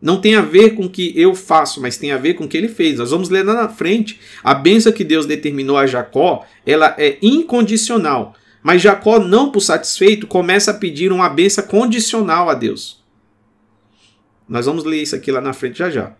[0.00, 2.48] Não tem a ver com o que eu faço, mas tem a ver com o
[2.48, 2.98] que ele fez.
[2.98, 4.20] Nós vamos ler lá na frente.
[4.44, 8.34] A benção que Deus determinou a Jacó, ela é incondicional.
[8.66, 13.00] Mas Jacó, não por satisfeito, começa a pedir uma benção condicional a Deus.
[14.48, 16.14] Nós vamos ler isso aqui lá na frente já já.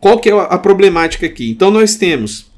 [0.00, 1.48] Qual que é a problemática aqui?
[1.48, 2.50] Então nós temos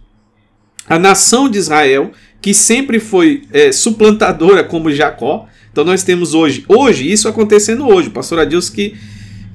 [0.89, 2.11] a nação de Israel
[2.41, 5.47] que sempre foi é, suplantadora como Jacó.
[5.71, 8.09] Então nós temos hoje, hoje, isso acontecendo hoje.
[8.09, 8.97] Pastor Adilson que,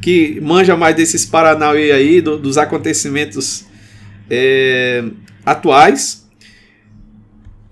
[0.04, 3.66] que manja mais desses Paranauê aí, do, dos acontecimentos
[4.30, 5.04] é,
[5.44, 6.21] atuais.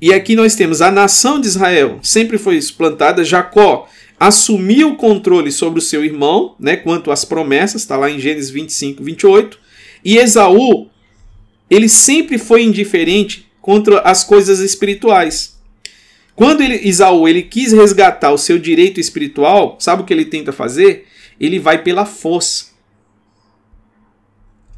[0.02, 3.24] E aqui nós temos a nação de Israel, sempre foi suplantada.
[3.24, 3.88] Jacó
[4.20, 8.50] assumiu o controle sobre o seu irmão, né, quanto às promessas, está lá em Gênesis
[8.50, 9.60] 25, 28.
[10.04, 10.90] E Esaú,
[11.70, 15.60] ele sempre foi indiferente contra as coisas espirituais.
[16.36, 20.54] Quando ele, Isaú ele quis resgatar o seu direito espiritual, sabe o que ele tenta
[20.54, 21.06] fazer?
[21.38, 22.68] Ele vai pela força.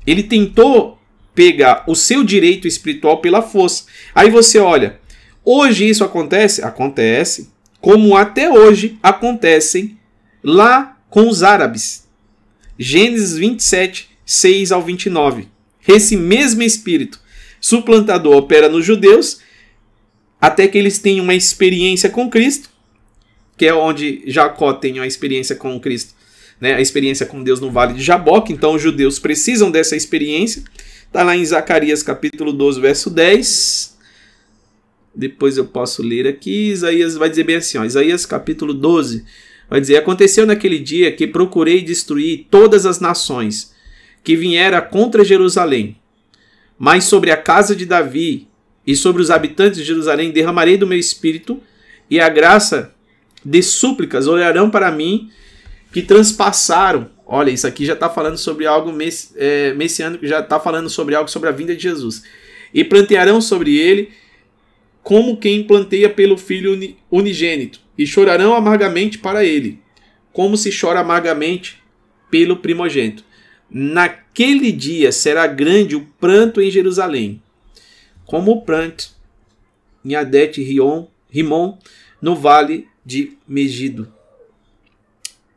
[0.05, 0.97] Ele tentou
[1.35, 3.85] pegar o seu direito espiritual pela força.
[4.13, 4.99] Aí você olha,
[5.43, 6.61] hoje isso acontece?
[6.63, 7.49] Acontece,
[7.79, 9.97] como até hoje acontecem
[10.43, 12.07] lá com os árabes.
[12.77, 15.47] Gênesis 27, 6 ao 29.
[15.87, 17.19] Esse mesmo espírito
[17.59, 19.39] suplantador opera nos judeus
[20.39, 22.69] até que eles tenham uma experiência com Cristo,
[23.55, 26.15] que é onde Jacó tem uma experiência com Cristo,
[26.59, 26.73] né?
[26.73, 28.51] a experiência com Deus no Vale de Jaboque.
[28.51, 30.63] Então os judeus precisam dessa experiência.
[31.05, 33.90] Está lá em Zacarias capítulo 12, verso 10.
[35.13, 36.69] Depois eu posso ler aqui.
[36.69, 39.25] Isaías vai dizer bem assim: ó, Isaías capítulo 12
[39.69, 43.73] vai dizer: Aconteceu naquele dia que procurei destruir todas as nações
[44.23, 45.97] que vieram contra Jerusalém
[46.83, 48.47] mas sobre a casa de Davi
[48.87, 51.61] e sobre os habitantes de Jerusalém derramarei do meu espírito,
[52.09, 52.91] e a graça
[53.45, 55.29] de súplicas olharão para mim
[55.93, 57.11] que transpassaram.
[57.23, 58.91] Olha, isso aqui já está falando sobre algo
[59.35, 62.23] é, messiânico, já está falando sobre algo sobre a vinda de Jesus.
[62.73, 64.09] E plantearão sobre ele
[65.03, 69.79] como quem planteia pelo filho unigênito, e chorarão amargamente para ele,
[70.31, 71.81] como se chora amargamente
[72.29, 73.23] pelo primogênito.
[73.69, 77.41] Naquele dia será grande o pranto em Jerusalém,
[78.25, 79.11] como o pranto
[80.03, 81.77] em Adete Rion, Rimon,
[82.21, 84.11] no vale de Megido.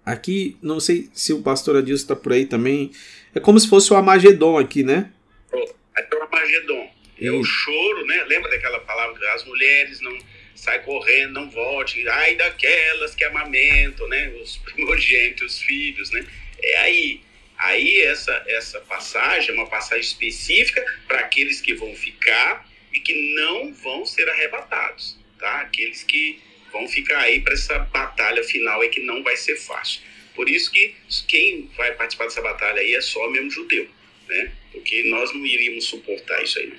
[0.04, 2.90] Aqui, não sei se o pastor Adilson está por aí também.
[3.34, 5.10] É como se fosse o Amagedon aqui, né?
[5.52, 6.90] É o Amagedon.
[7.26, 8.24] É o choro, né?
[8.24, 10.16] Lembra daquela palavra as mulheres não
[10.54, 12.06] saem correndo, não volte.
[12.08, 14.28] Ai daquelas que amamentam, né?
[14.42, 16.26] Os primogênitos, os filhos, né?
[16.62, 17.20] É aí.
[17.56, 23.34] Aí essa, essa passagem é uma passagem específica para aqueles que vão ficar e que
[23.34, 25.60] não vão ser arrebatados, tá?
[25.60, 26.40] Aqueles que
[26.72, 30.02] vão ficar aí para essa batalha final é que não vai ser fácil.
[30.34, 30.94] Por isso que
[31.28, 33.88] quem vai participar dessa batalha aí é só mesmo judeu,
[34.28, 34.52] né?
[34.72, 36.72] Porque nós não iríamos suportar isso aí.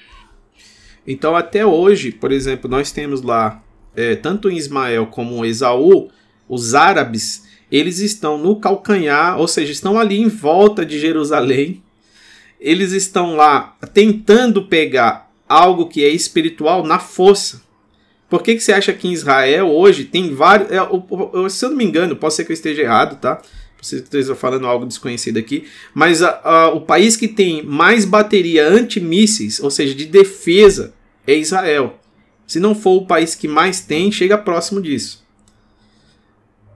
[1.08, 3.64] Então, até hoje, por exemplo, nós temos lá,
[3.96, 6.10] é, tanto em Ismael como em Esaú,
[6.48, 11.84] os árabes, eles estão no calcanhar, ou seja, estão ali em volta de Jerusalém.
[12.60, 17.62] Eles estão lá tentando pegar algo que é espiritual na força.
[18.30, 20.70] Por que, que você acha que em Israel hoje tem vários.
[20.72, 23.42] É, se eu não me engano, pode ser que eu esteja errado, tá?
[23.86, 25.68] Você esteja falando algo desconhecido aqui.
[25.94, 30.96] Mas a, a, o país que tem mais bateria antimísseis, ou seja, de defesa,
[31.28, 32.00] é Israel.
[32.48, 35.24] Se não for o país que mais tem, chega próximo disso.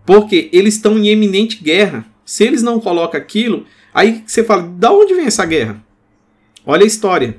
[0.06, 2.06] Porque eles estão em eminente guerra.
[2.23, 5.84] Se eles não colocam aquilo, aí você fala: da onde vem essa guerra?
[6.64, 7.38] Olha a história.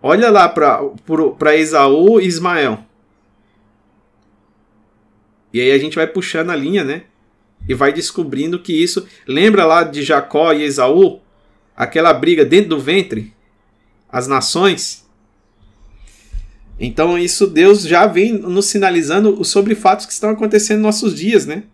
[0.00, 2.84] Olha lá para Esaú e Ismael.
[5.52, 7.02] E aí a gente vai puxando a linha, né?
[7.68, 9.06] E vai descobrindo que isso.
[9.26, 11.20] Lembra lá de Jacó e Esaú?
[11.76, 13.32] Aquela briga dentro do ventre?
[14.10, 15.06] As nações?
[16.80, 21.44] Então isso Deus já vem nos sinalizando sobre fatos que estão acontecendo nos nossos dias,
[21.44, 21.64] né?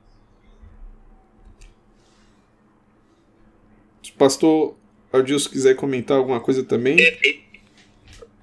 [4.03, 4.77] Se o pastor
[5.13, 6.99] Adilson quiser comentar alguma coisa também.
[6.99, 7.39] É, é,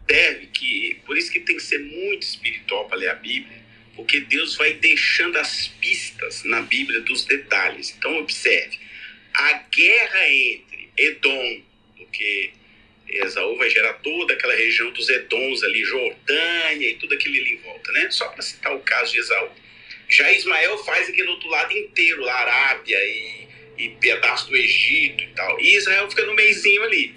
[0.08, 3.61] deve que por isso que tem que ser muito espiritual para ler a Bíblia
[4.02, 7.94] porque Deus vai deixando as pistas na Bíblia dos detalhes.
[7.98, 8.80] Então, observe:
[9.34, 11.62] a guerra entre Edom,
[11.96, 12.52] porque
[13.08, 17.58] Esaú vai gerar toda aquela região dos Edoms ali, Jordânia e tudo aquilo ali em
[17.58, 18.10] volta, né?
[18.10, 19.50] Só para citar o caso de Esaú.
[20.10, 23.48] Já Ismael faz aquele outro lado inteiro, lá, Arábia e,
[23.78, 25.62] e pedaço do Egito e tal.
[25.62, 27.14] E Israel fica no meizinho ali,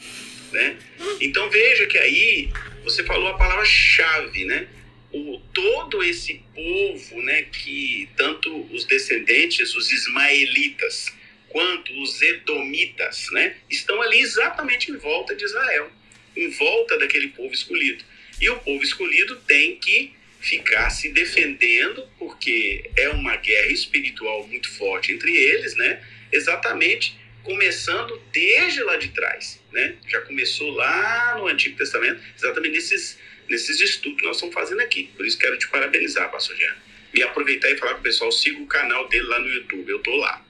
[0.52, 0.77] né?
[1.20, 2.51] Então veja que aí
[2.85, 4.69] você falou a palavra-chave, né?
[5.15, 11.12] O, todo esse povo, né, que tanto os descendentes, os ismaelitas,
[11.49, 15.91] quanto os edomitas, né, estão ali exatamente em volta de Israel,
[16.36, 18.05] em volta daquele povo escolhido.
[18.41, 24.69] E o povo escolhido tem que ficar se defendendo, porque é uma guerra espiritual muito
[24.73, 26.05] forte entre eles, né?
[26.32, 29.95] Exatamente começando desde lá de trás, né?
[30.09, 33.16] Já começou lá no Antigo Testamento, exatamente nesses
[33.49, 35.11] nesses estudos que nós estamos fazendo aqui.
[35.16, 36.75] Por isso quero te parabenizar, pastor Jean.
[37.15, 40.01] E aproveitar e falar para o pessoal, siga o canal dele lá no YouTube, eu
[40.01, 40.45] tô lá.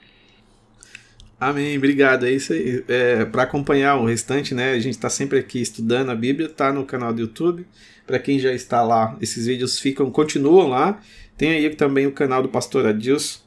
[1.39, 2.25] Amém, obrigado.
[2.25, 2.83] É isso aí.
[2.87, 4.71] É, para acompanhar o restante, né?
[4.71, 7.67] A gente está sempre aqui estudando a Bíblia, tá no canal do YouTube.
[8.07, 11.01] Para quem já está lá, esses vídeos ficam, continuam lá.
[11.37, 13.39] Tem aí também o canal do Pastor Adilson,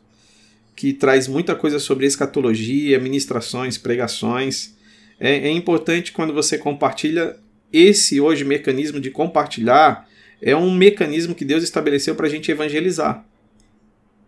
[0.77, 4.77] que traz muita coisa sobre escatologia, ministrações, pregações.
[5.19, 7.37] É, é importante quando você compartilha
[7.73, 10.09] esse hoje mecanismo de compartilhar
[10.41, 13.25] é um mecanismo que Deus estabeleceu para a gente evangelizar.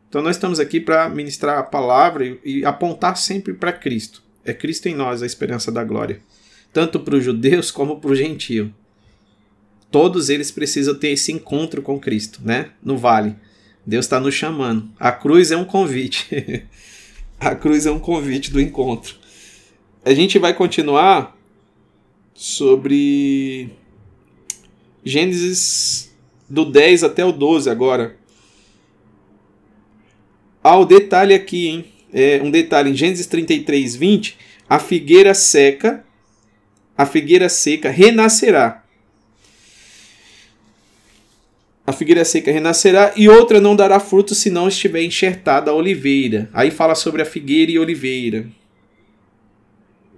[0.08, 4.22] Então nós estamos aqui para ministrar a palavra e, e apontar sempre para Cristo.
[4.44, 6.20] É Cristo em nós a esperança da glória,
[6.72, 8.74] tanto para os judeus como para o gentio.
[9.90, 12.70] Todos eles precisam ter esse encontro com Cristo, né?
[12.82, 13.36] No vale.
[13.84, 14.88] Deus está nos chamando.
[14.98, 16.66] A cruz é um convite.
[17.38, 19.16] a cruz é um convite do encontro.
[20.04, 21.36] A gente vai continuar
[22.34, 23.70] sobre
[25.04, 26.10] Gênesis
[26.48, 28.16] do 10 até o 12 agora.
[30.62, 31.84] Há o detalhe aqui, hein?
[32.12, 34.36] É um detalhe em Gênesis 33, 20,
[34.68, 36.04] a figueira seca,
[36.96, 38.84] a figueira seca renascerá.
[41.86, 46.48] A figueira seca renascerá e outra não dará fruto se não estiver enxertada a oliveira.
[46.52, 48.46] Aí fala sobre a figueira e oliveira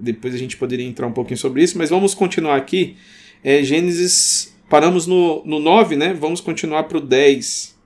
[0.02, 2.98] depois a gente poderia entrar um pouquinho sobre isso, mas vamos continuar aqui.
[3.44, 6.12] É, Gênesis, paramos no, no 9, né?
[6.12, 7.78] Vamos continuar para o 10.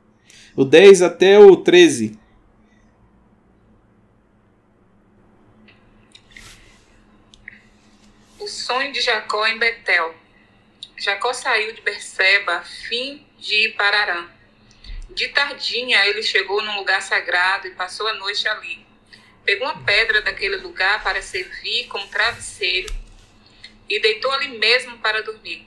[0.57, 2.19] O 10 até o 13.
[8.41, 10.15] O sonho de Jacó em Betel.
[10.97, 14.27] Jacó saiu de Berseba fim de ir para Arã.
[15.11, 18.86] De tardinha ele chegou num lugar sagrado e passou a noite ali
[19.47, 22.93] pegou uma pedra daquele lugar para servir como travesseiro
[23.89, 25.65] e deitou ali mesmo para dormir.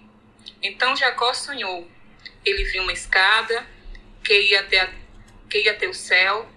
[0.61, 1.89] Então Jacó sonhou.
[2.43, 3.65] Ele viu uma escada
[4.21, 4.93] que ia até, a,
[5.49, 6.51] que ia até o céu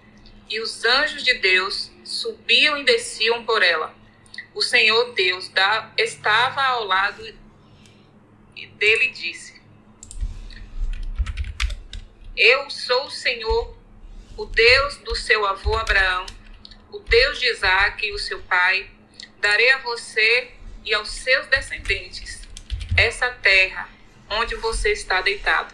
[0.49, 3.95] e os anjos de Deus subiam e desciam por ela.
[4.53, 7.23] O Senhor Deus da, estava ao lado
[8.75, 9.61] dele e disse:
[12.35, 13.77] Eu sou o Senhor,
[14.37, 16.25] o Deus do seu avô Abraão
[16.93, 18.85] o Deus de Isaac, o seu pai,
[19.41, 20.49] darei a você
[20.85, 22.41] e aos seus descendentes
[22.95, 23.89] essa terra
[24.29, 25.73] onde você está deitado.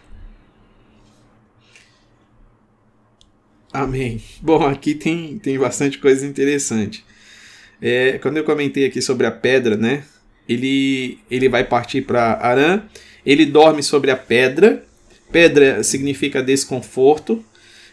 [3.71, 4.23] Amém.
[4.41, 7.05] Bom, aqui tem, tem bastante coisa interessante.
[7.81, 10.05] É, quando eu comentei aqui sobre a pedra, né?
[10.47, 12.83] Ele, ele vai partir para Arã,
[13.25, 14.83] ele dorme sobre a pedra.
[15.31, 17.45] Pedra significa desconforto,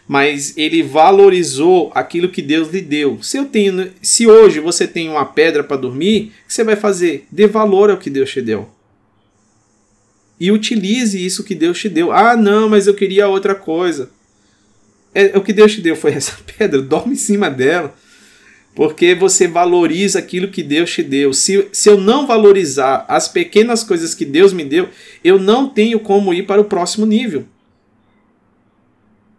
[0.07, 3.19] mas ele valorizou aquilo que Deus lhe deu.
[3.21, 6.75] Se eu tenho, se hoje você tem uma pedra para dormir, o que você vai
[6.75, 7.27] fazer?
[7.31, 8.69] Dê valor ao que Deus te deu.
[10.39, 12.11] E utilize isso que Deus te deu.
[12.11, 14.09] Ah, não, mas eu queria outra coisa.
[15.13, 17.93] É, o que Deus te deu foi essa pedra, dorme em cima dela
[18.77, 21.33] porque você valoriza aquilo que Deus te deu.
[21.33, 24.87] Se, se eu não valorizar as pequenas coisas que Deus me deu,
[25.23, 27.43] eu não tenho como ir para o próximo nível.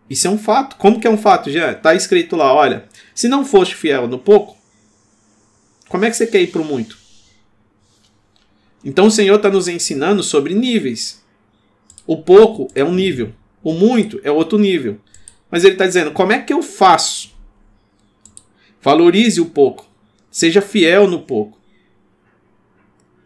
[0.09, 0.77] Isso é um fato.
[0.77, 1.73] Como que é um fato, já?
[1.73, 4.57] Está escrito lá, olha, se não foste fiel no pouco,
[5.89, 6.99] como é que você quer ir para o muito?
[8.85, 11.23] Então o Senhor está nos ensinando sobre níveis.
[12.07, 13.33] O pouco é um nível,
[13.63, 14.99] o muito é outro nível.
[15.51, 17.37] Mas ele está dizendo, como é que eu faço
[18.81, 19.87] Valorize o pouco.
[20.31, 21.59] Seja fiel no pouco.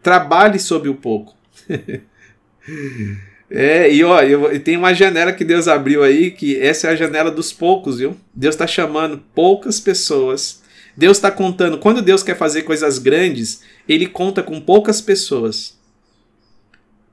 [0.01, 1.37] Trabalhe sobre o pouco.
[3.55, 6.95] é, e ó, eu, tem uma janela que Deus abriu aí, que essa é a
[6.95, 8.17] janela dos poucos, viu?
[8.33, 10.63] Deus está chamando poucas pessoas.
[10.97, 11.77] Deus está contando.
[11.77, 15.77] Quando Deus quer fazer coisas grandes, ele conta com poucas pessoas.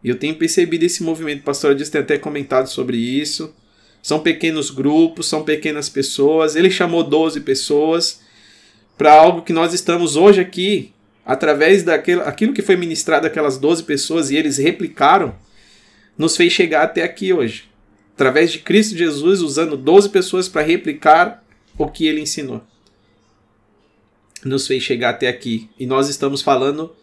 [0.03, 1.43] Eu tenho percebido esse movimento.
[1.43, 3.55] Pastor Adis tem até comentado sobre isso.
[4.03, 6.57] São pequenos grupos, são pequenas pessoas.
[6.57, 8.21] Ele chamou 12 pessoas
[8.97, 10.93] para algo que nós estamos hoje aqui,
[11.25, 15.35] através daquilo aquilo que foi ministrado aquelas 12 pessoas e eles replicaram,
[16.17, 17.69] nos fez chegar até aqui hoje.
[18.15, 21.43] Através de Cristo Jesus, usando 12 pessoas para replicar
[21.79, 22.63] o que ele ensinou.
[24.45, 25.71] Nos fez chegar até aqui.
[25.79, 26.95] E nós estamos falando,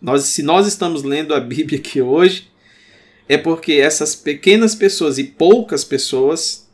[0.00, 2.50] nós, se nós estamos lendo a Bíblia aqui hoje,
[3.28, 6.66] é porque essas pequenas pessoas e poucas pessoas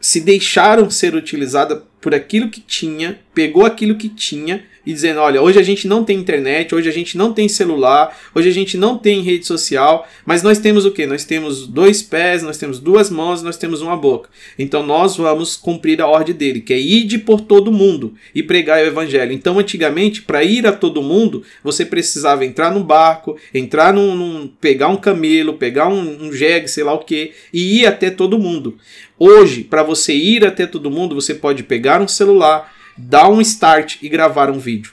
[0.00, 5.40] se deixaram ser utilizadas por aquilo que tinha, pegou aquilo que tinha e dizendo: olha,
[5.40, 8.76] hoje a gente não tem internet, hoje a gente não tem celular, hoje a gente
[8.76, 11.06] não tem rede social, mas nós temos o que?
[11.06, 14.28] Nós temos dois pés, nós temos duas mãos, nós temos uma boca.
[14.58, 18.82] Então nós vamos cumprir a ordem dele, que é ir por todo mundo e pregar
[18.82, 19.32] o evangelho.
[19.32, 24.46] Então, antigamente, para ir a todo mundo, você precisava entrar no barco, entrar num, num
[24.46, 28.38] pegar um camelo, pegar um, um jegue, sei lá o que, e ir até todo
[28.38, 28.76] mundo.
[29.18, 33.96] Hoje, para você ir até todo mundo, você pode pegar um celular, dar um start
[34.02, 34.92] e gravar um vídeo.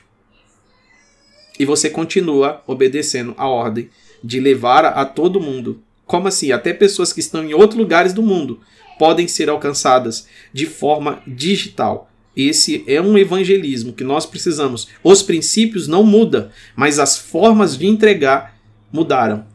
[1.60, 3.90] E você continua obedecendo a ordem
[4.24, 5.82] de levar a todo mundo.
[6.06, 6.52] Como assim?
[6.52, 8.60] Até pessoas que estão em outros lugares do mundo
[8.98, 12.12] podem ser alcançadas de forma digital.
[12.36, 14.88] Esse é um evangelismo que nós precisamos.
[15.04, 18.58] Os princípios não mudam, mas as formas de entregar
[18.92, 19.46] mudaram.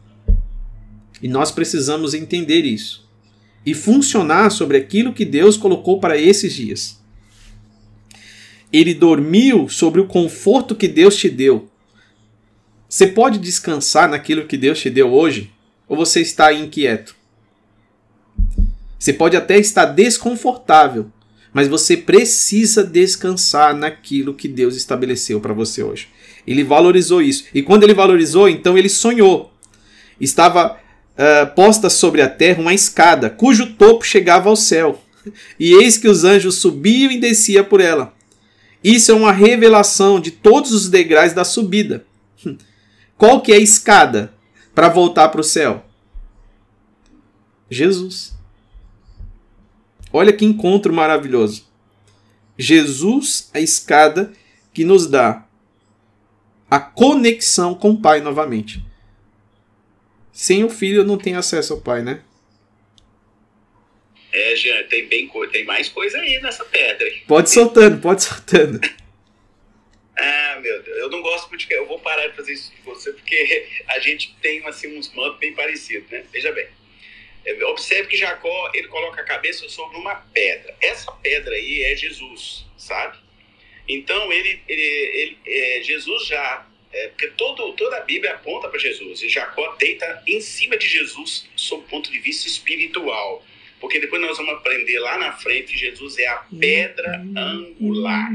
[1.21, 3.07] E nós precisamos entender isso
[3.65, 6.96] e funcionar sobre aquilo que Deus colocou para esses dias.
[8.71, 11.69] Ele dormiu sobre o conforto que Deus te deu.
[12.89, 15.51] Você pode descansar naquilo que Deus te deu hoje?
[15.87, 17.15] Ou você está inquieto?
[18.97, 21.11] Você pode até estar desconfortável,
[21.53, 26.07] mas você precisa descansar naquilo que Deus estabeleceu para você hoje.
[26.45, 27.45] Ele valorizou isso.
[27.53, 29.53] E quando ele valorizou, então ele sonhou.
[30.19, 35.01] Estava uh, posta sobre a terra uma escada, cujo topo chegava ao céu.
[35.59, 38.13] E eis que os anjos subiam e desciam por ela.
[38.83, 42.05] Isso é uma revelação de todos os degraus da subida.
[43.17, 44.33] Qual que é a escada
[44.73, 45.83] para voltar para o céu?
[47.69, 48.37] Jesus.
[50.13, 51.65] Olha que encontro maravilhoso.
[52.57, 54.31] Jesus, a escada
[54.73, 55.45] que nos dá
[56.69, 58.85] a conexão com o Pai novamente.
[60.31, 62.21] Sem o filho não tem acesso ao pai, né?
[64.37, 67.11] É, Jean, tem, bem, tem mais coisa aí nessa pedra.
[67.27, 68.79] Pode soltando, pode soltando.
[70.15, 71.73] ah, meu Deus, eu não gosto muito de.
[71.73, 75.39] Eu vou parar de fazer isso com você, porque a gente tem assim, uns mantos
[75.39, 76.23] bem parecidos, né?
[76.31, 76.67] Veja bem.
[77.45, 80.75] É, observe que Jacó ele coloca a cabeça sobre uma pedra.
[80.81, 83.17] Essa pedra aí é Jesus, sabe?
[83.87, 88.77] Então ele, ele, ele é, Jesus já é, porque todo, toda a Bíblia aponta para
[88.77, 89.23] Jesus.
[89.23, 93.43] E Jacó deita em cima de Jesus sob o ponto de vista espiritual.
[93.79, 98.33] Porque depois nós vamos aprender lá na frente que Jesus é a pedra angular.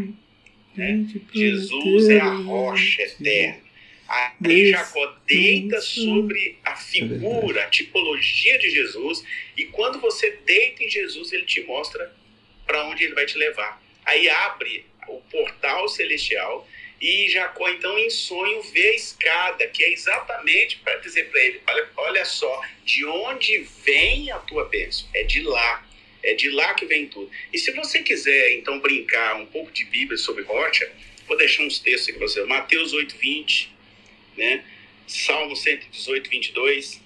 [0.77, 1.07] Né?
[1.33, 3.63] Jesus é a rocha eterna.
[4.09, 9.25] Aí Jacó deita sobre a figura, a tipologia de Jesus.
[9.57, 12.13] E quando você deita em Jesus, ele te mostra
[12.67, 13.83] para onde ele vai te levar.
[14.05, 16.69] Aí abre o portal celestial
[17.03, 21.61] e Jacó, então, em sonho, vê a escada, que é exatamente para dizer para ele:
[21.67, 25.09] olha, olha só, de onde vem a tua bênção?
[25.13, 25.85] É de lá.
[26.23, 27.29] É de lá que vem tudo.
[27.53, 30.89] E se você quiser, então, brincar um pouco de Bíblia sobre rocha,
[31.27, 32.45] vou deixar uns textos aqui para você.
[32.45, 33.73] Mateus 8, 20,
[34.37, 34.65] né?
[35.09, 37.01] Salmo 118, 22,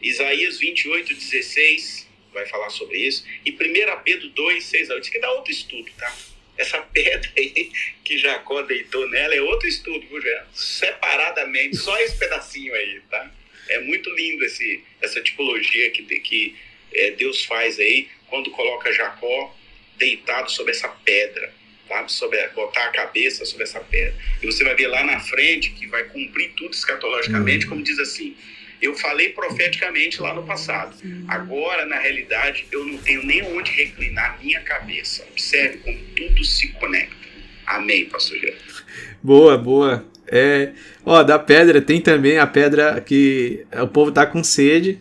[0.00, 3.26] Isaías 28, 16, vai falar sobre isso.
[3.44, 3.56] E 1
[4.02, 5.02] Pedro 2, 6 a 8.
[5.02, 6.16] Isso aqui dá outro estudo, tá?
[6.56, 7.70] Essa pedra aí
[8.04, 10.48] que Jacó deitou nela é outro estudo, viu, Geraldo?
[10.54, 13.30] Separadamente, só esse pedacinho aí, tá?
[13.68, 16.56] É muito lindo esse, essa tipologia que, que
[16.92, 19.54] é, Deus faz aí quando coloca Jacó
[19.96, 21.52] deitado sobre essa pedra,
[21.88, 22.12] sabe?
[22.12, 24.14] Sobre, botar a cabeça sobre essa pedra.
[24.42, 27.70] E você vai ver lá na frente que vai cumprir tudo escatologicamente, uhum.
[27.70, 28.36] como diz assim.
[28.80, 30.96] Eu falei profeticamente lá no passado.
[31.28, 35.24] Agora, na realidade, eu não tenho nem onde reclinar minha cabeça.
[35.30, 37.16] Observe como tudo se conecta.
[37.66, 38.62] Amém, pastor Gerardo.
[39.22, 40.04] Boa, boa.
[40.28, 40.72] É,
[41.04, 45.00] ó, da pedra tem também a pedra que o povo tá com sede.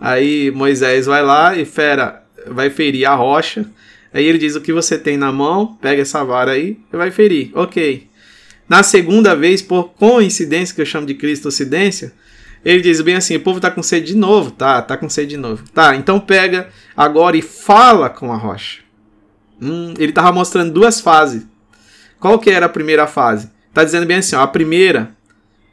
[0.00, 3.66] Aí Moisés vai lá e fera vai ferir a rocha.
[4.12, 7.10] Aí ele diz o que você tem na mão, pega essa vara aí e vai
[7.10, 7.50] ferir.
[7.54, 8.06] Ok.
[8.68, 12.12] Na segunda vez, por coincidência, que eu chamo de cristocidência,
[12.64, 14.50] ele diz bem assim: o povo tá com sede de novo.
[14.50, 15.64] Tá, tá com sede de novo.
[15.72, 18.80] Tá, então pega agora e fala com a rocha.
[19.60, 21.46] Hum, ele tava mostrando duas fases.
[22.20, 23.50] Qual que era a primeira fase?
[23.72, 25.16] Tá dizendo bem assim: ó, a primeira,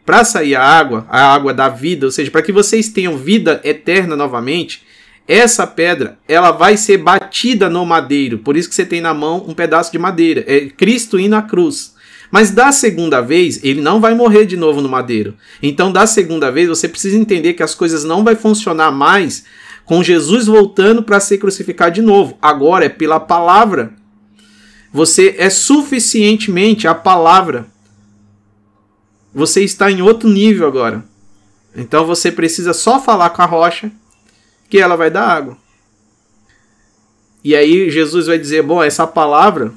[0.05, 3.59] para sair a água, a água da vida, ou seja, para que vocês tenham vida
[3.63, 4.83] eterna novamente,
[5.27, 8.39] essa pedra ela vai ser batida no madeiro.
[8.39, 10.43] Por isso que você tem na mão um pedaço de madeira.
[10.47, 11.94] É Cristo indo à cruz.
[12.35, 15.37] Mas da segunda vez, ele não vai morrer de novo no madeiro.
[15.63, 19.45] Então, da segunda vez, você precisa entender que as coisas não vai funcionar mais
[19.85, 22.37] com Jesus voltando para ser crucificado de novo.
[22.41, 23.93] Agora é pela palavra.
[24.91, 27.67] Você é suficientemente a palavra.
[29.33, 31.05] Você está em outro nível agora.
[31.73, 33.89] Então você precisa só falar com a rocha
[34.69, 35.57] que ela vai dar água.
[37.41, 39.71] E aí Jesus vai dizer, bom, essa palavra,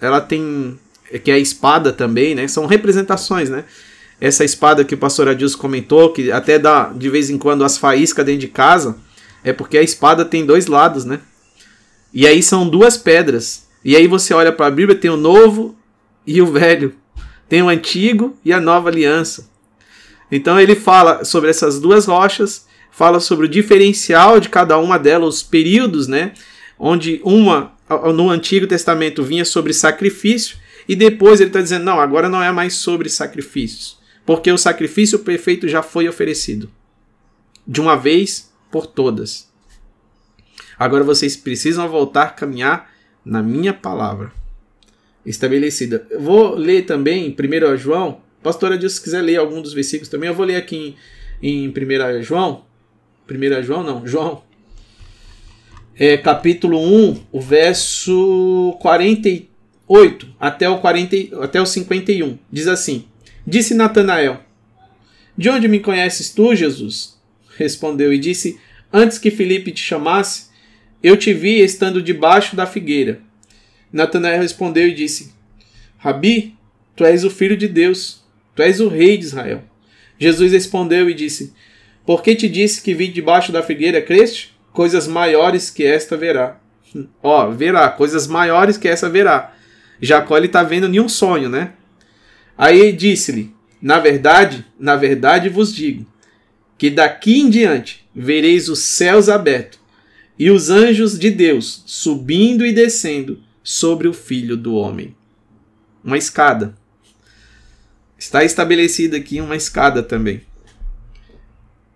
[0.00, 0.80] ela tem
[1.18, 2.46] que é a espada também, né?
[2.48, 3.64] São representações, né?
[4.20, 7.76] Essa espada que o pastor Adilson comentou, que até dá de vez em quando as
[7.76, 8.96] faíscas dentro de casa,
[9.42, 11.20] é porque a espada tem dois lados, né?
[12.14, 13.66] E aí são duas pedras.
[13.84, 15.76] E aí você olha para a Bíblia, tem o novo
[16.26, 16.94] e o velho.
[17.48, 19.50] Tem o antigo e a nova aliança.
[20.30, 25.36] Então ele fala sobre essas duas rochas fala sobre o diferencial de cada uma delas,
[25.36, 26.32] os períodos, né?
[26.78, 27.72] Onde uma
[28.14, 30.56] no Antigo Testamento vinha sobre sacrifício
[30.88, 35.20] e depois ele está dizendo não, agora não é mais sobre sacrifícios, porque o sacrifício
[35.20, 36.70] perfeito já foi oferecido
[37.66, 39.50] de uma vez por todas.
[40.78, 42.92] Agora vocês precisam voltar a caminhar
[43.24, 44.32] na minha palavra
[45.24, 46.06] estabelecida.
[46.10, 48.20] Eu vou ler também 1 João.
[48.42, 50.96] Pastora Deus, se quiser ler algum dos versículos também, eu vou ler aqui
[51.40, 52.64] em, em 1 João,
[53.30, 54.42] 1 João, não, João.
[55.94, 58.76] É, capítulo 1, o verso
[59.92, 62.38] 48 até o, 40, até o 51.
[62.50, 63.04] Diz assim:
[63.46, 64.40] Disse Natanael:
[65.36, 67.20] De onde me conheces tu, Jesus?
[67.58, 68.58] Respondeu e disse:
[68.90, 70.46] Antes que Felipe te chamasse,
[71.02, 73.20] eu te vi estando debaixo da figueira.
[73.92, 75.34] Natanael respondeu e disse:
[75.98, 76.56] Rabi,
[76.96, 78.24] tu és o filho de Deus,
[78.56, 79.62] tu és o rei de Israel.
[80.18, 81.52] Jesus respondeu e disse:
[82.04, 84.52] porque te disse que vi debaixo da figueira, creste?
[84.72, 86.58] Coisas maiores que esta verá.
[87.22, 89.54] Ó, verá, coisas maiores que essa verá.
[90.02, 91.74] Jacó ele tá vendo nenhum sonho, né?
[92.58, 96.04] Aí disse-lhe: Na verdade, na verdade vos digo,
[96.76, 99.78] que daqui em diante vereis os céus abertos
[100.36, 105.14] e os anjos de Deus subindo e descendo sobre o filho do homem.
[106.02, 106.74] Uma escada.
[108.18, 110.42] Está estabelecida aqui uma escada também.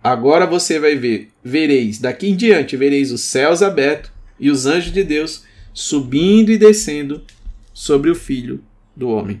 [0.01, 4.93] Agora você vai ver, vereis, daqui em diante vereis os céus abertos e os anjos
[4.93, 5.43] de Deus
[5.73, 7.21] subindo e descendo
[7.77, 8.63] sobre o filho
[8.95, 9.39] do homem.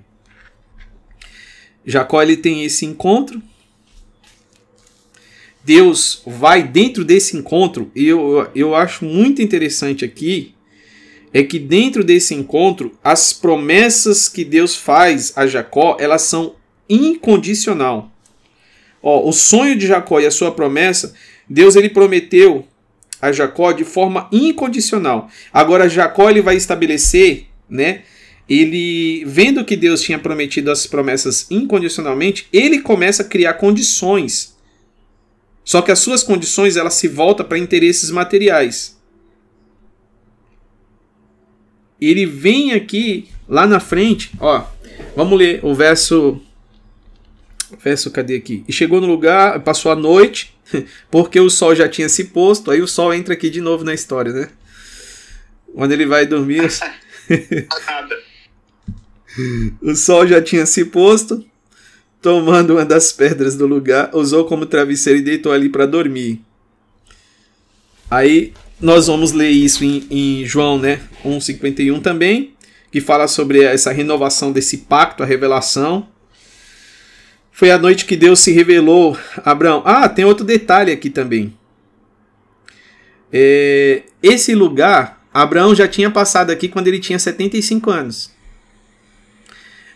[1.83, 3.41] Jacó ele tem esse encontro.
[5.63, 10.53] Deus vai dentro desse encontro, e eu, eu acho muito interessante aqui,
[11.33, 16.55] é que dentro desse encontro, as promessas que Deus faz a Jacó, elas são
[16.87, 18.11] incondicional.
[19.01, 21.15] Ó, o sonho de Jacó e a sua promessa,
[21.49, 22.67] Deus ele prometeu
[23.19, 25.27] a Jacó de forma incondicional.
[25.51, 28.03] Agora Jacó ele vai estabelecer, né?
[28.49, 34.55] Ele vendo que Deus tinha prometido as promessas incondicionalmente, ele começa a criar condições.
[35.63, 38.97] Só que as suas condições elas se voltam para interesses materiais.
[41.99, 44.65] Ele vem aqui lá na frente, ó.
[45.15, 46.41] Vamos ler o verso
[47.83, 48.63] Verso, cadê aqui?
[48.65, 50.55] E chegou no lugar, passou a noite,
[51.11, 53.93] porque o sol já tinha se posto, aí o sol entra aqui de novo na
[53.93, 54.49] história, né?
[55.77, 56.63] quando ele vai dormir,
[57.85, 58.17] Nada.
[59.81, 61.45] O sol já tinha se posto.
[62.21, 66.41] Tomando uma das pedras do lugar, usou como travesseiro e deitou ali para dormir.
[68.09, 71.01] Aí nós vamos ler isso em, em João, né?
[71.23, 72.53] 1,51 também,
[72.91, 76.07] que fala sobre essa renovação desse pacto, a revelação.
[77.51, 79.81] Foi a noite que Deus se revelou a Abraão.
[79.85, 81.53] Ah, tem outro detalhe aqui também.
[83.31, 88.31] É, esse lugar, Abraão já tinha passado aqui quando ele tinha 75 anos.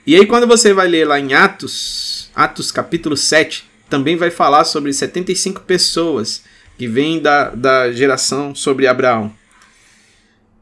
[0.06, 4.64] E aí, quando você vai ler lá em Atos, Atos capítulo 7, também vai falar
[4.64, 6.44] sobre 75 pessoas
[6.78, 9.32] que vêm da, da geração sobre Abraão.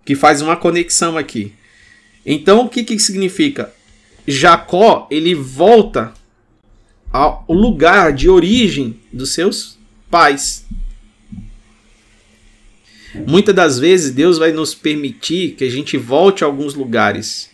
[0.04, 1.54] Que faz uma conexão aqui.
[2.26, 3.74] Então, o que, que significa?
[4.28, 6.14] Jacó, ele volta
[7.12, 9.80] ao lugar de origem dos seus
[10.12, 10.66] pais.
[13.28, 17.50] Muitas das vezes Deus vai nos permitir que a gente volte a alguns lugares.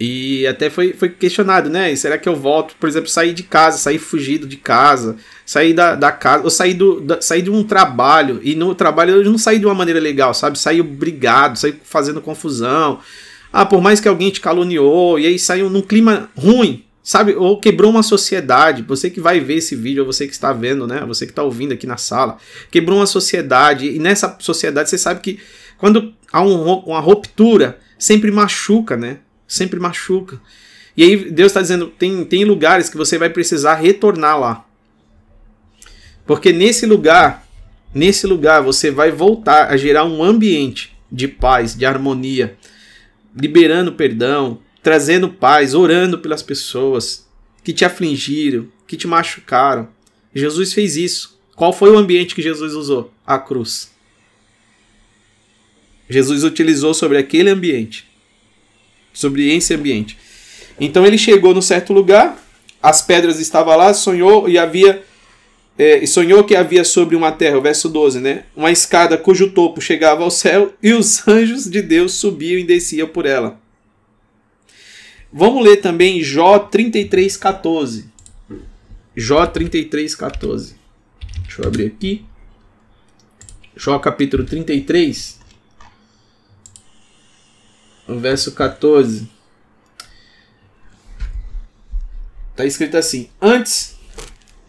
[0.00, 1.94] E até foi, foi questionado, né?
[1.96, 5.96] Será que eu volto, por exemplo, sair de casa, sair fugido de casa, sair da,
[5.96, 9.36] da casa, ou sair, do, da, sair de um trabalho, e no trabalho eu não
[9.36, 10.56] sair de uma maneira legal, sabe?
[10.56, 13.00] Sair brigado, sair fazendo confusão.
[13.52, 17.34] Ah, por mais que alguém te caluniou, e aí saiu num clima ruim, sabe?
[17.34, 18.84] Ou quebrou uma sociedade.
[18.86, 21.04] Você que vai ver esse vídeo, ou você que está vendo, né?
[21.08, 22.38] Você que está ouvindo aqui na sala,
[22.70, 25.40] quebrou uma sociedade, e nessa sociedade você sabe que
[25.76, 29.18] quando há um, uma ruptura, sempre machuca, né?
[29.48, 30.38] Sempre machuca.
[30.96, 34.64] E aí Deus está dizendo: tem, tem lugares que você vai precisar retornar lá.
[36.26, 37.48] Porque nesse lugar,
[37.94, 42.58] nesse lugar você vai voltar a gerar um ambiente de paz, de harmonia,
[43.34, 47.26] liberando perdão, trazendo paz, orando pelas pessoas
[47.64, 49.88] que te afligiram, que te machucaram.
[50.34, 51.38] Jesus fez isso.
[51.54, 53.12] Qual foi o ambiente que Jesus usou?
[53.26, 53.90] A cruz.
[56.08, 58.07] Jesus utilizou sobre aquele ambiente,
[59.18, 60.16] sobre esse ambiente.
[60.78, 62.40] Então ele chegou no certo lugar,
[62.80, 65.02] as pedras estavam lá, sonhou e havia
[65.76, 68.44] é, sonhou que havia sobre uma terra, o verso 12, né?
[68.54, 73.08] Uma escada cujo topo chegava ao céu e os anjos de Deus subiam e desciam
[73.08, 73.60] por ela.
[75.32, 78.04] Vamos ler também Jó 33, 14.
[79.16, 80.76] Jó 33, 14.
[81.42, 82.24] Deixa eu abrir aqui.
[83.76, 85.37] Jó capítulo 33,
[88.16, 89.28] verso 14.
[92.50, 93.96] Está escrito assim: Antes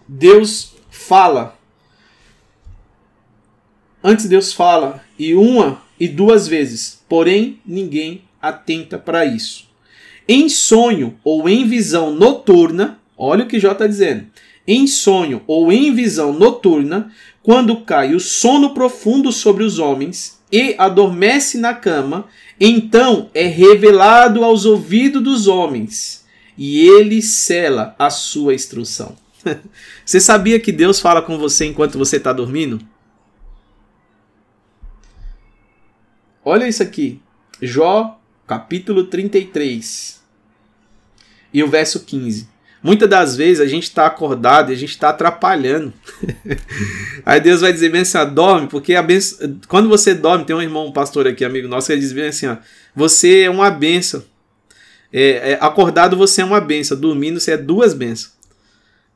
[0.08, 1.58] Deus fala.
[4.04, 9.68] Antes Deus fala, e uma e duas vezes, porém ninguém atenta para isso.
[10.28, 14.28] Em sonho ou em visão noturna, olha o que Jó está dizendo.
[14.66, 17.12] Em sonho ou em visão noturna,
[17.44, 22.28] quando cai o sono profundo sobre os homens e adormece na cama,
[22.60, 26.26] então é revelado aos ouvidos dos homens,
[26.58, 29.16] e ele cela a sua instrução.
[30.06, 32.80] Você sabia que Deus fala com você enquanto você está dormindo?
[36.44, 37.22] Olha isso aqui.
[37.62, 40.22] Jó, capítulo 33.
[41.54, 42.50] E o verso 15.
[42.82, 45.94] Muitas das vezes a gente está acordado e a gente está atrapalhando.
[47.26, 49.60] Aí Deus vai dizer bem assim: ó, dorme, porque a benção...
[49.68, 52.48] quando você dorme, tem um irmão, um pastor aqui, amigo nosso, ele diz bem assim:
[52.48, 52.56] ó,
[52.96, 54.24] você é uma benção.
[55.12, 58.34] É, é, acordado você é uma benção, dormindo você é duas bênçãos.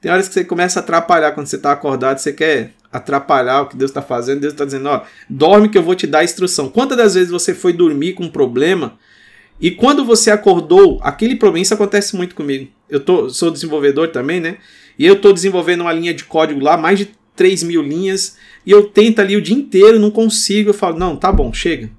[0.02, 3.68] Tem horas que você começa a atrapalhar quando você está acordado, você quer atrapalhar o
[3.68, 4.42] que Deus está fazendo.
[4.42, 6.68] Deus está dizendo: ó, dorme que eu vou te dar instrução.
[6.68, 8.98] Quantas das vezes você foi dormir com um problema
[9.64, 12.70] e quando você acordou, aquele problema, isso acontece muito comigo.
[12.90, 14.58] Eu tô, sou desenvolvedor também, né?
[15.00, 18.36] E eu estou desenvolvendo uma linha de código lá, mais de 3 mil linhas,
[18.66, 20.72] e eu tento ali o dia inteiro, não consigo.
[20.72, 21.90] Eu falo: não, tá bom, chega,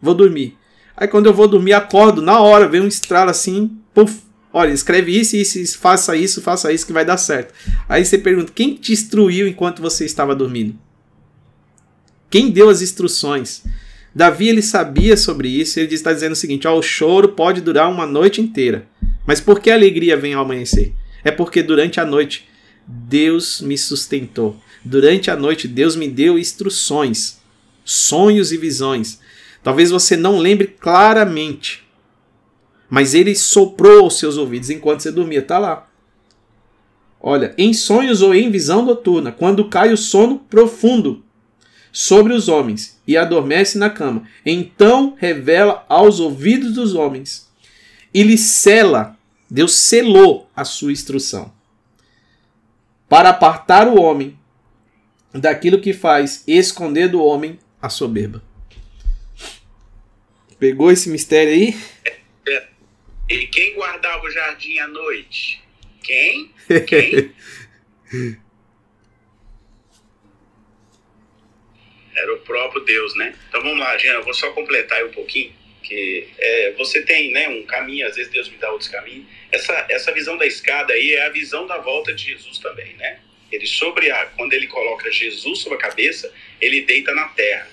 [0.00, 0.56] vou dormir.
[0.96, 4.22] Aí quando eu vou dormir, acordo, na hora, vem um estralo assim, puf,
[4.52, 7.52] Olha, escreve isso, isso, isso, faça isso, faça isso que vai dar certo.
[7.88, 10.78] Aí você pergunta: quem te instruiu enquanto você estava dormindo?
[12.28, 13.64] Quem deu as instruções?
[14.14, 17.90] Davi ele sabia sobre isso, ele está dizendo o seguinte: ó, o choro pode durar
[17.90, 18.86] uma noite inteira.
[19.26, 20.92] Mas por que a alegria vem ao amanhecer?
[21.22, 22.48] É porque durante a noite
[22.86, 24.56] Deus me sustentou.
[24.84, 27.38] Durante a noite Deus me deu instruções,
[27.84, 29.20] sonhos e visões.
[29.62, 31.86] Talvez você não lembre claramente,
[32.88, 35.42] mas ele soprou aos seus ouvidos enquanto você dormia.
[35.42, 35.86] Tá lá.
[37.20, 41.22] Olha, em sonhos ou em visão noturna, quando cai o sono profundo
[41.92, 47.50] sobre os homens e adormece na cama, então revela aos ouvidos dos homens
[48.12, 49.16] e lhe cela,
[49.48, 51.52] Deus selou a sua instrução
[53.08, 54.38] para apartar o homem
[55.32, 58.42] daquilo que faz esconder do homem a soberba.
[60.58, 61.80] Pegou esse mistério aí?
[63.28, 65.62] E quem guardava o jardim à noite?
[66.02, 66.52] Quem?
[66.86, 67.32] Quem?
[72.20, 73.34] Era o próprio Deus, né?
[73.48, 75.52] Então vamos lá, Jean, eu vou só completar aí um pouquinho.
[75.82, 79.26] Que é, você tem né, um caminho, às vezes Deus me dá outros caminhos.
[79.50, 83.20] Essa, essa visão da escada aí é a visão da volta de Jesus também, né?
[83.50, 87.68] Ele sobre a, quando ele coloca Jesus sobre a cabeça, ele deita na terra.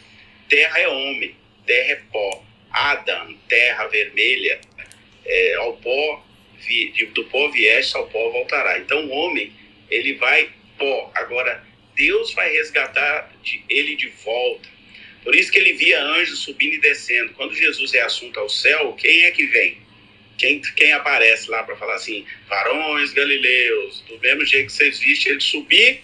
[0.49, 2.43] Terra é homem, terra é pó.
[2.71, 4.59] Adam, terra vermelha,
[5.25, 6.25] é, ao pó,
[6.59, 8.79] vi, do pó vieste, ao pó voltará.
[8.79, 9.51] Então o homem,
[9.89, 11.11] ele vai pó.
[11.13, 11.63] Agora,
[11.97, 14.69] Deus vai resgatar de, ele de volta.
[15.23, 17.33] Por isso que ele via anjos subindo e descendo.
[17.33, 19.77] Quando Jesus é assunto ao céu, quem é que vem?
[20.37, 25.27] Quem, quem aparece lá para falar assim, varões galileus, do mesmo jeito que vocês viste
[25.27, 26.03] ele subir,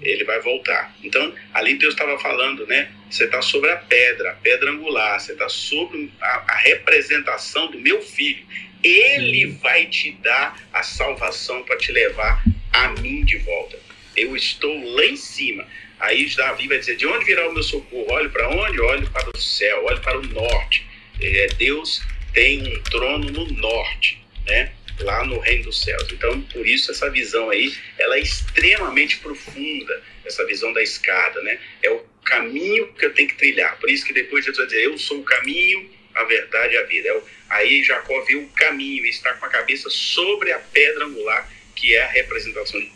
[0.00, 0.94] ele vai voltar.
[1.02, 2.90] Então, ali Deus estava falando, né?
[3.08, 7.78] Você está sobre a pedra, a pedra angular, você está sobre a, a, representação do
[7.78, 8.44] meu filho.
[8.82, 12.42] Ele vai te dar a salvação para te levar
[12.72, 13.78] a mim de volta.
[14.16, 15.66] Eu estou lá em cima.
[16.00, 18.06] Aí Davi vai dizer: De onde virá o meu socorro?
[18.10, 18.80] Olhe para onde?
[18.80, 20.86] Olhe para o céu, olhe para o norte.
[21.20, 22.02] É, Deus
[22.32, 24.72] tem um trono no norte, né?
[25.00, 26.06] lá no reino dos céus.
[26.10, 31.58] Então, por isso essa visão aí, ela é extremamente profunda, essa visão da escada, né?
[31.82, 33.78] É o caminho que eu tenho que trilhar.
[33.78, 36.82] Por isso que depois Jesus vai dizer, eu sou o caminho, a verdade e a
[36.84, 37.08] vida.
[37.08, 41.50] É o, aí Jacó vê o caminho, está com a cabeça sobre a pedra angular,
[41.74, 42.92] que é a representação de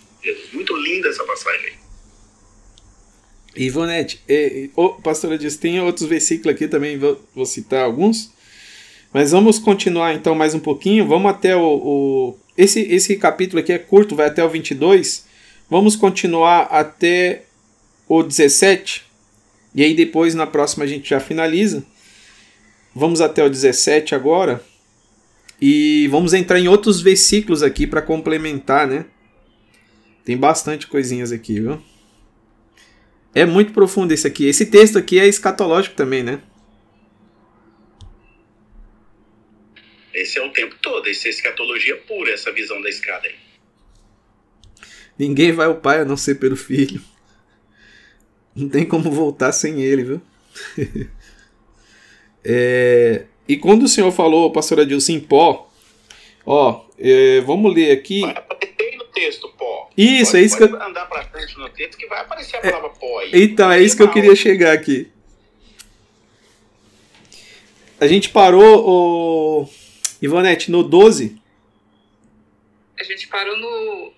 [0.52, 1.74] Muito linda essa passagem.
[3.56, 8.30] Ivonete, eh, oh, pastora diz, tem outros versículos aqui também, vou, vou citar alguns.
[9.12, 11.06] Mas vamos continuar então mais um pouquinho.
[11.06, 11.62] Vamos até o.
[11.62, 12.38] o...
[12.56, 15.24] Esse, esse capítulo aqui é curto, vai até o 22.
[15.70, 17.44] Vamos continuar até
[18.08, 19.04] o 17.
[19.74, 21.84] E aí depois na próxima a gente já finaliza.
[22.94, 24.62] Vamos até o 17 agora.
[25.60, 29.06] E vamos entrar em outros versículos aqui para complementar, né?
[30.26, 31.80] Tem bastante coisinhas aqui, viu?
[33.32, 34.48] É muito profundo esse aqui.
[34.48, 36.42] Esse texto aqui é escatológico também, né?
[40.12, 43.36] Esse é o tempo todo, esse é escatologia pura, essa visão da escada aí.
[45.16, 47.00] Ninguém vai ao Pai a não ser pelo Filho.
[48.52, 50.22] Não tem como voltar sem ele, viu?
[52.44, 55.70] é, e quando o senhor falou, pastor Adilson, em pó,
[56.44, 58.22] ó, é, vamos ler aqui.
[58.22, 58.34] No
[59.16, 59.90] texto pó.
[59.96, 60.82] Isso, pode, é isso que eu.
[60.82, 63.30] andar pra frente no texto que vai aparecer a é, palavra pó aí.
[63.32, 65.10] Então, é isso que eu queria chegar aqui.
[67.98, 69.70] A gente parou o
[70.20, 71.40] Ivonete, no 12?
[72.98, 74.12] A gente parou no,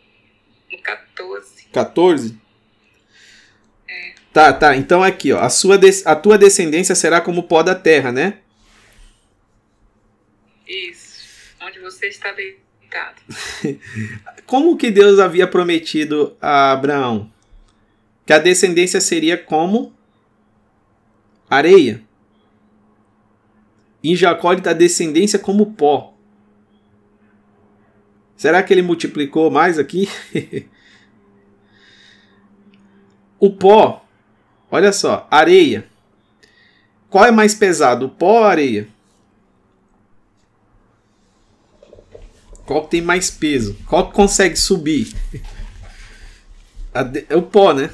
[0.72, 1.66] no 14.
[1.72, 2.36] 14?
[3.86, 4.14] É.
[4.32, 4.76] Tá, tá.
[4.76, 5.38] Então aqui, ó.
[5.38, 8.40] A, sua a tua descendência será como pó da terra, né?
[10.66, 11.24] Isso.
[11.60, 12.67] Onde você está deitado.
[14.46, 17.30] como que Deus havia prometido a Abraão?
[18.24, 19.92] Que a descendência seria como
[21.48, 22.02] areia.
[24.02, 26.14] Em Jacó ele dá descendência como pó.
[28.36, 30.08] Será que ele multiplicou mais aqui?
[33.38, 34.04] o pó,
[34.70, 35.84] olha só, areia.
[37.10, 38.88] Qual é mais pesado, o pó ou a areia?
[42.68, 43.78] Qual tem mais peso?
[43.86, 45.14] Qual consegue subir?
[47.26, 47.88] É o pó, né?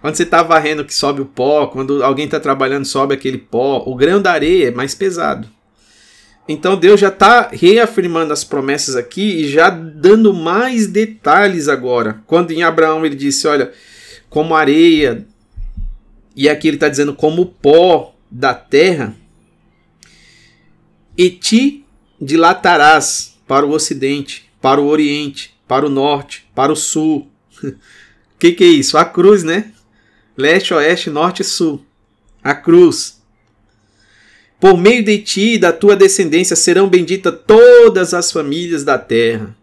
[0.00, 3.82] Quando você está varrendo que sobe o pó, quando alguém está trabalhando sobe aquele pó,
[3.84, 5.48] o grão da areia é mais pesado.
[6.46, 12.22] Então Deus já está reafirmando as promessas aqui e já dando mais detalhes agora.
[12.24, 13.72] Quando em Abraão ele disse, olha,
[14.30, 15.26] como areia,
[16.36, 19.16] e aqui ele está dizendo como pó da terra,
[21.18, 21.84] e te
[22.20, 27.30] dilatarás para o ocidente, para o oriente, para o norte, para o sul.
[27.62, 27.72] O
[28.38, 28.96] que, que é isso?
[28.96, 29.72] A cruz, né?
[30.36, 31.84] leste, oeste, norte e sul.
[32.42, 33.22] A cruz.
[34.60, 39.56] Por meio de ti e da tua descendência serão benditas todas as famílias da terra.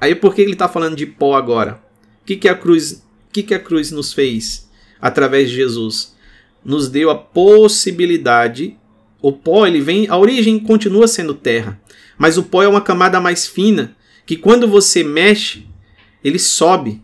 [0.00, 1.82] Aí por que ele está falando de pó agora?
[2.22, 3.02] O que, que a cruz,
[3.32, 4.68] que, que a cruz nos fez
[5.00, 6.14] através de Jesus?
[6.64, 8.76] Nos deu a possibilidade.
[9.20, 11.80] O pó ele vem, a origem continua sendo terra,
[12.18, 15.66] mas o pó é uma camada mais fina que quando você mexe,
[16.22, 17.02] ele sobe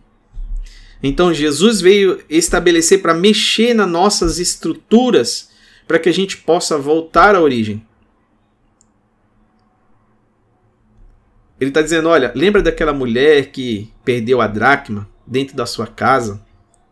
[1.01, 5.49] então Jesus veio estabelecer para mexer nas nossas estruturas
[5.87, 7.85] para que a gente possa voltar à origem.
[11.59, 16.35] Ele está dizendo: olha, lembra daquela mulher que perdeu a dracma dentro da sua casa?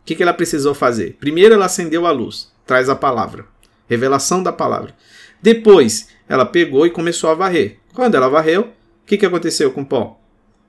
[0.02, 1.16] O que, que ela precisou fazer?
[1.20, 3.46] Primeiro, ela acendeu a luz, traz a palavra,
[3.86, 4.94] revelação da palavra.
[5.40, 7.78] Depois, ela pegou e começou a varrer.
[7.98, 10.20] Quando ela varreu, o que, que aconteceu com o pó?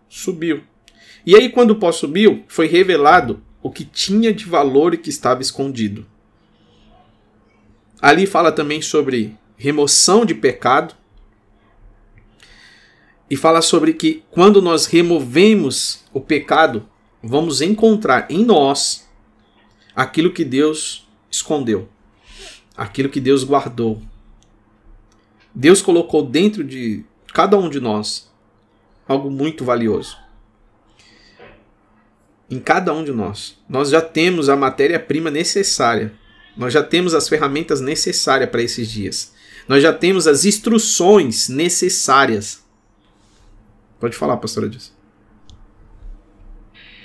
[0.10, 0.64] Subiu.
[1.24, 5.12] E aí, quando o pó subiu, foi revelado o que tinha de valor e que
[5.12, 6.08] estava escondido.
[8.02, 10.96] Ali fala também sobre remoção de pecado.
[13.30, 16.90] E fala sobre que quando nós removemos o pecado,
[17.22, 19.08] vamos encontrar em nós
[19.96, 21.90] aquilo que Deus escondeu,
[22.76, 24.02] aquilo que Deus guardou.
[25.54, 28.30] Deus colocou dentro de cada um de nós
[29.08, 30.18] algo muito valioso.
[32.50, 33.58] Em cada um de nós.
[33.68, 36.14] Nós já temos a matéria-prima necessária.
[36.56, 39.34] Nós já temos as ferramentas necessárias para esses dias.
[39.68, 42.64] Nós já temos as instruções necessárias.
[44.00, 44.92] Pode falar, pastora Dias.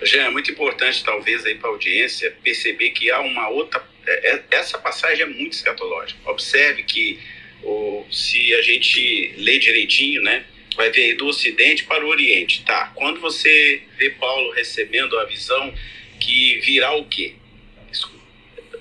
[0.03, 3.83] Já é muito importante, talvez, aí para a audiência perceber que há uma outra.
[4.07, 6.19] É, é, essa passagem é muito escatológica.
[6.31, 7.19] Observe que
[7.65, 10.45] o, se a gente lê direitinho, né,
[10.77, 12.63] vai ver do Ocidente para o Oriente.
[12.65, 12.93] Tá.
[12.95, 15.73] Quando você vê Paulo recebendo a visão
[16.21, 17.35] que virá o quê?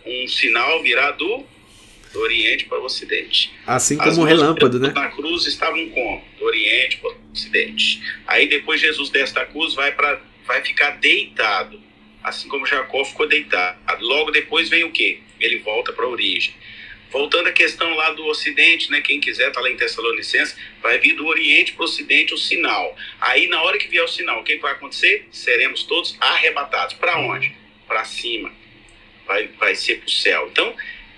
[0.06, 1.46] Um sinal virá do,
[2.12, 3.52] do Oriente para o Ocidente.
[3.66, 4.92] Assim como um relâmpago, né?
[4.94, 6.22] Na cruz estavam como?
[6.38, 8.02] Do Oriente para o Ocidente.
[8.28, 11.80] Aí depois Jesus desce da cruz, vai para vai ficar deitado,
[12.22, 13.80] assim como Jacó ficou deitado.
[14.02, 15.20] Logo depois vem o quê?
[15.40, 16.54] Ele volta para a origem.
[17.14, 19.00] Voltando à questão lá do Ocidente, né?
[19.00, 22.98] Quem quiser tá lá em Tessalonicenses, vai vir do Oriente para o Ocidente o sinal.
[23.22, 25.28] Aí na hora que vier o sinal, o que, vai acontecer?
[25.32, 26.96] Seremos todos arrebatados.
[26.96, 27.56] Para onde?
[27.88, 28.52] Para cima.
[29.28, 30.50] Vai, vai ser para o céu.
[30.52, 30.76] Então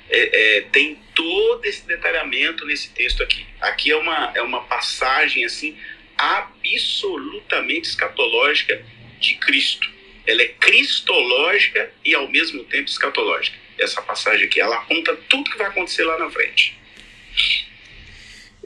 [0.10, 3.46] é, é, tem todo esse detalhamento nesse texto aqui.
[3.62, 5.78] Aqui é uma, é uma passagem assim
[6.18, 8.86] absolutamente escatológica
[9.22, 9.90] de Cristo.
[10.28, 13.65] Ela é cristológica e ao mesmo tempo escatológica.
[13.80, 16.78] Essa passagem aqui, ela aponta tudo que vai acontecer lá na frente.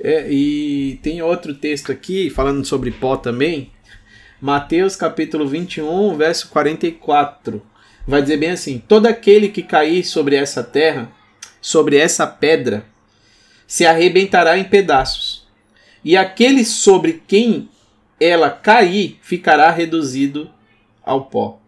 [0.01, 3.71] É, e tem outro texto aqui falando sobre pó também.
[4.39, 7.61] Mateus capítulo 21, verso 44.
[8.07, 11.11] Vai dizer bem assim: Todo aquele que cair sobre essa terra,
[11.59, 12.85] sobre essa pedra,
[13.67, 15.47] se arrebentará em pedaços.
[16.03, 17.69] E aquele sobre quem
[18.19, 20.49] ela cair, ficará reduzido
[21.03, 21.59] ao pó.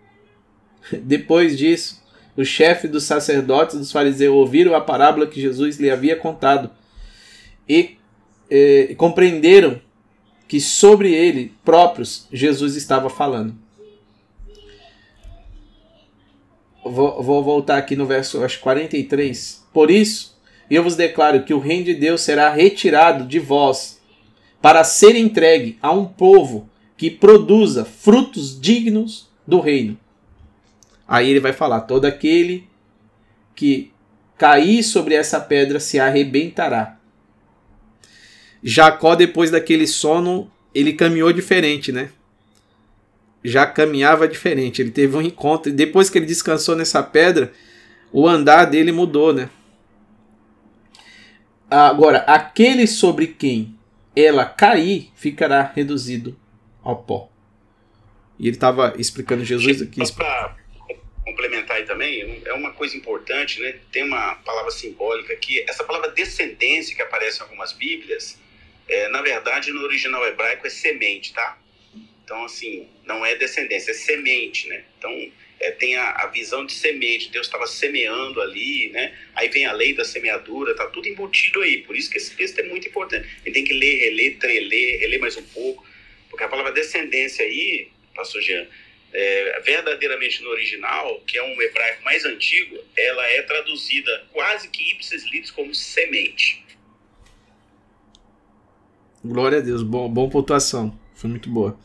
[0.91, 2.00] Depois disso,
[2.35, 6.69] o chefe dos sacerdotes dos fariseus ouviram a parábola que Jesus lhe havia contado
[7.67, 7.97] e
[8.49, 9.79] eh, compreenderam
[10.47, 13.55] que sobre ele próprios Jesus estava falando.
[16.83, 19.65] Vou, vou voltar aqui no verso acho, 43.
[19.71, 20.37] Por isso,
[20.69, 24.01] eu vos declaro que o reino de Deus será retirado de vós
[24.61, 29.97] para ser entregue a um povo que produza frutos dignos do reino.
[31.11, 32.69] Aí ele vai falar: todo aquele
[33.53, 33.91] que
[34.37, 36.97] cair sobre essa pedra se arrebentará.
[38.63, 42.11] Jacó, depois daquele sono, ele caminhou diferente, né?
[43.43, 44.81] Já caminhava diferente.
[44.81, 45.69] Ele teve um encontro.
[45.69, 47.51] E depois que ele descansou nessa pedra,
[48.09, 49.49] o andar dele mudou, né?
[51.69, 53.75] Agora, aquele sobre quem
[54.15, 56.37] ela cair, ficará reduzido
[56.81, 57.29] ao pó.
[58.39, 59.99] E ele estava explicando Jesus aqui.
[60.13, 60.60] Para complementar aí
[62.01, 63.75] também, é uma coisa importante, né?
[63.91, 65.63] Tem uma palavra simbólica aqui.
[65.69, 68.39] Essa palavra descendência que aparece em algumas Bíblias,
[68.87, 71.59] é, na verdade, no original hebraico é semente, tá?
[72.25, 74.83] Então, assim, não é descendência, é semente, né?
[74.97, 79.15] Então, é, tem a, a, visão de semente, Deus estava semeando ali, né?
[79.35, 81.83] Aí vem a lei da semeadura, tá tudo embutido aí.
[81.83, 83.27] Por isso que esse texto é muito importante.
[83.27, 85.85] A gente tem que ler, reler, treler, reler mais um pouco,
[86.31, 88.65] porque a palavra descendência aí, pastor Jean,
[89.13, 94.91] é, verdadeiramente no original, que é um hebraico mais antigo, ela é traduzida quase que
[94.91, 96.63] ipsis litis como semente.
[99.23, 101.77] Glória a Deus, bom, bom pontuação, foi muito boa.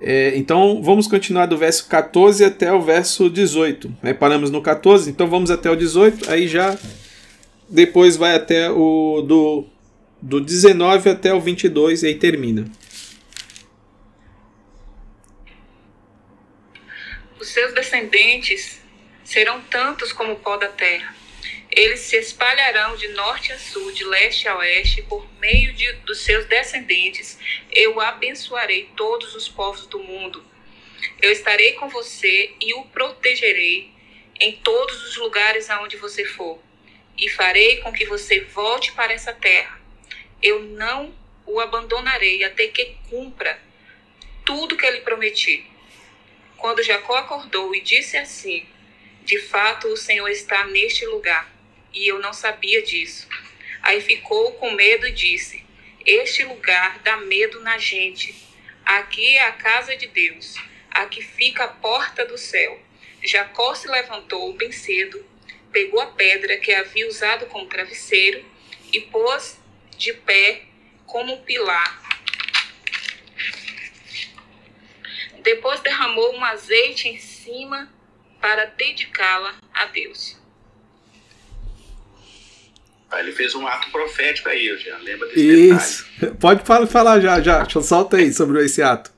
[0.00, 3.98] É, então vamos continuar do verso 14 até o verso 18.
[4.02, 6.76] Aí paramos no 14, então vamos até o 18, aí já
[7.68, 9.64] depois vai até o do,
[10.20, 12.66] do 19 até o 22 e aí termina.
[17.42, 18.80] Os seus descendentes
[19.24, 21.12] serão tantos como o pó da terra
[21.74, 26.20] eles se espalharão de norte a sul, de leste a oeste, por meio de, dos
[26.20, 27.38] seus descendentes.
[27.70, 30.44] Eu abençoarei todos os povos do mundo.
[31.20, 33.90] Eu estarei com você e o protegerei
[34.38, 36.62] em todos os lugares aonde você for,
[37.16, 39.80] e farei com que você volte para essa terra.
[40.42, 41.14] Eu não
[41.46, 43.58] o abandonarei até que cumpra
[44.44, 45.71] tudo que ele prometi.
[46.62, 48.64] Quando Jacó acordou e disse assim:
[49.24, 51.52] De fato, o Senhor está neste lugar
[51.92, 53.26] e eu não sabia disso.
[53.82, 55.60] Aí ficou com medo e disse:
[56.06, 58.32] Este lugar dá medo na gente.
[58.84, 60.54] Aqui é a casa de Deus.
[60.88, 62.80] Aqui fica a porta do céu.
[63.24, 65.26] Jacó se levantou bem cedo,
[65.72, 68.44] pegou a pedra que havia usado como travesseiro
[68.92, 69.58] e pôs
[69.98, 70.62] de pé
[71.06, 72.11] como pilar.
[75.42, 77.92] Depois derramou um azeite em cima
[78.40, 80.40] para dedicá-la a Deus.
[83.10, 86.06] Ah, Ele fez um ato profético aí, já lembra desse Isso.
[86.18, 86.36] detalhe.
[86.38, 87.68] Pode falar, falar já, já.
[87.82, 89.12] Solta aí sobre esse ato.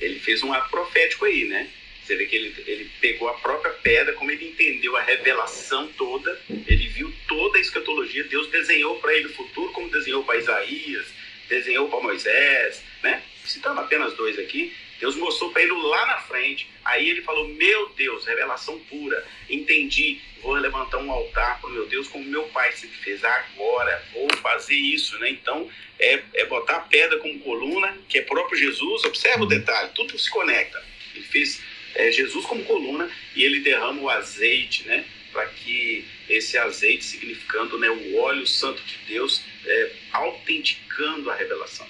[0.00, 1.68] Ele fez um ato profético aí, né?
[2.04, 6.38] Você vê que ele, ele pegou a própria pedra, como ele entendeu a revelação toda,
[6.48, 11.06] ele viu toda a escatologia, Deus desenhou para ele o futuro, como desenhou para Isaías,
[11.48, 13.22] desenhou para Moisés, né?
[13.46, 14.74] Citando apenas dois aqui,
[15.04, 16.66] Deus mostrou para ele lá na frente.
[16.82, 19.22] Aí ele falou: Meu Deus, revelação pura.
[19.50, 20.18] Entendi.
[20.40, 23.22] Vou levantar um altar para meu Deus, como meu pai sempre fez.
[23.22, 25.28] Agora vou fazer isso, né?
[25.28, 29.04] Então é, é botar a pedra como coluna, que é próprio Jesus.
[29.04, 30.82] Observa o detalhe, tudo se conecta.
[31.14, 31.60] Ele fez
[31.94, 35.04] é, Jesus como coluna e ele derrama o azeite, né?
[35.34, 41.86] Para que esse azeite, significando né, o óleo santo de Deus, é, autenticando a revelação.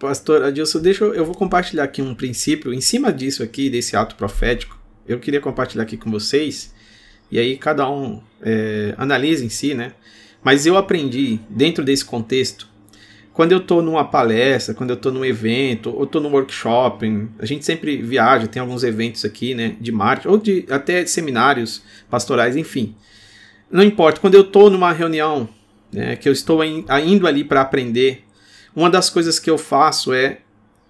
[0.00, 3.94] Pastor Adilson, deixa eu, eu vou compartilhar aqui um princípio em cima disso aqui, desse
[3.94, 4.80] ato profético.
[5.06, 6.74] Eu queria compartilhar aqui com vocês,
[7.30, 9.92] e aí cada um é, analisa em si, né?
[10.42, 12.66] Mas eu aprendi dentro desse contexto,
[13.34, 17.44] quando eu estou numa palestra, quando eu estou num evento, ou estou num workshop, a
[17.44, 22.56] gente sempre viaja, tem alguns eventos aqui, né, de marketing, ou de até seminários pastorais,
[22.56, 22.94] enfim.
[23.70, 25.46] Não importa, quando eu estou numa reunião,
[25.92, 28.24] né, que eu estou in, indo ali para aprender,
[28.74, 30.38] uma das coisas que eu faço é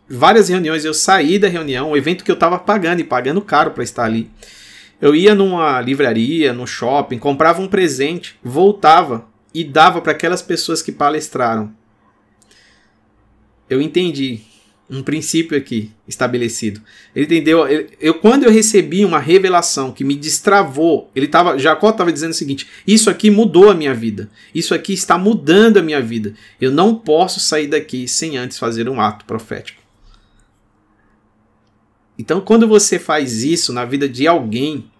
[0.08, 3.70] várias reuniões eu saí da reunião, o evento que eu estava pagando e pagando caro
[3.70, 4.30] para estar ali.
[5.00, 10.82] Eu ia numa livraria, no shopping, comprava um presente, voltava e dava para aquelas pessoas
[10.82, 11.72] que palestraram.
[13.68, 14.40] Eu entendi
[14.90, 16.80] um princípio aqui estabelecido.
[17.14, 17.60] Ele entendeu?
[18.00, 22.34] Eu quando eu recebi uma revelação que me destravou, ele tava, Jacó estava dizendo o
[22.34, 24.28] seguinte: isso aqui mudou a minha vida.
[24.52, 26.34] Isso aqui está mudando a minha vida.
[26.60, 29.80] Eu não posso sair daqui sem antes fazer um ato profético.
[32.18, 34.90] Então, quando você faz isso na vida de alguém,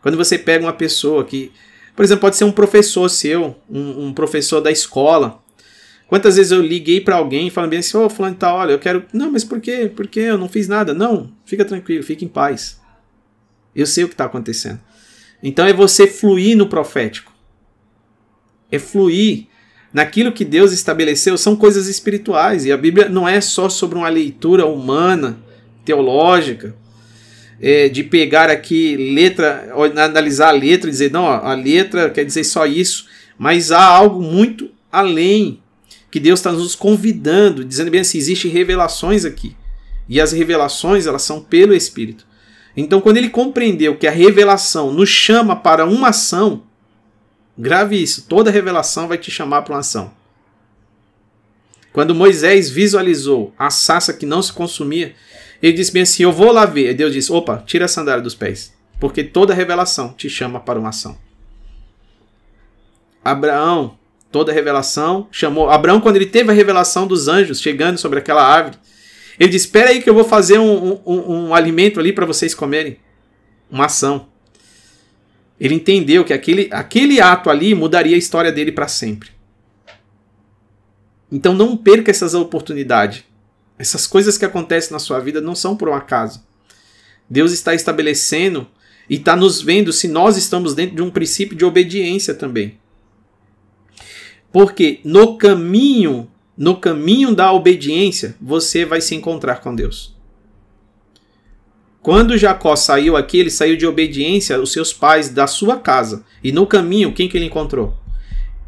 [0.00, 1.52] quando você pega uma pessoa que,
[1.94, 5.42] por exemplo, pode ser um professor seu, um, um professor da escola,
[6.08, 8.78] Quantas vezes eu liguei para alguém falando bem assim, ô oh, fulano tá, olha, eu
[8.78, 9.04] quero.
[9.12, 9.92] Não, mas por quê?
[9.94, 10.94] Porque eu não fiz nada.
[10.94, 12.80] Não, fica tranquilo, fica em paz.
[13.76, 14.80] Eu sei o que está acontecendo.
[15.42, 17.30] Então é você fluir no profético.
[18.72, 19.48] É fluir
[19.92, 21.36] naquilo que Deus estabeleceu.
[21.36, 22.64] São coisas espirituais.
[22.64, 25.38] E a Bíblia não é só sobre uma leitura humana,
[25.84, 26.74] teológica,
[27.60, 32.44] é, de pegar aqui letra, analisar a letra e dizer, não, a letra quer dizer
[32.44, 33.06] só isso.
[33.38, 35.60] Mas há algo muito além
[36.18, 39.56] que Deus está nos convidando, dizendo bem assim, existem revelações aqui.
[40.08, 42.26] E as revelações, elas são pelo Espírito.
[42.76, 46.64] Então, quando ele compreendeu que a revelação nos chama para uma ação,
[47.56, 50.10] grave isso, toda revelação vai te chamar para uma ação.
[51.92, 55.14] Quando Moisés visualizou a sassa que não se consumia,
[55.62, 56.90] ele disse bem assim: Eu vou lá ver.
[56.90, 58.72] E Deus disse: Opa, tira a sandália dos pés.
[58.98, 61.16] Porque toda revelação te chama para uma ação.
[63.24, 63.96] Abraão
[64.30, 68.44] toda a revelação, chamou Abraão quando ele teve a revelação dos anjos chegando sobre aquela
[68.44, 68.78] árvore.
[69.38, 72.54] Ele disse: Espera aí que eu vou fazer um, um, um alimento ali para vocês
[72.54, 72.98] comerem.
[73.70, 74.28] Uma ação.
[75.60, 79.30] Ele entendeu que aquele, aquele ato ali mudaria a história dele para sempre.
[81.30, 83.24] Então não perca essas oportunidades.
[83.78, 86.42] Essas coisas que acontecem na sua vida não são por um acaso.
[87.28, 88.66] Deus está estabelecendo
[89.08, 92.78] e está nos vendo se nós estamos dentro de um princípio de obediência também.
[94.52, 100.16] Porque no caminho, no caminho da obediência, você vai se encontrar com Deus.
[102.00, 106.24] Quando Jacó saiu aqui, ele saiu de obediência aos seus pais da sua casa.
[106.42, 107.94] E no caminho, quem que ele encontrou?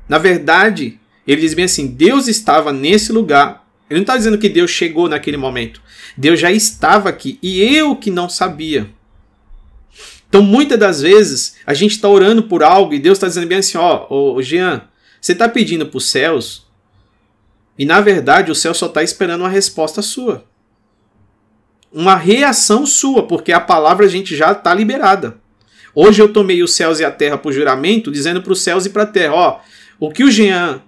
[0.09, 3.67] Na verdade, ele diz bem assim: Deus estava nesse lugar.
[3.89, 5.81] Ele não está dizendo que Deus chegou naquele momento.
[6.17, 7.39] Deus já estava aqui.
[7.43, 8.91] E eu que não sabia.
[10.29, 13.59] Então, muitas das vezes, a gente está orando por algo e Deus está dizendo bem
[13.59, 14.83] assim: ó, oh, Jean,
[15.21, 16.67] você está pedindo para os céus
[17.79, 20.45] e na verdade o céu só está esperando uma resposta sua.
[21.91, 25.39] Uma reação sua, porque a palavra a gente já está liberada.
[25.95, 28.91] Hoje eu tomei os céus e a terra por juramento, dizendo para os céus e
[28.91, 29.61] para a terra: ó,
[29.99, 30.83] o que o Jean,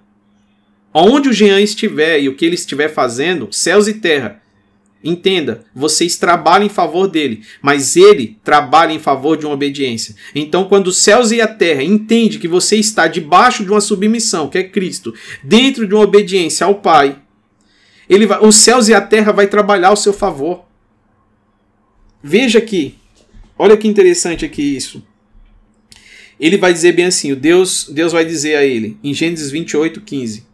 [0.93, 4.42] onde o Jean estiver e o que ele estiver fazendo, céus e terra,
[5.03, 10.15] Entenda, vocês trabalham em favor dele, mas ele trabalha em favor de uma obediência.
[10.33, 14.47] Então, quando os céus e a terra entende que você está debaixo de uma submissão,
[14.47, 15.13] que é Cristo,
[15.43, 17.19] dentro de uma obediência ao Pai,
[18.09, 20.63] ele vai, os céus e a terra vai trabalhar ao seu favor.
[22.23, 22.95] Veja aqui,
[23.59, 25.05] olha que interessante aqui isso.
[26.39, 30.45] Ele vai dizer bem assim, Deus, Deus vai dizer a ele, em Gênesis 28, 15: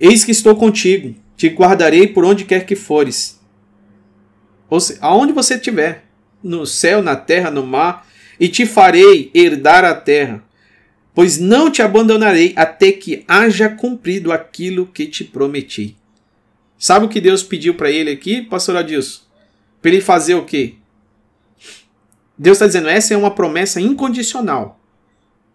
[0.00, 3.33] Eis que estou contigo te guardarei por onde quer que fores.
[4.74, 6.04] Ou seja, aonde você estiver,
[6.42, 8.08] no céu, na terra, no mar,
[8.40, 10.42] e te farei herdar a terra,
[11.14, 15.96] pois não te abandonarei até que haja cumprido aquilo que te prometi.
[16.76, 19.22] Sabe o que Deus pediu para ele aqui, pastor Adilson?
[19.80, 20.74] Para ele fazer o quê?
[22.36, 24.80] Deus está dizendo: essa é uma promessa incondicional.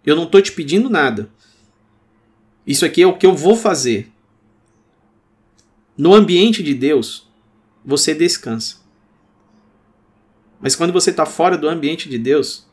[0.06, 1.30] Eu não estou te pedindo nada.
[2.66, 4.10] Isso aqui é o que eu vou fazer.
[5.98, 7.28] No ambiente de Deus,
[7.84, 8.80] você descansa.
[10.62, 12.68] Mas quando você está fora do ambiente de Deus,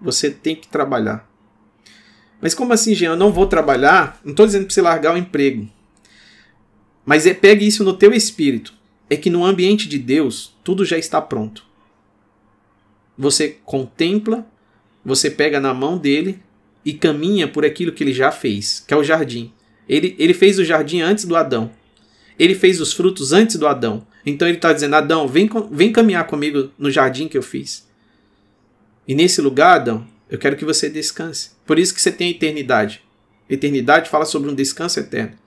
[0.00, 1.30] você tem que trabalhar.
[2.40, 3.10] Mas como assim, Jean?
[3.10, 4.20] Eu não vou trabalhar?
[4.24, 5.68] Não estou dizendo para você largar o emprego.
[7.06, 8.74] Mas é, pegue isso no teu espírito.
[9.08, 11.64] É que no ambiente de Deus, tudo já está pronto.
[13.16, 14.46] Você contempla,
[15.04, 16.42] você pega na mão dele
[16.84, 19.52] e caminha por aquilo que ele já fez, que é o jardim.
[19.88, 21.70] Ele, ele fez o jardim antes do Adão.
[22.42, 24.04] Ele fez os frutos antes do Adão.
[24.26, 27.86] Então ele está dizendo: Adão, vem, vem caminhar comigo no jardim que eu fiz.
[29.06, 31.52] E nesse lugar, Adão, eu quero que você descanse.
[31.64, 33.00] Por isso que você tem a eternidade.
[33.48, 35.38] Eternidade fala sobre um descanso eterno.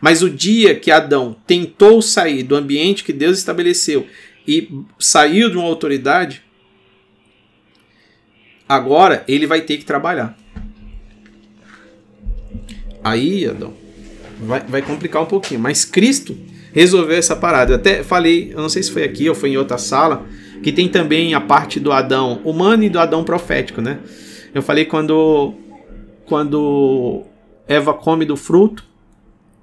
[0.00, 4.08] Mas o dia que Adão tentou sair do ambiente que Deus estabeleceu
[4.44, 6.42] e saiu de uma autoridade,
[8.68, 10.36] agora ele vai ter que trabalhar.
[13.04, 13.72] Aí, Adão,
[14.42, 15.60] vai, vai complicar um pouquinho.
[15.60, 16.36] Mas Cristo
[16.72, 17.72] resolveu essa parada.
[17.72, 20.24] Eu até falei, eu não sei se foi aqui ou foi em outra sala,
[20.62, 23.98] que tem também a parte do Adão humano e do Adão profético, né?
[24.54, 25.54] Eu falei quando
[26.26, 27.24] quando
[27.66, 28.84] Eva come do fruto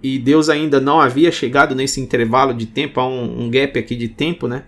[0.04, 3.96] e Deus ainda não havia chegado nesse intervalo de tempo, há um, um gap aqui
[3.96, 4.64] de tempo, né?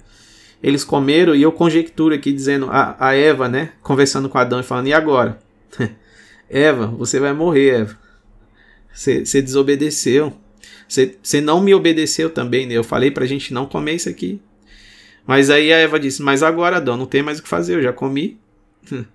[0.61, 3.71] Eles comeram e eu conjecturo aqui dizendo a, a Eva, né?
[3.81, 5.39] Conversando com Adão e falando, e agora?
[6.49, 7.97] Eva, você vai morrer, Eva.
[8.93, 10.33] Você desobedeceu.
[10.87, 12.73] Você não me obedeceu também, né?
[12.73, 14.41] Eu falei pra gente não comer isso aqui.
[15.25, 17.83] Mas aí a Eva disse: Mas agora, Adão, não tem mais o que fazer, eu
[17.83, 18.39] já comi.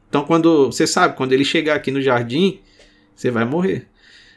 [0.08, 2.60] Então, quando você sabe, quando ele chegar aqui no jardim,
[3.16, 3.88] você vai morrer.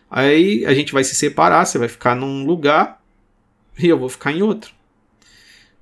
[0.10, 3.00] Aí a gente vai se separar, você vai ficar num lugar
[3.78, 4.72] e eu vou ficar em outro.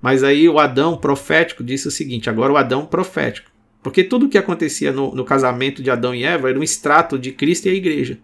[0.01, 3.49] Mas aí o Adão profético disse o seguinte: agora o Adão profético.
[3.81, 7.19] Porque tudo o que acontecia no, no casamento de Adão e Eva era um extrato
[7.19, 8.17] de Cristo e a igreja.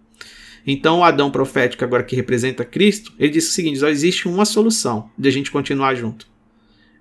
[0.65, 4.45] Então, o Adão profético, agora que representa Cristo, ele disse o seguinte: só existe uma
[4.45, 6.27] solução de a gente continuar junto.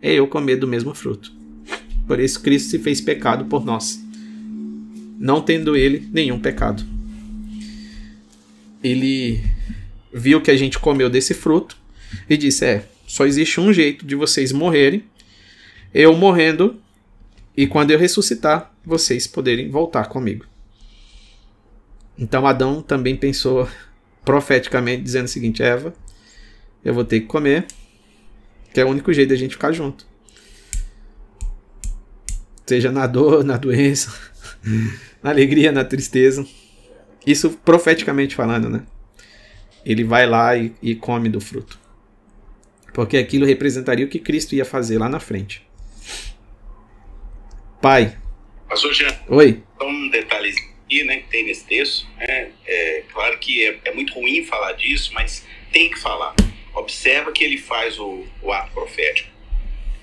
[0.01, 1.33] É eu comer do mesmo fruto.
[2.07, 4.03] Por isso, Cristo se fez pecado por nós,
[5.19, 6.85] não tendo ele nenhum pecado.
[8.83, 9.45] Ele
[10.13, 11.77] viu que a gente comeu desse fruto
[12.29, 15.05] e disse: É, só existe um jeito de vocês morrerem,
[15.93, 16.81] eu morrendo,
[17.57, 20.47] e quando eu ressuscitar, vocês poderem voltar comigo.
[22.21, 23.67] Então Adão também pensou
[24.23, 25.95] profeticamente, dizendo o seguinte: Eva,
[26.85, 27.67] eu vou ter que comer,
[28.75, 30.07] que é o único jeito da gente ficar junto.
[32.67, 34.15] Seja na dor, na doença,
[35.23, 36.47] na alegria, na tristeza.
[37.27, 38.83] Isso profeticamente falando, né?
[39.85, 41.79] Ele vai lá e, e come do fruto.
[42.93, 45.67] Porque aquilo representaria o que Cristo ia fazer lá na frente.
[47.81, 48.17] Pai.
[48.69, 49.15] Pastor Jean.
[49.29, 49.63] Oi.
[49.79, 52.07] Só um detalhezinho aqui, né, que tem nesse texto.
[52.19, 52.51] Né?
[52.67, 56.35] É, claro que é, é, muito ruim falar disso, mas tem que falar.
[56.75, 59.31] Observa que ele faz o, o ato profético.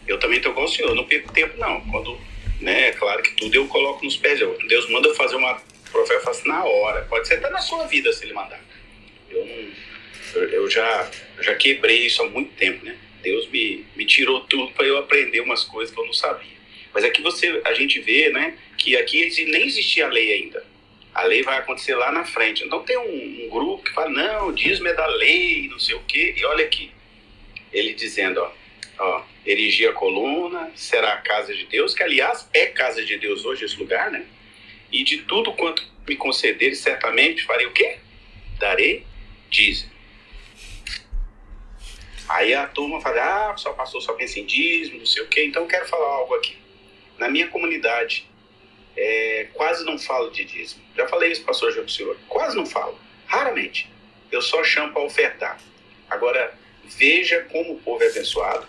[0.07, 1.81] Eu também estou com o senhor, não perco tempo não.
[1.81, 2.17] Quando,
[2.61, 4.39] né, é claro que tudo eu coloco nos pés.
[4.39, 7.01] Eu, Deus manda eu fazer um ato profético, eu faço na hora.
[7.03, 8.61] Pode ser até na sua vida se ele mandar.
[9.29, 11.11] Eu, não, eu, já,
[11.41, 12.97] já quebrei isso há muito tempo, né?
[13.21, 16.55] Deus me, me tirou tudo para eu aprender umas coisas que eu não sabia.
[16.93, 20.63] Mas aqui você, a gente vê, né, que aqui nem existia lei ainda.
[21.17, 22.63] A lei vai acontecer lá na frente.
[22.63, 26.03] Então tem um, um grupo que fala, não, dízimo é da lei, não sei o
[26.03, 26.35] quê.
[26.37, 26.91] E olha aqui,
[27.73, 28.51] ele dizendo, ó,
[28.99, 33.45] ó, erigir a coluna, será a casa de Deus, que aliás é casa de Deus
[33.45, 34.27] hoje esse lugar, né?
[34.91, 37.97] E de tudo quanto me conceder, certamente farei o quê?
[38.59, 39.03] Darei
[39.49, 39.97] dízimo.
[42.29, 45.45] Aí a turma fala, ah, só passou, só pensa em dízimo, não sei o quê.
[45.45, 46.55] Então eu quero falar algo aqui.
[47.17, 48.29] Na minha comunidade,
[48.97, 50.81] é, quase não falo de dízimo.
[50.95, 52.17] Já falei isso, pastor João Senhor.
[52.27, 52.99] Quase não falo.
[53.27, 53.89] Raramente.
[54.31, 55.59] Eu só chamo para ofertar.
[56.09, 56.53] Agora,
[56.83, 58.67] veja como o povo é abençoado.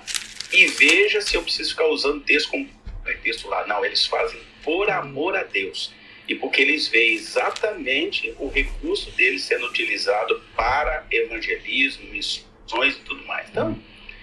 [0.53, 2.69] e veja se eu preciso ficar usando texto como
[3.03, 3.67] pretexto lá.
[3.67, 5.93] Não, eles fazem por amor a Deus
[6.29, 13.25] e porque eles veem exatamente o recurso deles sendo utilizado para evangelismo, missões e tudo
[13.27, 13.49] mais.
[13.49, 13.79] Então,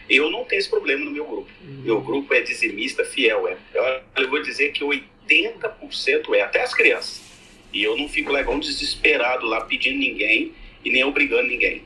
[0.07, 1.49] eu não tenho esse problema no meu grupo.
[1.61, 3.47] Meu grupo é dizimista fiel.
[3.47, 3.57] É.
[4.15, 5.03] Eu vou dizer que 80%
[6.33, 7.21] é, até as crianças.
[7.73, 10.53] E eu não fico legal desesperado lá pedindo ninguém
[10.83, 11.83] e nem obrigando ninguém.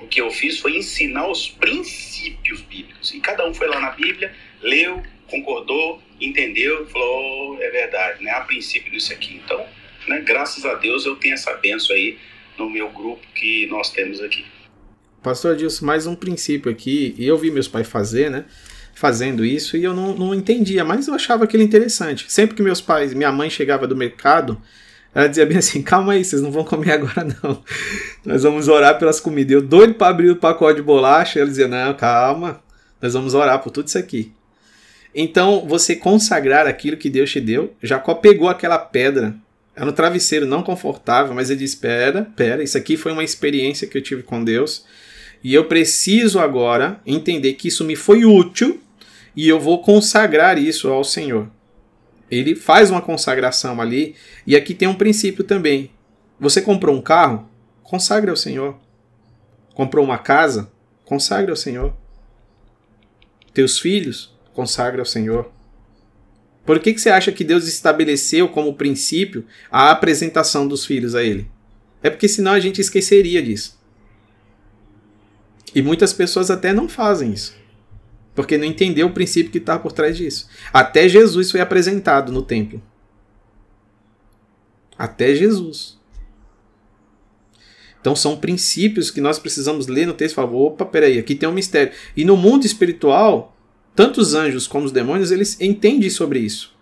[0.00, 3.12] O que eu fiz foi ensinar os princípios bíblicos.
[3.12, 8.30] E cada um foi lá na Bíblia, leu, concordou, entendeu, falou, oh, é verdade, né?
[8.30, 9.40] Há princípio nisso aqui.
[9.44, 9.64] Então,
[10.06, 12.18] né, graças a Deus eu tenho essa benção aí
[12.56, 14.44] no meu grupo que nós temos aqui.
[15.22, 18.44] Pastor Adilson, mais um princípio aqui, e eu vi meus pais fazer, né?
[18.98, 22.26] Fazendo isso e eu não, não entendia, mas eu achava aquilo interessante.
[22.28, 24.60] Sempre que meus pais, minha mãe chegava do mercado,
[25.14, 27.62] ela dizia bem assim: calma aí, vocês não vão comer agora não.
[28.24, 29.52] Nós vamos orar pelas comidas.
[29.52, 32.60] Eu doido para abrir o pacote de bolacha, ela dizia: não, calma,
[33.00, 34.32] nós vamos orar por tudo isso aqui.
[35.14, 37.76] Então, você consagrar aquilo que Deus te deu.
[37.80, 39.32] Jacó pegou aquela pedra,
[39.76, 43.86] era um travesseiro não confortável, mas ele disse: Espera, espera, isso aqui foi uma experiência
[43.86, 44.84] que eu tive com Deus.
[45.44, 48.80] E eu preciso agora entender que isso me foi útil
[49.38, 51.48] e eu vou consagrar isso ao Senhor.
[52.28, 55.92] Ele faz uma consagração ali, e aqui tem um princípio também.
[56.40, 57.48] Você comprou um carro?
[57.84, 58.76] Consagre ao Senhor.
[59.76, 60.72] Comprou uma casa?
[61.04, 61.94] Consagre ao Senhor.
[63.54, 64.36] Teus filhos?
[64.52, 65.48] Consagre ao Senhor.
[66.66, 71.22] Por que, que você acha que Deus estabeleceu como princípio a apresentação dos filhos a
[71.22, 71.48] Ele?
[72.02, 73.78] É porque senão a gente esqueceria disso.
[75.72, 77.56] E muitas pessoas até não fazem isso.
[78.38, 80.48] Porque não entendeu o princípio que está por trás disso.
[80.72, 82.80] Até Jesus foi apresentado no templo.
[84.96, 85.98] Até Jesus.
[88.00, 91.48] Então são princípios que nós precisamos ler no texto e falar, opa, peraí, aqui tem
[91.48, 91.92] um mistério.
[92.16, 93.56] E no mundo espiritual,
[93.92, 96.78] tanto os anjos como os demônios, eles entendem sobre isso.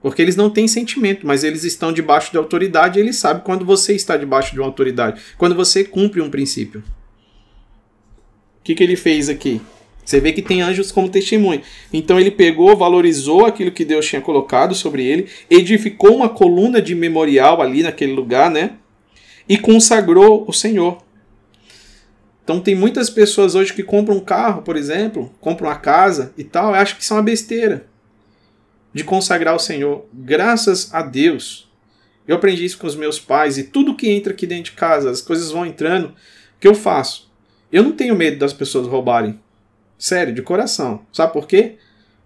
[0.00, 3.64] Porque eles não têm sentimento, mas eles estão debaixo de autoridade e eles sabem quando
[3.64, 5.20] você está debaixo de uma autoridade.
[5.36, 6.78] Quando você cumpre um princípio.
[8.60, 9.60] O que, que ele fez aqui?
[10.04, 11.62] Você vê que tem anjos como testemunho.
[11.92, 16.94] Então ele pegou, valorizou aquilo que Deus tinha colocado sobre ele, edificou uma coluna de
[16.94, 18.72] memorial ali naquele lugar, né?
[19.48, 20.98] E consagrou o Senhor.
[22.44, 26.42] Então tem muitas pessoas hoje que compram um carro, por exemplo, compram uma casa e
[26.42, 27.86] tal, e acham que isso é uma besteira
[28.92, 30.04] de consagrar o Senhor.
[30.12, 31.70] Graças a Deus.
[32.26, 35.10] Eu aprendi isso com os meus pais e tudo que entra aqui dentro de casa,
[35.10, 36.14] as coisas vão entrando, o
[36.60, 37.30] que eu faço?
[37.72, 39.40] Eu não tenho medo das pessoas roubarem.
[40.02, 41.06] Sério, de coração.
[41.12, 41.76] Sabe por quê?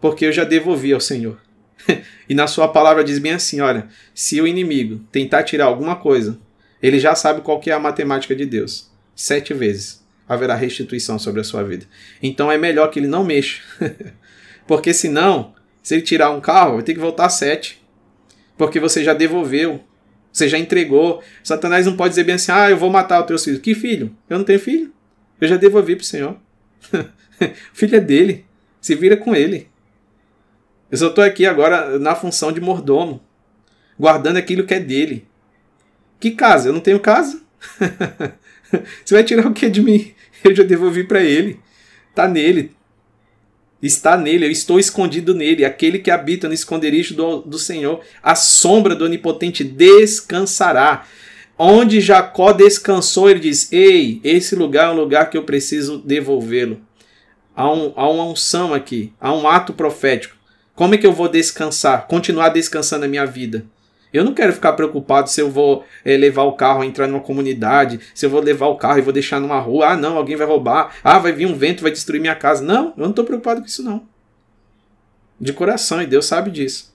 [0.00, 1.38] Porque eu já devolvi ao Senhor.
[2.26, 6.38] e na sua palavra diz bem assim: olha, se o inimigo tentar tirar alguma coisa,
[6.82, 8.90] ele já sabe qual que é a matemática de Deus.
[9.14, 11.84] Sete vezes haverá restituição sobre a sua vida.
[12.22, 13.60] Então é melhor que ele não mexa.
[14.66, 17.78] Porque senão, se ele tirar um carro, vai ter que voltar sete.
[18.56, 19.84] Porque você já devolveu.
[20.32, 21.22] Você já entregou.
[21.44, 23.60] Satanás não pode dizer bem assim: ah, eu vou matar o teu filho.
[23.60, 24.16] Que filho?
[24.30, 24.90] Eu não tenho filho.
[25.38, 26.38] Eu já devolvi para o Senhor.
[27.72, 28.44] o filho é dele.
[28.80, 29.68] Se vira com ele.
[30.90, 33.20] Eu só estou aqui agora na função de mordomo,
[33.98, 35.26] guardando aquilo que é dele.
[36.20, 36.68] Que casa?
[36.68, 37.42] Eu não tenho casa?
[39.04, 40.14] Você vai tirar o que de mim?
[40.44, 41.58] Eu já devolvi para ele.
[42.14, 42.76] Tá nele.
[43.82, 45.64] Está nele, eu estou escondido nele.
[45.64, 51.06] Aquele que habita no esconderijo do, do Senhor, a sombra do Onipotente descansará.
[51.58, 56.80] Onde Jacó descansou, ele diz: Ei, esse lugar é um lugar que eu preciso devolvê-lo.
[57.56, 60.36] Há, um, há uma unção aqui, há um ato profético.
[60.74, 63.64] Como é que eu vou descansar, continuar descansando a minha vida?
[64.12, 67.98] Eu não quero ficar preocupado se eu vou é, levar o carro, entrar numa comunidade,
[68.14, 69.88] se eu vou levar o carro e vou deixar numa rua.
[69.88, 70.94] Ah, não, alguém vai roubar.
[71.02, 72.62] Ah, vai vir um vento, vai destruir minha casa.
[72.62, 74.06] Não, eu não estou preocupado com isso, não.
[75.40, 76.94] De coração, e Deus sabe disso.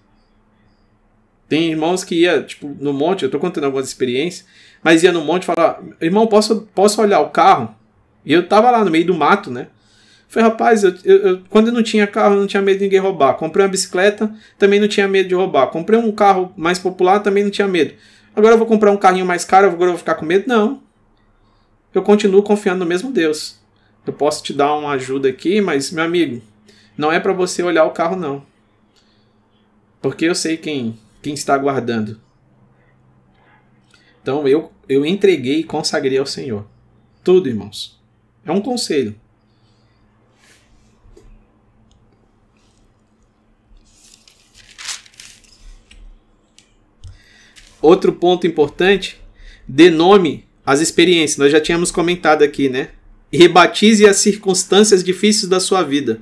[1.49, 4.47] Tem irmãos que ia, tipo, no monte, eu tô contando algumas experiências,
[4.81, 7.75] mas ia no monte e falava, irmão, posso, posso olhar o carro?
[8.25, 9.67] E eu tava lá no meio do mato, né?
[10.31, 12.85] Falei, rapaz, eu, eu, eu, quando eu não tinha carro, eu não tinha medo de
[12.85, 13.33] ninguém roubar.
[13.33, 15.67] Comprei uma bicicleta, também não tinha medo de roubar.
[15.67, 17.95] Comprei um carro mais popular, também não tinha medo.
[18.33, 20.45] Agora eu vou comprar um carrinho mais caro, agora eu vou ficar com medo?
[20.47, 20.81] Não.
[21.93, 23.59] Eu continuo confiando no mesmo Deus.
[24.07, 26.41] Eu posso te dar uma ajuda aqui, mas, meu amigo,
[26.97, 28.41] não é para você olhar o carro, não.
[30.01, 32.17] Porque eu sei quem, quem está guardando.
[34.21, 36.65] Então eu, eu entreguei e consagrei ao Senhor.
[37.21, 38.01] Tudo, irmãos.
[38.45, 39.13] É um conselho.
[47.81, 49.19] Outro ponto importante,
[49.67, 51.37] dê nome às experiências.
[51.37, 52.89] Nós já tínhamos comentado aqui, né?
[53.31, 56.19] rebatize as circunstâncias difíceis da sua vida.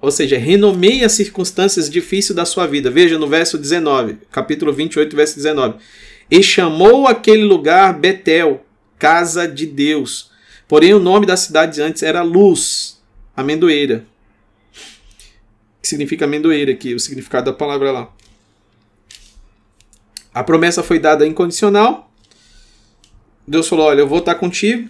[0.00, 2.90] Ou seja, renomeie as circunstâncias difíceis da sua vida.
[2.90, 5.78] Veja no verso 19, capítulo 28, verso 19.
[6.30, 8.64] E chamou aquele lugar Betel,
[8.98, 10.30] casa de Deus.
[10.66, 13.00] Porém, o nome da cidade antes era Luz,
[13.36, 14.04] amendoeira.
[15.82, 18.12] Que significa amendoeira aqui, o significado da palavra lá.
[20.32, 22.10] A promessa foi dada incondicional.
[23.46, 24.88] Deus falou: Olha, eu vou estar contigo.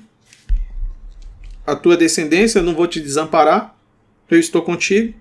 [1.66, 3.76] A tua descendência, eu não vou te desamparar.
[4.30, 5.14] Eu estou contigo.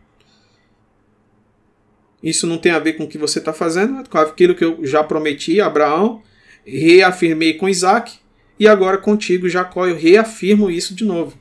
[2.22, 4.64] Isso não tem a ver com o que você está fazendo, é com aquilo que
[4.64, 6.22] eu já prometi a Abraão,
[6.66, 8.20] reafirmei com Isaac,
[8.60, 11.40] e agora contigo, Jacó, eu reafirmo isso de novo.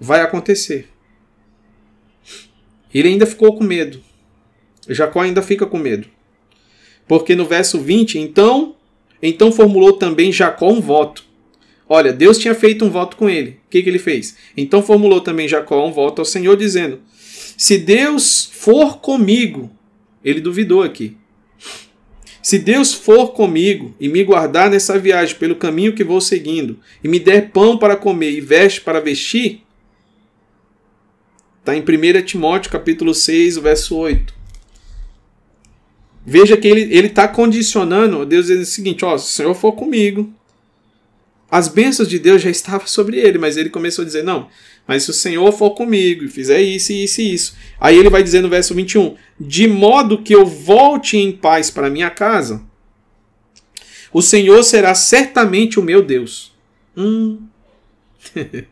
[0.00, 0.88] Vai acontecer.
[2.94, 4.02] Ele ainda ficou com medo.
[4.88, 6.08] Jacó ainda fica com medo.
[7.06, 8.74] Porque no verso 20, então,
[9.22, 11.24] então formulou também Jacó um voto.
[11.88, 13.60] Olha, Deus tinha feito um voto com ele.
[13.66, 14.36] O que, que ele fez?
[14.56, 17.00] Então formulou também Jacó um voto ao Senhor, dizendo:
[17.56, 19.70] Se Deus for comigo,
[20.24, 21.16] ele duvidou aqui.
[22.42, 27.08] Se Deus for comigo e me guardar nessa viagem pelo caminho que vou seguindo, e
[27.08, 29.62] me der pão para comer e veste para vestir,
[31.58, 34.35] está em 1 Timóteo capítulo 6, verso 8.
[36.28, 40.28] Veja que ele está condicionando, Deus dizendo o seguinte: ó, se o Senhor for comigo,
[41.48, 44.48] as bênçãos de Deus já estavam sobre ele, mas ele começou a dizer: não,
[44.88, 47.56] mas se o Senhor for comigo e fizer isso, isso e isso.
[47.78, 51.90] Aí ele vai dizer no verso 21: de modo que eu volte em paz para
[51.90, 52.62] minha casa,
[54.12, 56.52] o Senhor será certamente o meu Deus.
[56.96, 57.38] Hum.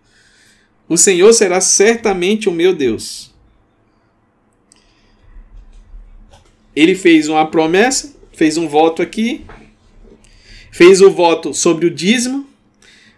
[0.88, 3.33] o Senhor será certamente o meu Deus.
[6.74, 9.44] Ele fez uma promessa, fez um voto aqui,
[10.70, 12.48] fez o voto sobre o dízimo.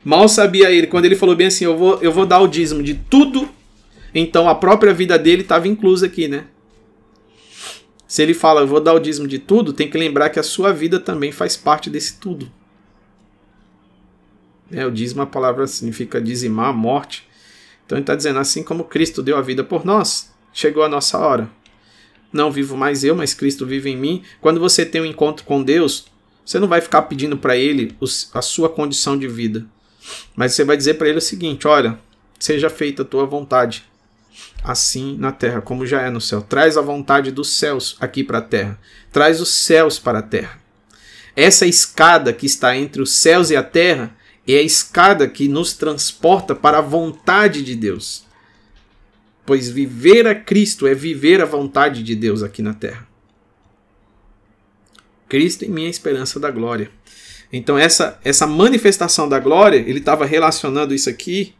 [0.05, 2.83] Mal sabia ele, quando ele falou bem assim: eu vou, eu vou dar o dízimo
[2.83, 3.49] de tudo.
[4.15, 6.45] Então a própria vida dele estava inclusa aqui, né?
[8.07, 10.43] Se ele fala, eu vou dar o dízimo de tudo, tem que lembrar que a
[10.43, 12.51] sua vida também faz parte desse tudo.
[14.71, 17.27] É, o dízimo, a palavra significa dizimar, morte.
[17.85, 21.19] Então ele está dizendo, assim como Cristo deu a vida por nós, chegou a nossa
[21.19, 21.51] hora
[22.33, 24.23] não vivo mais eu, mas Cristo vive em mim.
[24.41, 26.07] Quando você tem um encontro com Deus,
[26.45, 27.97] você não vai ficar pedindo para Ele
[28.33, 29.65] a sua condição de vida,
[30.35, 31.99] mas você vai dizer para Ele o seguinte: olha,
[32.39, 33.85] seja feita a tua vontade,
[34.63, 36.43] assim na terra como já é no céu.
[36.43, 38.79] Traz a vontade dos céus aqui para a terra.
[39.13, 40.61] Traz os céus para a terra.
[41.35, 44.17] Essa escada que está entre os céus e a terra
[44.47, 48.26] é a escada que nos transporta para a vontade de Deus
[49.47, 53.07] pois viver a Cristo é viver a vontade de Deus aqui na terra.
[55.29, 56.91] Cristo em minha esperança da glória.
[57.53, 61.55] Então essa essa manifestação da glória, ele estava relacionando isso aqui,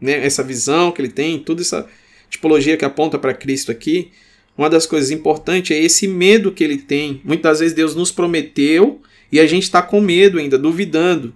[0.00, 1.86] né, essa visão que ele tem, toda essa
[2.28, 4.10] tipologia que aponta para Cristo aqui.
[4.56, 7.20] Uma das coisas importantes é esse medo que ele tem.
[7.22, 11.34] Muitas vezes Deus nos prometeu e a gente está com medo ainda, duvidando.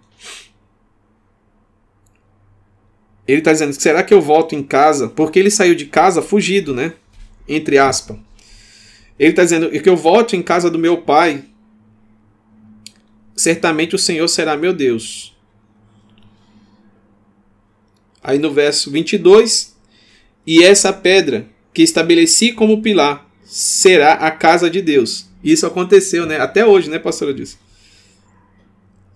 [3.31, 5.09] Ele está dizendo: será que eu volto em casa?
[5.09, 6.95] Porque ele saiu de casa fugido, né?
[7.47, 8.17] Entre aspas.
[9.19, 11.45] Ele está dizendo que eu volte em casa do meu pai.
[13.37, 15.37] Certamente o Senhor será meu Deus.
[18.23, 19.77] Aí no verso 22:
[20.47, 25.29] E essa pedra que estabeleci como pilar será a casa de Deus.
[25.43, 26.41] Isso aconteceu, né?
[26.41, 27.59] Até hoje, né, pastora Disso?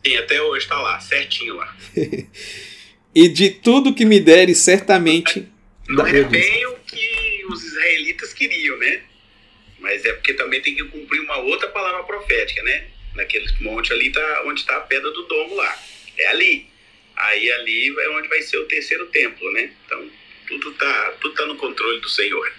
[0.06, 1.74] Sim, até hoje está lá, certinho lá.
[3.14, 5.48] e de tudo que me deres, certamente.
[5.88, 9.02] Não é bem o que os israelitas queriam, né?
[9.78, 12.88] Mas é porque também tem que cumprir uma outra palavra profética, né?
[13.14, 15.78] Naquele monte ali tá onde está a pedra do domo lá.
[16.18, 16.66] É ali.
[17.16, 19.70] Aí ali é onde vai ser o terceiro templo, né?
[19.86, 20.10] Então
[20.48, 22.52] tudo tá, tudo tá no controle do Senhor.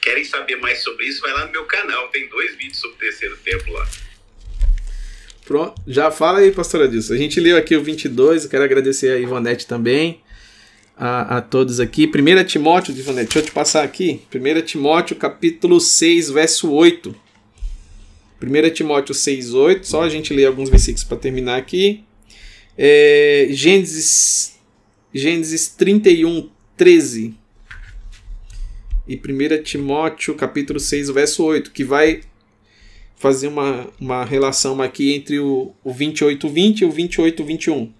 [0.00, 1.20] Querem saber mais sobre isso?
[1.20, 3.88] Vai lá no meu canal, tem dois vídeos sobre o terceiro templo lá.
[5.44, 7.14] Pronto, já fala aí, pastora Dilson.
[7.14, 10.20] A gente leu aqui o 22, eu quero agradecer a Ivonete também,
[10.96, 12.06] a, a todos aqui.
[12.06, 14.22] 1 Timóteo, Ivonete, deixa eu te passar aqui.
[14.32, 17.14] 1 Timóteo, capítulo 6, verso 8.
[18.40, 22.04] 1 Timóteo 6, 8, só a gente ler alguns versículos para terminar aqui.
[22.78, 24.58] É, Gênesis,
[25.12, 27.34] Gênesis 31, 13.
[29.08, 32.20] E 1 Timóteo, capítulo 6, verso 8, que vai
[33.22, 37.92] fazer uma, uma relação aqui entre o, o 2820 e o 2821.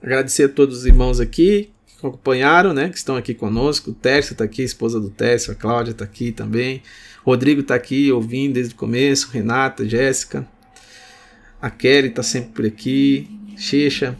[0.00, 3.90] Agradecer a todos os irmãos aqui que acompanharam, né, que estão aqui conosco.
[3.90, 6.80] O Tércio está aqui, a esposa do Tércio, a Cláudia está aqui também.
[7.24, 10.46] Rodrigo está aqui ouvindo desde o começo, Renata, Jéssica.
[11.60, 13.28] A Kelly tá sempre por aqui.
[13.56, 14.16] Checha.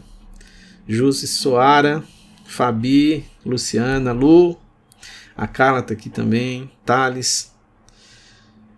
[0.85, 2.03] Jussi Soara.
[2.45, 3.25] Fabi.
[3.45, 4.11] Luciana.
[4.11, 4.57] Lu.
[5.35, 6.69] A Carla tá aqui também.
[6.85, 7.52] Thales.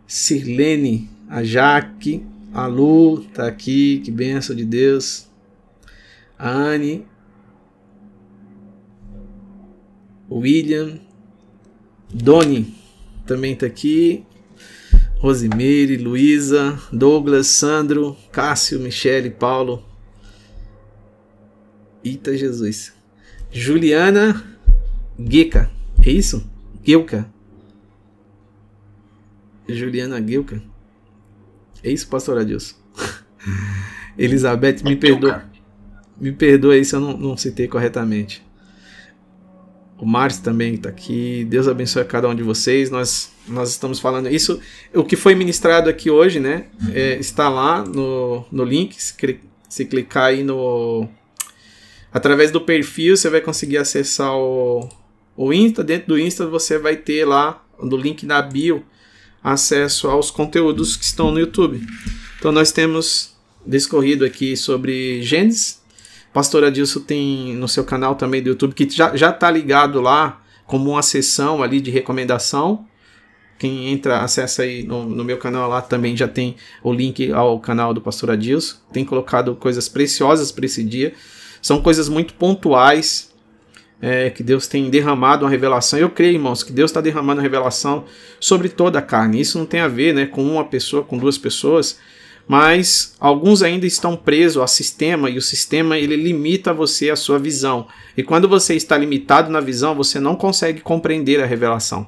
[0.08, 1.10] Sirlene.
[1.30, 2.26] A Jaque.
[2.54, 4.02] A Lu tá aqui.
[4.04, 5.28] Que benção de Deus.
[6.38, 7.06] A Anne.
[10.30, 11.00] William.
[12.14, 12.76] Doni
[13.26, 14.24] também tá aqui.
[15.18, 19.84] Rosimeire, Luísa, Douglas, Sandro, Cássio, Michele, Paulo.
[22.04, 22.94] Eita Jesus.
[23.52, 24.44] Juliana
[25.20, 25.72] Gueca.
[26.06, 26.48] É isso?
[26.84, 27.28] Guilca.
[29.68, 30.62] Juliana Guilca.
[31.84, 32.76] É isso, pastor Adilson?
[34.18, 35.46] Elizabeth, me perdoa.
[36.20, 38.46] Me perdoa aí se eu não, não citei corretamente.
[39.98, 41.46] O Márcio também está aqui.
[41.46, 42.90] Deus abençoe a cada um de vocês.
[42.90, 44.60] Nós, nós estamos falando isso.
[44.94, 46.66] O que foi ministrado aqui hoje, né?
[46.94, 49.02] É, está lá no, no link.
[49.02, 49.40] Se,
[49.70, 51.08] se clicar aí no.
[52.12, 54.90] Através do perfil, você vai conseguir acessar o,
[55.36, 55.84] o Insta.
[55.84, 58.84] Dentro do Insta, você vai ter lá, no link da bio,
[59.46, 61.86] acesso aos conteúdos que estão no YouTube.
[62.38, 63.34] Então, nós temos
[63.66, 65.86] discorrido aqui sobre Gênesis
[66.36, 70.42] Pastor Adilson tem no seu canal também do YouTube, que já, já tá ligado lá
[70.66, 72.86] como uma sessão ali de recomendação.
[73.58, 77.58] Quem entra, acessa aí no, no, meu canal lá também já tem o link ao
[77.62, 78.76] canal do Pastor Adilson.
[78.92, 81.14] Tem colocado coisas preciosas para esse dia.
[81.62, 83.34] São coisas muito pontuais
[84.02, 85.98] é, que Deus tem derramado uma revelação.
[85.98, 88.06] Eu creio, irmãos, que Deus está derramando uma revelação
[88.40, 89.42] sobre toda a carne.
[89.42, 92.00] Isso não tem a ver né, com uma pessoa, com duas pessoas
[92.48, 97.40] mas alguns ainda estão presos ao sistema e o sistema ele limita você a sua
[97.40, 97.88] visão.
[98.16, 102.08] E quando você está limitado na visão, você não consegue compreender a revelação.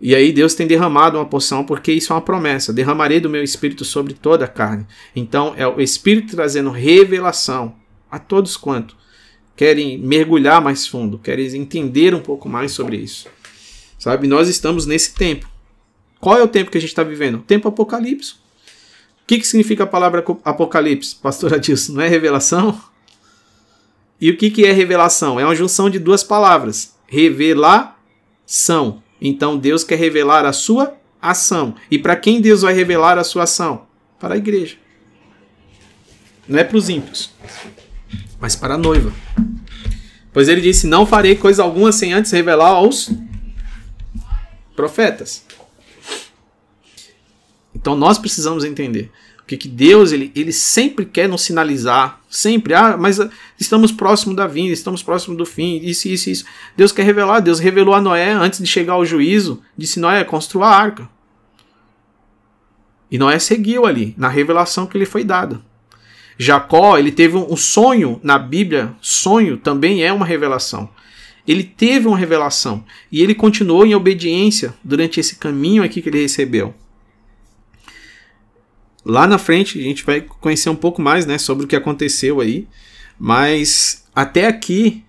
[0.00, 2.72] E aí Deus tem derramado uma porção porque isso é uma promessa.
[2.72, 4.86] Derramarei do meu espírito sobre toda a carne.
[5.14, 7.74] Então é o espírito trazendo revelação
[8.10, 8.96] a todos quanto
[9.56, 13.26] querem mergulhar mais fundo, querem entender um pouco mais sobre isso.
[13.98, 15.48] Sabe, nós estamos nesse tempo.
[16.20, 17.38] Qual é o tempo que a gente está vivendo?
[17.38, 18.34] Tempo apocalipse.
[19.22, 21.94] O que, que significa a palavra Apocalipse, pastor Adilson?
[21.94, 22.80] Não é revelação?
[24.20, 25.40] E o que, que é revelação?
[25.40, 26.94] É uma junção de duas palavras.
[27.08, 29.02] Revelação.
[29.20, 31.74] Então Deus quer revelar a sua ação.
[31.90, 33.86] E para quem Deus vai revelar a sua ação?
[34.20, 34.76] Para a igreja.
[36.48, 37.34] Não é para os ímpios,
[38.40, 39.12] mas para a noiva.
[40.32, 43.10] Pois ele disse: Não farei coisa alguma sem antes revelar aos
[44.74, 45.44] profetas.
[47.74, 49.10] Então nós precisamos entender
[49.46, 54.34] que, que Deus ele, ele sempre quer nos sinalizar, sempre, ah, mas ah, estamos próximo
[54.34, 56.44] da vinda, estamos próximo do fim, isso, isso, isso.
[56.76, 60.66] Deus quer revelar, Deus revelou a Noé antes de chegar ao juízo, disse Noé, construa
[60.66, 61.08] a arca.
[63.08, 65.62] E Noé seguiu ali, na revelação que lhe foi dada.
[66.38, 70.88] Jacó, ele teve um sonho na Bíblia, sonho também é uma revelação.
[71.46, 76.20] Ele teve uma revelação e ele continuou em obediência durante esse caminho aqui que ele
[76.20, 76.74] recebeu.
[79.04, 82.40] Lá na frente a gente vai conhecer um pouco mais né, sobre o que aconteceu
[82.40, 82.66] aí,
[83.18, 85.04] mas até aqui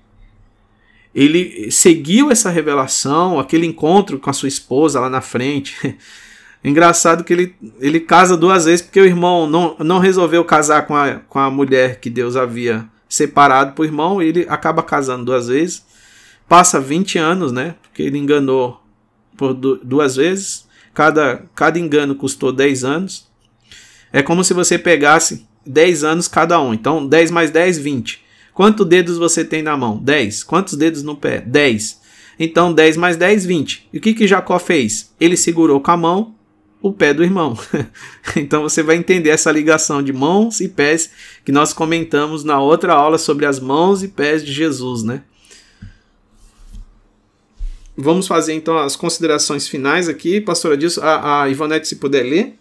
[1.13, 5.75] ele seguiu essa revelação, aquele encontro com a sua esposa lá na frente.
[6.69, 10.95] Engraçado que ele, ele casa duas vezes porque o irmão não, não resolveu casar com
[10.95, 15.25] a, com a mulher que Deus havia separado para o irmão, e ele acaba casando
[15.25, 15.85] duas vezes.
[16.47, 17.75] Passa 20 anos, né?
[17.81, 18.81] Porque ele enganou
[19.35, 20.67] por duas vezes.
[20.93, 23.27] Cada, cada engano custou 10 anos.
[24.11, 26.73] É como se você pegasse 10 anos cada um.
[26.73, 28.25] Então, 10 mais 10, 20.
[28.53, 29.97] Quantos dedos você tem na mão?
[29.97, 30.43] 10.
[30.43, 31.41] Quantos dedos no pé?
[31.41, 32.01] 10.
[32.39, 33.89] Então, 10 mais 10, 20.
[33.93, 35.13] E o que, que Jacó fez?
[35.19, 36.35] Ele segurou com a mão
[36.81, 37.57] o pé do irmão.
[38.35, 41.11] então, você vai entender essa ligação de mãos e pés
[41.43, 45.23] que nós comentamos na outra aula sobre as mãos e pés de Jesus, né?
[47.95, 50.39] Vamos fazer então as considerações finais aqui.
[50.39, 52.53] Pastora Dilson, a, a Ivonete, se puder ler.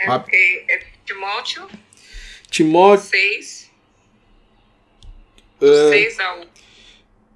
[0.00, 1.68] É porque é Timóteo.
[2.50, 3.06] Timóteo.
[3.06, 3.70] 6.
[5.60, 6.55] É, 6 ao.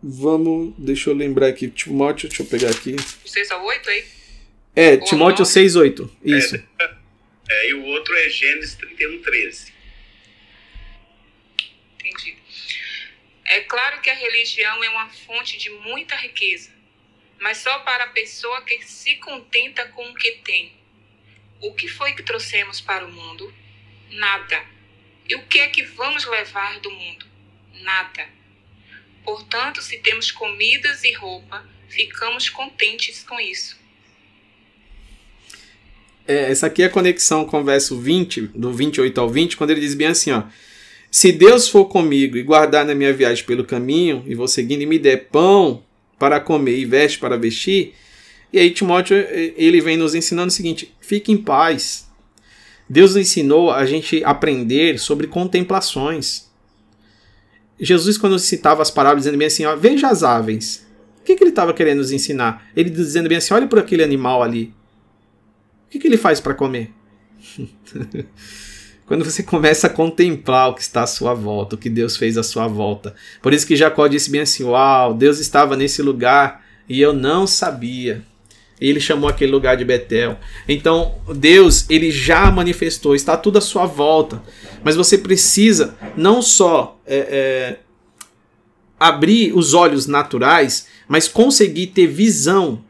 [0.03, 1.69] Vamos, deixa eu lembrar aqui.
[1.69, 2.97] Timóteo, deixa eu pegar aqui.
[3.25, 4.05] 6 ao 8 aí?
[4.75, 6.19] É, Ou Timóteo 6, 8.
[6.25, 6.57] Isso.
[6.57, 6.95] É,
[7.49, 9.73] é, e o outro é Gênesis 31, 13.
[11.99, 12.37] Entendi.
[13.45, 16.71] É claro que a religião é uma fonte de muita riqueza,
[17.41, 20.81] mas só para a pessoa que se contenta com o que tem
[21.61, 23.53] o que foi que trouxemos para o mundo?
[24.11, 24.65] Nada.
[25.29, 27.27] E o que é que vamos levar do mundo?
[27.75, 28.27] Nada.
[29.25, 33.79] Portanto, se temos comidas e roupa, ficamos contentes com isso.
[36.27, 39.71] É, essa aqui é a conexão com o verso 20, do 28 ao 20, quando
[39.71, 40.45] ele diz bem assim, ó.
[41.11, 44.87] Se Deus for comigo e guardar na minha viagem pelo caminho, e vou seguindo e
[44.87, 45.83] me der pão
[46.19, 47.95] para comer e veste para vestir,
[48.53, 52.09] e aí Timóteo ele vem nos ensinando o seguinte: fique em paz.
[52.89, 56.50] Deus ensinou a gente aprender sobre contemplações.
[57.81, 60.87] Jesus, quando citava as parábolas, dizendo bem assim: ó, veja as aves.
[61.21, 62.67] O que, que ele estava querendo nos ensinar?
[62.77, 64.75] Ele dizendo bem assim: olha para aquele animal ali.
[65.87, 66.93] O que, que ele faz para comer?
[69.07, 72.39] Quando você começa a contemplar o que está à sua volta, o que Deus fez
[72.39, 73.13] à sua volta.
[73.43, 77.47] Por isso que Jacó disse bem assim: Uau, Deus estava nesse lugar e eu não
[77.47, 78.23] sabia.
[78.81, 80.39] E ele chamou aquele lugar de Betel.
[80.67, 84.43] Então, Deus, ele já manifestou, está tudo à sua volta.
[84.83, 87.81] Mas você precisa não só é, é,
[88.99, 92.85] abrir os olhos naturais, mas conseguir ter visão.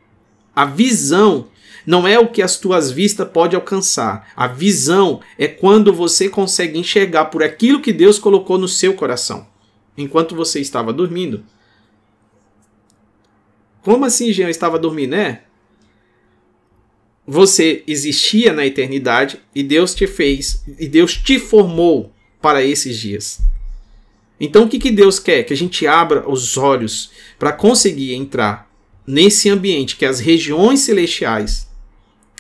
[0.55, 1.49] A visão
[1.87, 4.31] não é o que as tuas vistas pode alcançar.
[4.37, 9.47] A visão é quando você consegue enxergar por aquilo que Deus colocou no seu coração,
[9.97, 11.45] enquanto você estava dormindo.
[13.83, 15.15] Como assim, Jean, estava dormindo?
[15.15, 15.43] É,
[17.33, 22.13] você existia na eternidade e Deus te fez, e Deus te formou
[22.43, 23.41] para esses dias.
[24.41, 25.45] Então o que, que Deus quer?
[25.45, 28.69] Que a gente abra os olhos para conseguir entrar
[29.07, 31.69] nesse ambiente que é as regiões celestiais,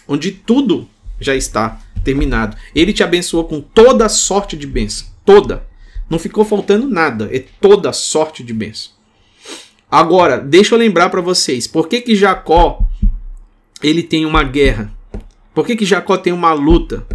[0.08, 0.88] onde tudo
[1.20, 2.56] já está terminado.
[2.74, 5.06] Ele te abençoou com toda sorte de bênção.
[5.24, 5.68] Toda.
[6.08, 7.30] Não ficou faltando nada.
[7.32, 8.90] É toda sorte de bênção.
[9.88, 11.68] Agora, deixa eu lembrar para vocês.
[11.68, 12.89] Por que, que Jacó
[13.82, 14.92] ele tem uma guerra?
[15.54, 17.06] Por que, que Jacó tem uma luta?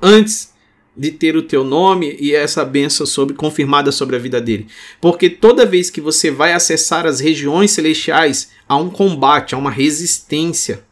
[0.00, 0.52] Antes
[0.96, 4.68] de ter o teu nome e essa benção sobre, confirmada sobre a vida dele.
[5.00, 9.70] Porque toda vez que você vai acessar as regiões celestiais, há um combate, há uma
[9.70, 10.84] resistência.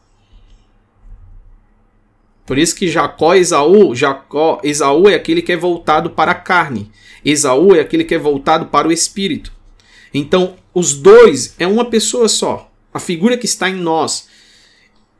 [2.45, 6.35] Por isso que Jacó e Esaú, Jacó, Esaú é aquele que é voltado para a
[6.35, 6.91] carne.
[7.23, 9.53] Esaú é aquele que é voltado para o espírito.
[10.13, 12.69] Então, os dois é uma pessoa só.
[12.93, 14.27] A figura que está em nós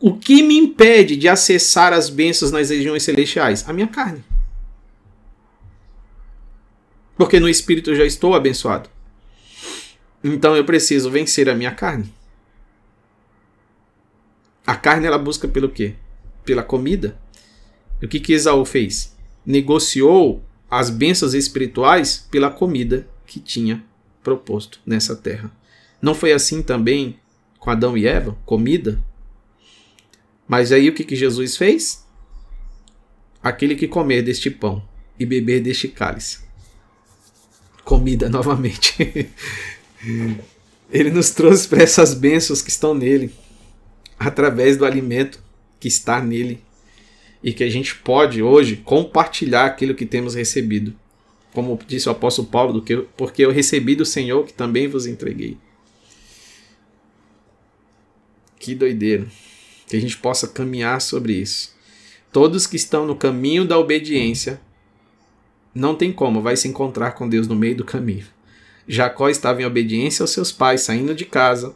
[0.05, 3.63] o que me impede de acessar as bênçãos nas regiões celestiais?
[3.69, 4.21] A minha carne.
[7.15, 8.89] Porque no espírito eu já estou abençoado.
[10.21, 12.13] Então eu preciso vencer a minha carne.
[14.67, 15.95] A carne ela busca pelo quê?
[16.43, 17.17] Pela comida.
[18.01, 19.15] E o que que Esaú fez?
[19.45, 23.81] Negociou as bênçãos espirituais pela comida que tinha
[24.21, 25.49] proposto nessa terra.
[26.01, 27.17] Não foi assim também
[27.57, 28.37] com Adão e Eva?
[28.45, 29.01] Comida?
[30.47, 32.05] Mas aí o que, que Jesus fez?
[33.41, 34.83] Aquele que comer deste pão
[35.19, 36.39] e beber deste cálice.
[37.83, 39.29] Comida novamente.
[40.91, 43.33] Ele nos trouxe para essas bênçãos que estão nele,
[44.19, 45.41] através do alimento
[45.79, 46.61] que está nele,
[47.41, 50.95] e que a gente pode hoje compartilhar aquilo que temos recebido.
[51.51, 55.57] Como disse o apóstolo Paulo, que, porque eu recebi do Senhor que também vos entreguei.
[58.57, 59.27] Que doideira
[59.87, 61.73] que a gente possa caminhar sobre isso.
[62.31, 64.59] Todos que estão no caminho da obediência,
[65.73, 68.25] não tem como, vai se encontrar com Deus no meio do caminho.
[68.87, 71.75] Jacó estava em obediência aos seus pais, saindo de casa,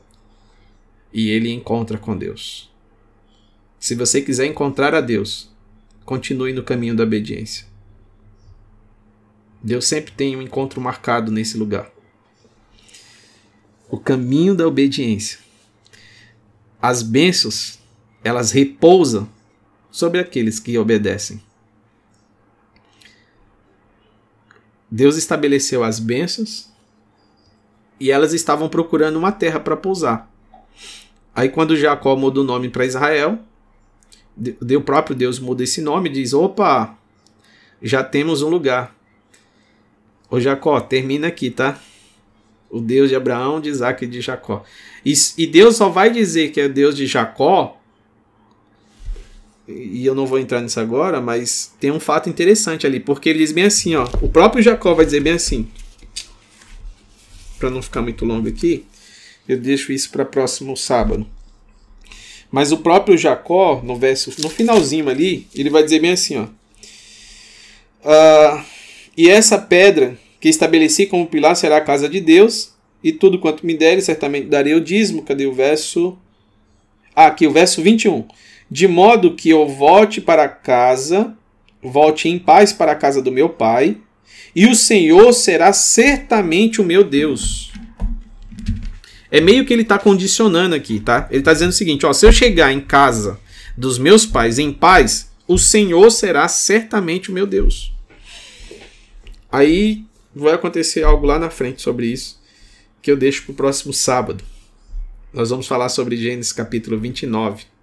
[1.13, 2.69] e ele encontra com Deus.
[3.79, 5.49] Se você quiser encontrar a Deus,
[6.05, 7.65] continue no caminho da obediência.
[9.61, 11.91] Deus sempre tem um encontro marcado nesse lugar.
[13.89, 15.39] O caminho da obediência.
[16.81, 17.76] As bênçãos
[18.27, 19.27] elas repousam
[19.89, 21.41] sobre aqueles que obedecem.
[24.91, 26.69] Deus estabeleceu as bênçãos
[27.99, 30.31] e elas estavam procurando uma terra para pousar.
[31.33, 33.39] Aí quando Jacó muda o nome para Israel,
[34.37, 36.97] o próprio Deus muda esse nome e diz: opa,
[37.81, 38.95] já temos um lugar.
[40.29, 41.79] Ô Jacó, termina aqui, tá?
[42.69, 44.63] O Deus de Abraão, de Isaac e de Jacó.
[45.05, 47.77] E, e Deus só vai dizer que é Deus de Jacó
[49.67, 53.39] e eu não vou entrar nisso agora, mas tem um fato interessante ali, porque ele
[53.39, 55.67] diz bem assim, ó, o próprio Jacó vai dizer bem assim,
[57.59, 58.85] para não ficar muito longo aqui,
[59.47, 61.27] eu deixo isso para próximo sábado.
[62.49, 66.47] Mas o próprio Jacó, no verso, no finalzinho ali, ele vai dizer bem assim, ó,
[68.05, 68.63] ah,
[69.17, 72.71] e essa pedra que estabeleci como pilar será a casa de Deus,
[73.03, 75.21] e tudo quanto me der, certamente darei o dízimo.
[75.21, 76.17] Cadê o verso?
[77.15, 78.25] Ah, aqui o verso 21
[78.69, 81.35] de modo que eu volte para casa,
[81.81, 83.97] volte em paz para a casa do meu pai,
[84.55, 87.71] e o Senhor será certamente o meu Deus.
[89.29, 91.27] É meio que ele está condicionando aqui, tá?
[91.29, 93.39] Ele está dizendo o seguinte: ó, se eu chegar em casa
[93.77, 97.93] dos meus pais em paz, o Senhor será certamente o meu Deus.
[99.51, 100.05] Aí
[100.35, 102.39] vai acontecer algo lá na frente sobre isso,
[103.01, 104.43] que eu deixo para o próximo sábado.
[105.33, 107.76] Nós vamos falar sobre Gênesis capítulo 29.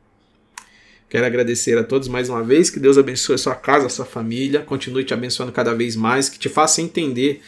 [1.09, 4.05] Quero agradecer a todos mais uma vez, que Deus abençoe a sua casa, a sua
[4.05, 7.41] família, continue te abençoando cada vez mais, que te faça entender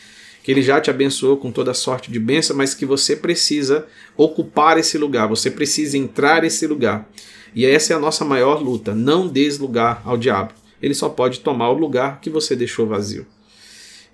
[0.46, 3.84] que Ele já te abençoou com toda sorte de bênção, mas que você precisa
[4.16, 7.10] ocupar esse lugar, você precisa entrar nesse lugar.
[7.52, 10.54] E essa é a nossa maior luta, não des lugar ao diabo.
[10.80, 13.26] Ele só pode tomar o lugar que você deixou vazio.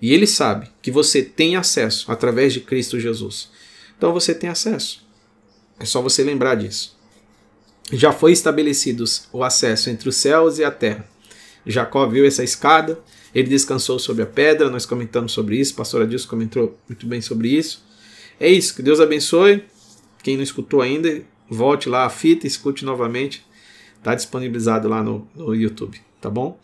[0.01, 3.51] E ele sabe que você tem acesso através de Cristo Jesus.
[3.95, 5.05] Então você tem acesso.
[5.79, 6.97] É só você lembrar disso.
[7.91, 11.07] Já foi estabelecido o acesso entre os céus e a terra.
[11.65, 12.99] Jacó viu essa escada,
[13.33, 17.49] ele descansou sobre a pedra, nós comentamos sobre isso, a pastora comentou muito bem sobre
[17.49, 17.83] isso.
[18.39, 19.63] É isso, que Deus abençoe.
[20.21, 23.45] Quem não escutou ainda, volte lá a fita, escute novamente.
[23.97, 26.59] Está disponibilizado lá no, no YouTube, tá bom?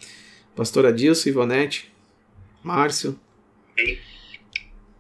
[0.56, 1.92] Pastora Dilson, Ivonete,
[2.64, 3.18] Márcio.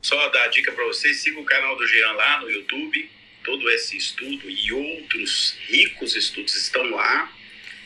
[0.01, 3.09] Só dar a dica para vocês, siga o canal do Jean lá no YouTube.
[3.49, 7.35] Todo esse estudo e outros ricos estudos estão lá.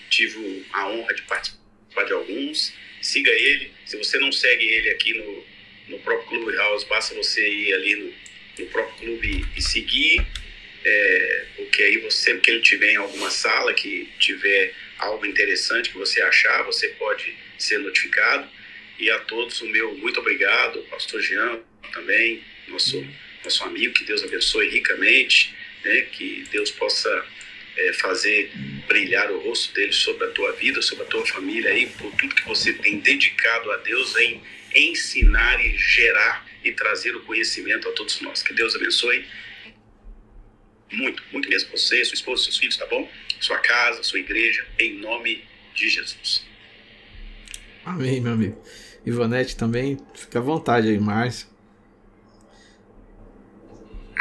[0.09, 3.71] Tive a honra de participar de alguns siga ele.
[3.85, 5.45] Se você não segue ele aqui no,
[5.89, 8.13] no próprio Clube House, basta você ir ali no,
[8.59, 10.25] no próprio clube e seguir.
[10.85, 15.91] É, porque aí você, sempre que ele tiver em alguma sala que tiver algo interessante
[15.91, 18.49] que você achar, você pode ser notificado.
[18.99, 21.61] E a todos o meu muito obrigado, pastor Jean
[21.93, 23.05] também, nosso,
[23.43, 27.25] nosso amigo, que Deus abençoe ricamente, né, que Deus possa
[27.75, 28.51] é, fazer
[28.87, 32.35] brilhar o rosto dele sobre a tua vida, sobre a tua família aí, por tudo
[32.35, 34.41] que você tem dedicado a Deus em
[34.75, 38.41] ensinar e gerar e trazer o conhecimento a todos nós.
[38.41, 39.25] Que Deus abençoe
[40.91, 43.09] muito, muito mesmo você, sua esposa, seus filhos, tá bom?
[43.39, 45.43] Sua casa, sua igreja, em nome
[45.75, 46.45] de Jesus.
[47.83, 48.63] Amém, meu amigo.
[49.05, 51.52] Ivonete também, fica à vontade aí, Márcio.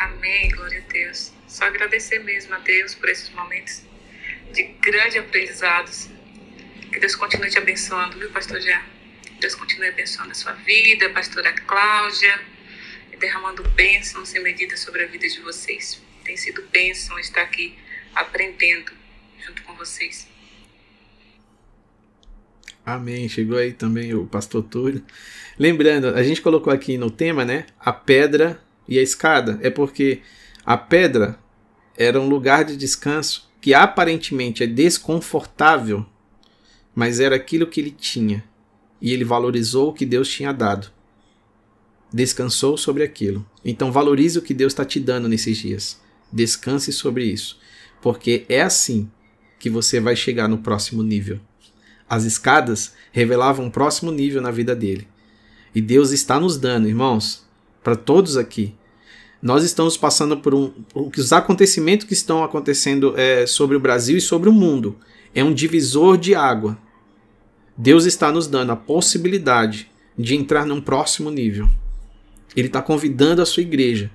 [0.03, 1.33] Amém, glória a Deus.
[1.47, 3.83] Só agradecer mesmo a Deus por esses momentos
[4.53, 6.09] de grandes aprendizados.
[6.93, 8.83] Que Deus continue te abençoando, viu, pastor Jean?
[9.39, 12.41] Deus continue abençoando a sua vida, pastora Cláudia,
[13.13, 16.03] e derramando bênçãos sem medida sobre a vida de vocês.
[16.25, 17.79] Tem sido bênção estar aqui
[18.13, 18.91] aprendendo
[19.47, 20.27] junto com vocês.
[22.85, 23.29] Amém.
[23.29, 25.07] Chegou aí também o pastor Túlio.
[25.57, 27.67] Lembrando, a gente colocou aqui no tema, né?
[27.79, 29.59] A pedra e a escada.
[29.63, 30.21] É porque
[30.65, 31.39] a pedra
[31.97, 36.05] era um lugar de descanso que aparentemente é desconfortável,
[36.95, 38.45] mas era aquilo que ele tinha.
[39.01, 40.91] E ele valorizou o que Deus tinha dado.
[42.13, 43.47] Descansou sobre aquilo.
[43.65, 46.01] Então valorize o que Deus está te dando nesses dias.
[46.33, 47.59] Descanse sobre isso.
[48.01, 49.11] Porque é assim
[49.59, 51.41] que você vai chegar no próximo nível.
[52.09, 55.07] As escadas revelavam um próximo nível na vida dele.
[55.75, 57.47] E Deus está nos dando, irmãos,
[57.83, 58.75] para todos aqui,
[59.43, 60.73] nós estamos passando por um.
[60.95, 64.97] Os acontecimentos que estão acontecendo é, sobre o Brasil e sobre o mundo
[65.35, 66.79] é um divisor de água.
[67.77, 71.69] Deus está nos dando a possibilidade de entrar num próximo nível.
[72.55, 74.11] Ele está convidando a sua igreja,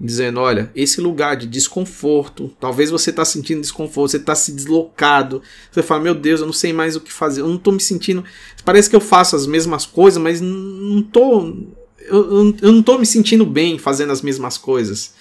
[0.00, 5.40] dizendo: olha, esse lugar de desconforto, talvez você está sentindo desconforto, você está se deslocado,
[5.70, 7.80] você fala: meu Deus, eu não sei mais o que fazer, eu não estou me
[7.80, 8.24] sentindo.
[8.64, 13.06] Parece que eu faço as mesmas coisas, mas não estou eu, eu não tô me
[13.06, 15.14] sentindo bem fazendo as mesmas coisas.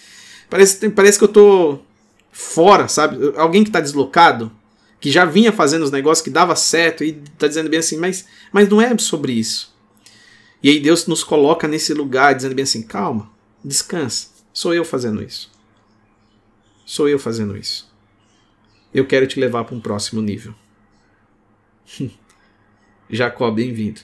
[0.50, 1.80] Parece, parece que eu tô
[2.32, 3.34] fora, sabe?
[3.36, 4.52] Alguém que tá deslocado,
[5.00, 8.26] que já vinha fazendo os negócios que dava certo e tá dizendo bem assim, mas,
[8.52, 9.74] mas não é sobre isso.
[10.62, 13.30] E aí Deus nos coloca nesse lugar dizendo bem assim, calma,
[13.64, 14.28] descansa.
[14.54, 15.52] Sou eu fazendo isso.
[16.86, 17.92] Sou eu fazendo isso.
[18.94, 20.54] Eu quero te levar para um próximo nível.
[23.10, 24.02] Jacó, bem-vindo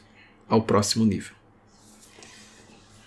[0.48, 1.39] ao próximo nível.